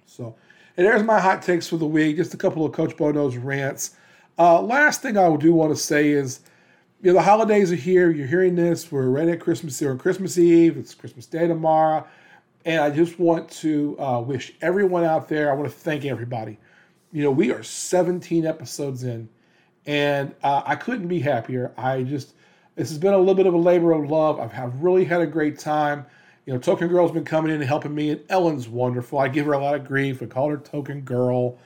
So, 0.06 0.36
and 0.78 0.86
there's 0.86 1.02
my 1.02 1.20
hot 1.20 1.42
takes 1.42 1.68
for 1.68 1.78
the 1.78 1.88
week. 1.88 2.18
Just 2.18 2.32
a 2.36 2.38
couple 2.38 2.64
of 2.64 2.74
Coach 2.74 2.96
Bo 2.96 3.10
Knows 3.12 3.38
rants. 3.38 3.96
Uh, 4.38 4.62
last 4.62 5.02
thing 5.02 5.18
I 5.18 5.36
do 5.36 5.52
want 5.52 5.76
to 5.76 5.76
say 5.76 6.10
is 6.10 6.42
you 7.02 7.08
know, 7.08 7.14
the 7.16 7.24
holidays 7.24 7.72
are 7.72 7.76
here. 7.76 8.12
You're 8.12 8.28
hearing 8.28 8.54
this. 8.54 8.92
We're 8.92 9.10
right 9.10 9.28
at 9.28 9.40
Christmas 9.40 9.80
here 9.80 9.90
on 9.90 9.98
Christmas 9.98 10.38
Eve. 10.38 10.78
It's 10.78 10.94
Christmas 10.94 11.26
Day 11.26 11.48
tomorrow. 11.48 12.06
And 12.66 12.82
I 12.82 12.92
just 12.92 13.20
want 13.20 13.50
to 13.50 14.00
uh, 14.00 14.20
wish 14.20 14.54
everyone 14.62 15.06
out 15.06 15.28
there, 15.28 15.52
I 15.52 15.56
want 15.56 15.72
to 15.72 15.76
thank 15.76 16.06
everybody. 16.06 16.60
You 17.12 17.24
know, 17.24 17.32
we 17.32 17.52
are 17.52 17.64
17 17.64 18.46
episodes 18.46 19.06
in, 19.06 19.28
and 19.88 20.36
uh, 20.44 20.62
I 20.68 20.76
couldn't 20.76 21.08
be 21.08 21.20
happier. 21.20 21.72
I 21.80 22.04
just, 22.04 22.36
this 22.76 22.90
has 22.90 22.98
been 22.98 23.14
a 23.14 23.18
little 23.18 23.36
bit 23.36 23.48
of 23.48 23.54
a 23.54 23.58
labor 23.58 23.92
of 23.92 24.10
love. 24.10 24.40
I've 24.40 24.52
have 24.52 24.82
really 24.82 25.06
had 25.06 25.22
a 25.22 25.28
great 25.28 25.60
time. 25.60 26.06
You 26.46 26.54
know, 26.54 26.60
Token 26.60 26.88
Girl's 26.88 27.12
been 27.12 27.26
coming 27.26 27.52
in 27.52 27.62
and 27.62 27.68
helping 27.68 27.94
me, 27.94 28.10
and 28.10 28.22
Ellen's 28.30 28.68
wonderful. 28.68 29.20
I 29.20 29.28
give 29.28 29.46
her 29.46 29.54
a 29.54 29.60
lot 29.60 29.76
of 29.76 29.86
grief. 29.86 30.22
I 30.22 30.26
call 30.26 30.50
her 30.50 30.58
Token 30.58 31.02
Girl. 31.02 31.58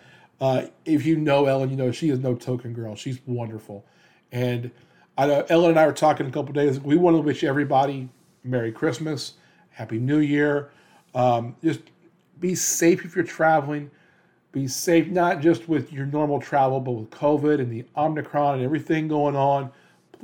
Uh, 0.41 0.63
if 0.83 1.05
you 1.05 1.15
know 1.15 1.45
Ellen, 1.45 1.69
you 1.69 1.77
know 1.77 1.91
she 1.91 2.09
is 2.09 2.19
no 2.19 2.35
Token 2.35 2.73
Girl. 2.73 2.95
She's 2.95 3.19
wonderful. 3.25 3.85
And 4.31 4.71
I 5.17 5.27
know 5.27 5.45
Ellen 5.47 5.71
and 5.71 5.79
I 5.79 5.85
were 5.85 5.93
talking 5.93 6.27
a 6.27 6.31
couple 6.31 6.53
days. 6.53 6.79
We 6.79 6.97
want 6.97 7.15
to 7.15 7.21
wish 7.21 7.43
everybody 7.43 8.09
Merry 8.43 8.71
Christmas, 8.71 9.33
Happy 9.69 9.97
New 9.97 10.19
Year. 10.19 10.71
Um, 11.13 11.55
just 11.63 11.81
be 12.39 12.53
safe 12.53 13.05
if 13.05 13.15
you're 13.15 13.23
traveling. 13.23 13.89
Be 14.51 14.67
safe 14.67 15.07
not 15.07 15.41
just 15.41 15.69
with 15.69 15.93
your 15.93 16.05
normal 16.05 16.39
travel, 16.39 16.79
but 16.79 16.91
with 16.91 17.09
COVID 17.11 17.59
and 17.59 17.71
the 17.71 17.85
Omicron 17.95 18.55
and 18.55 18.63
everything 18.63 19.07
going 19.07 19.35
on. 19.35 19.71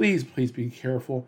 Please, 0.02 0.24
please 0.24 0.52
be 0.52 0.68
careful. 0.68 1.28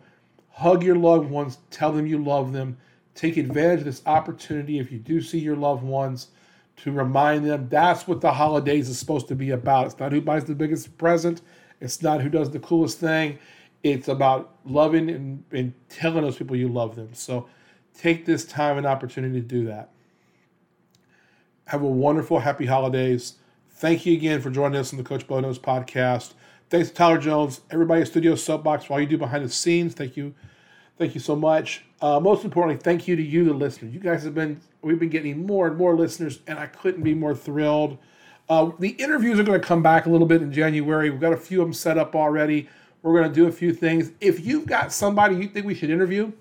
Hug 0.50 0.82
your 0.82 0.96
loved 0.96 1.30
ones. 1.30 1.58
Tell 1.70 1.92
them 1.92 2.08
you 2.08 2.18
love 2.18 2.52
them. 2.52 2.76
Take 3.14 3.36
advantage 3.36 3.78
of 3.78 3.84
this 3.84 4.02
opportunity 4.04 4.80
if 4.80 4.90
you 4.90 4.98
do 4.98 5.20
see 5.20 5.38
your 5.38 5.54
loved 5.54 5.84
ones 5.84 6.26
to 6.78 6.90
remind 6.90 7.46
them 7.46 7.68
that's 7.68 8.08
what 8.08 8.20
the 8.20 8.32
holidays 8.32 8.88
is 8.88 8.98
supposed 8.98 9.28
to 9.28 9.36
be 9.36 9.50
about. 9.50 9.86
It's 9.86 10.00
not 10.00 10.10
who 10.10 10.20
buys 10.20 10.46
the 10.46 10.56
biggest 10.56 10.98
present. 10.98 11.40
It's 11.80 12.02
not 12.02 12.20
who 12.20 12.28
does 12.28 12.50
the 12.50 12.58
coolest 12.58 12.98
thing. 12.98 13.38
It's 13.84 14.08
about 14.08 14.56
loving 14.64 15.08
and, 15.08 15.44
and 15.52 15.72
telling 15.88 16.22
those 16.22 16.36
people 16.36 16.56
you 16.56 16.66
love 16.66 16.96
them. 16.96 17.10
So 17.14 17.46
take 17.96 18.26
this 18.26 18.44
time 18.44 18.76
and 18.76 18.88
opportunity 18.88 19.40
to 19.40 19.46
do 19.46 19.66
that. 19.66 19.90
Have 21.68 21.82
a 21.82 21.86
wonderful, 21.86 22.40
happy 22.40 22.66
holidays. 22.66 23.34
Thank 23.70 24.04
you 24.04 24.14
again 24.14 24.40
for 24.40 24.50
joining 24.50 24.80
us 24.80 24.92
on 24.92 24.96
the 24.96 25.04
Coach 25.04 25.28
Bo 25.28 25.38
Knows 25.38 25.60
podcast. 25.60 26.32
Thanks 26.74 26.88
to 26.88 26.94
Tyler 26.96 27.18
Jones, 27.18 27.60
everybody 27.70 28.00
at 28.00 28.08
Studio 28.08 28.34
Soapbox, 28.34 28.86
for 28.86 28.94
all 28.94 29.00
you 29.00 29.06
do 29.06 29.16
behind 29.16 29.44
the 29.44 29.48
scenes. 29.48 29.94
Thank 29.94 30.16
you. 30.16 30.34
Thank 30.98 31.14
you 31.14 31.20
so 31.20 31.36
much. 31.36 31.84
Uh, 32.00 32.18
most 32.18 32.44
importantly, 32.44 32.82
thank 32.82 33.06
you 33.06 33.14
to 33.14 33.22
you, 33.22 33.44
the 33.44 33.52
listeners. 33.52 33.94
You 33.94 34.00
guys 34.00 34.24
have 34.24 34.34
been, 34.34 34.60
we've 34.82 34.98
been 34.98 35.08
getting 35.08 35.46
more 35.46 35.68
and 35.68 35.76
more 35.76 35.94
listeners, 35.94 36.40
and 36.48 36.58
I 36.58 36.66
couldn't 36.66 37.04
be 37.04 37.14
more 37.14 37.32
thrilled. 37.32 37.98
Uh, 38.48 38.72
the 38.80 38.88
interviews 38.88 39.38
are 39.38 39.44
going 39.44 39.60
to 39.60 39.64
come 39.64 39.84
back 39.84 40.06
a 40.06 40.10
little 40.10 40.26
bit 40.26 40.42
in 40.42 40.52
January. 40.52 41.10
We've 41.10 41.20
got 41.20 41.32
a 41.32 41.36
few 41.36 41.60
of 41.60 41.68
them 41.68 41.72
set 41.72 41.96
up 41.96 42.16
already. 42.16 42.68
We're 43.02 43.16
going 43.16 43.28
to 43.28 43.32
do 43.32 43.46
a 43.46 43.52
few 43.52 43.72
things. 43.72 44.10
If 44.20 44.44
you've 44.44 44.66
got 44.66 44.92
somebody 44.92 45.36
you 45.36 45.46
think 45.46 45.66
we 45.66 45.76
should 45.76 45.90
interview, 45.90 46.32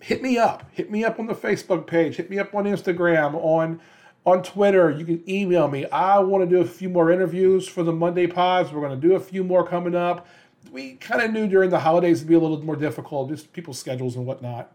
hit 0.00 0.22
me 0.22 0.38
up. 0.38 0.64
Hit 0.72 0.90
me 0.90 1.04
up 1.04 1.18
on 1.18 1.26
the 1.26 1.34
Facebook 1.34 1.86
page. 1.86 2.16
Hit 2.16 2.30
me 2.30 2.38
up 2.38 2.54
on 2.54 2.64
Instagram, 2.64 3.34
on 3.34 3.82
on 4.28 4.42
Twitter. 4.42 4.90
You 4.90 5.04
can 5.04 5.28
email 5.28 5.68
me. 5.68 5.86
I 5.86 6.18
want 6.18 6.48
to 6.48 6.56
do 6.56 6.60
a 6.60 6.64
few 6.64 6.88
more 6.88 7.10
interviews 7.10 7.66
for 7.66 7.82
the 7.82 7.92
Monday 7.92 8.26
pods. 8.26 8.72
We're 8.72 8.80
going 8.80 9.00
to 9.00 9.08
do 9.08 9.14
a 9.14 9.20
few 9.20 9.42
more 9.42 9.66
coming 9.66 9.94
up. 9.94 10.26
We 10.70 10.94
kind 10.94 11.22
of 11.22 11.32
knew 11.32 11.48
during 11.48 11.70
the 11.70 11.78
holidays 11.78 12.18
it'd 12.18 12.28
be 12.28 12.34
a 12.34 12.38
little 12.38 12.62
more 12.62 12.76
difficult, 12.76 13.30
just 13.30 13.52
people's 13.52 13.78
schedules 13.78 14.16
and 14.16 14.26
whatnot. 14.26 14.72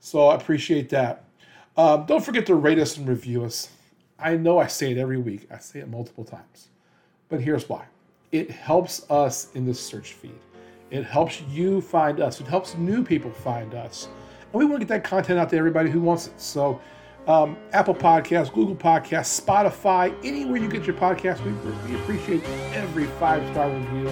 So 0.00 0.28
I 0.28 0.34
appreciate 0.34 0.88
that. 0.90 1.24
Um, 1.76 2.06
don't 2.06 2.24
forget 2.24 2.46
to 2.46 2.56
rate 2.56 2.78
us 2.78 2.96
and 2.96 3.08
review 3.08 3.44
us. 3.44 3.68
I 4.18 4.36
know 4.36 4.58
I 4.58 4.66
say 4.66 4.90
it 4.90 4.98
every 4.98 5.18
week. 5.18 5.46
I 5.50 5.58
say 5.58 5.78
it 5.78 5.88
multiple 5.88 6.24
times. 6.24 6.68
But 7.28 7.40
here's 7.40 7.68
why. 7.68 7.84
It 8.32 8.50
helps 8.50 9.08
us 9.10 9.48
in 9.54 9.64
the 9.64 9.74
search 9.74 10.14
feed. 10.14 10.34
It 10.90 11.04
helps 11.04 11.40
you 11.42 11.80
find 11.80 12.20
us. 12.20 12.40
It 12.40 12.46
helps 12.48 12.74
new 12.74 13.04
people 13.04 13.30
find 13.30 13.74
us. 13.74 14.08
And 14.52 14.58
we 14.58 14.64
want 14.64 14.80
to 14.80 14.86
get 14.86 14.88
that 14.88 15.04
content 15.04 15.38
out 15.38 15.50
to 15.50 15.56
everybody 15.56 15.88
who 15.88 16.00
wants 16.00 16.26
it. 16.26 16.40
So 16.40 16.80
um, 17.26 17.56
Apple 17.72 17.94
Podcasts, 17.94 18.52
Google 18.52 18.76
Podcasts, 18.76 19.40
Spotify, 19.40 20.14
anywhere 20.24 20.56
you 20.56 20.68
get 20.68 20.86
your 20.86 20.96
podcast, 20.96 21.44
we, 21.44 21.94
appreciate 21.96 22.42
every 22.74 23.06
five 23.06 23.46
star 23.52 23.70
review. 23.70 24.08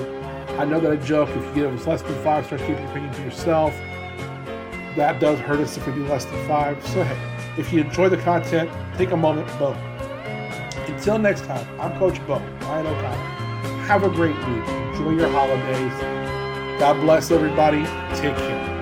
I 0.59 0.65
know 0.65 0.81
that 0.81 0.93
I 0.93 0.97
joke 0.97 1.29
if 1.31 1.37
you 1.37 1.55
give 1.55 1.75
us 1.75 1.87
less 1.87 2.03
than 2.03 2.15
five 2.23 2.47
stars, 2.47 2.61
keep 2.63 2.79
your 2.79 2.89
opinion 2.91 3.13
to 3.15 3.23
yourself. 3.23 3.75
That 4.97 5.21
does 5.21 5.39
hurt 5.39 5.61
us 5.61 5.77
if 5.77 5.87
we 5.87 5.95
do 5.95 6.07
less 6.07 6.25
than 6.25 6.49
five. 6.49 6.83
So, 6.89 7.03
hey, 7.05 7.37
if 7.59 7.73
you 7.73 7.81
enjoy 7.81 8.09
the 8.09 8.19
content, 8.19 8.71
take 8.97 9.11
a 9.11 9.17
moment, 9.17 9.47
boom. 9.59 9.77
Until 10.87 11.19
next 11.19 11.45
time, 11.45 11.67
I'm 11.81 11.99
Coach 11.99 12.25
Bo, 12.27 12.39
Ryan 12.39 12.87
O'Connor. 12.87 13.85
Have 13.87 14.03
a 14.03 14.09
great 14.09 14.37
week. 14.37 14.69
Enjoy 14.69 15.11
your 15.11 15.29
holidays. 15.29 16.01
God 16.79 17.01
bless 17.01 17.31
everybody. 17.31 17.85
Take 18.17 18.37
care. 18.37 18.76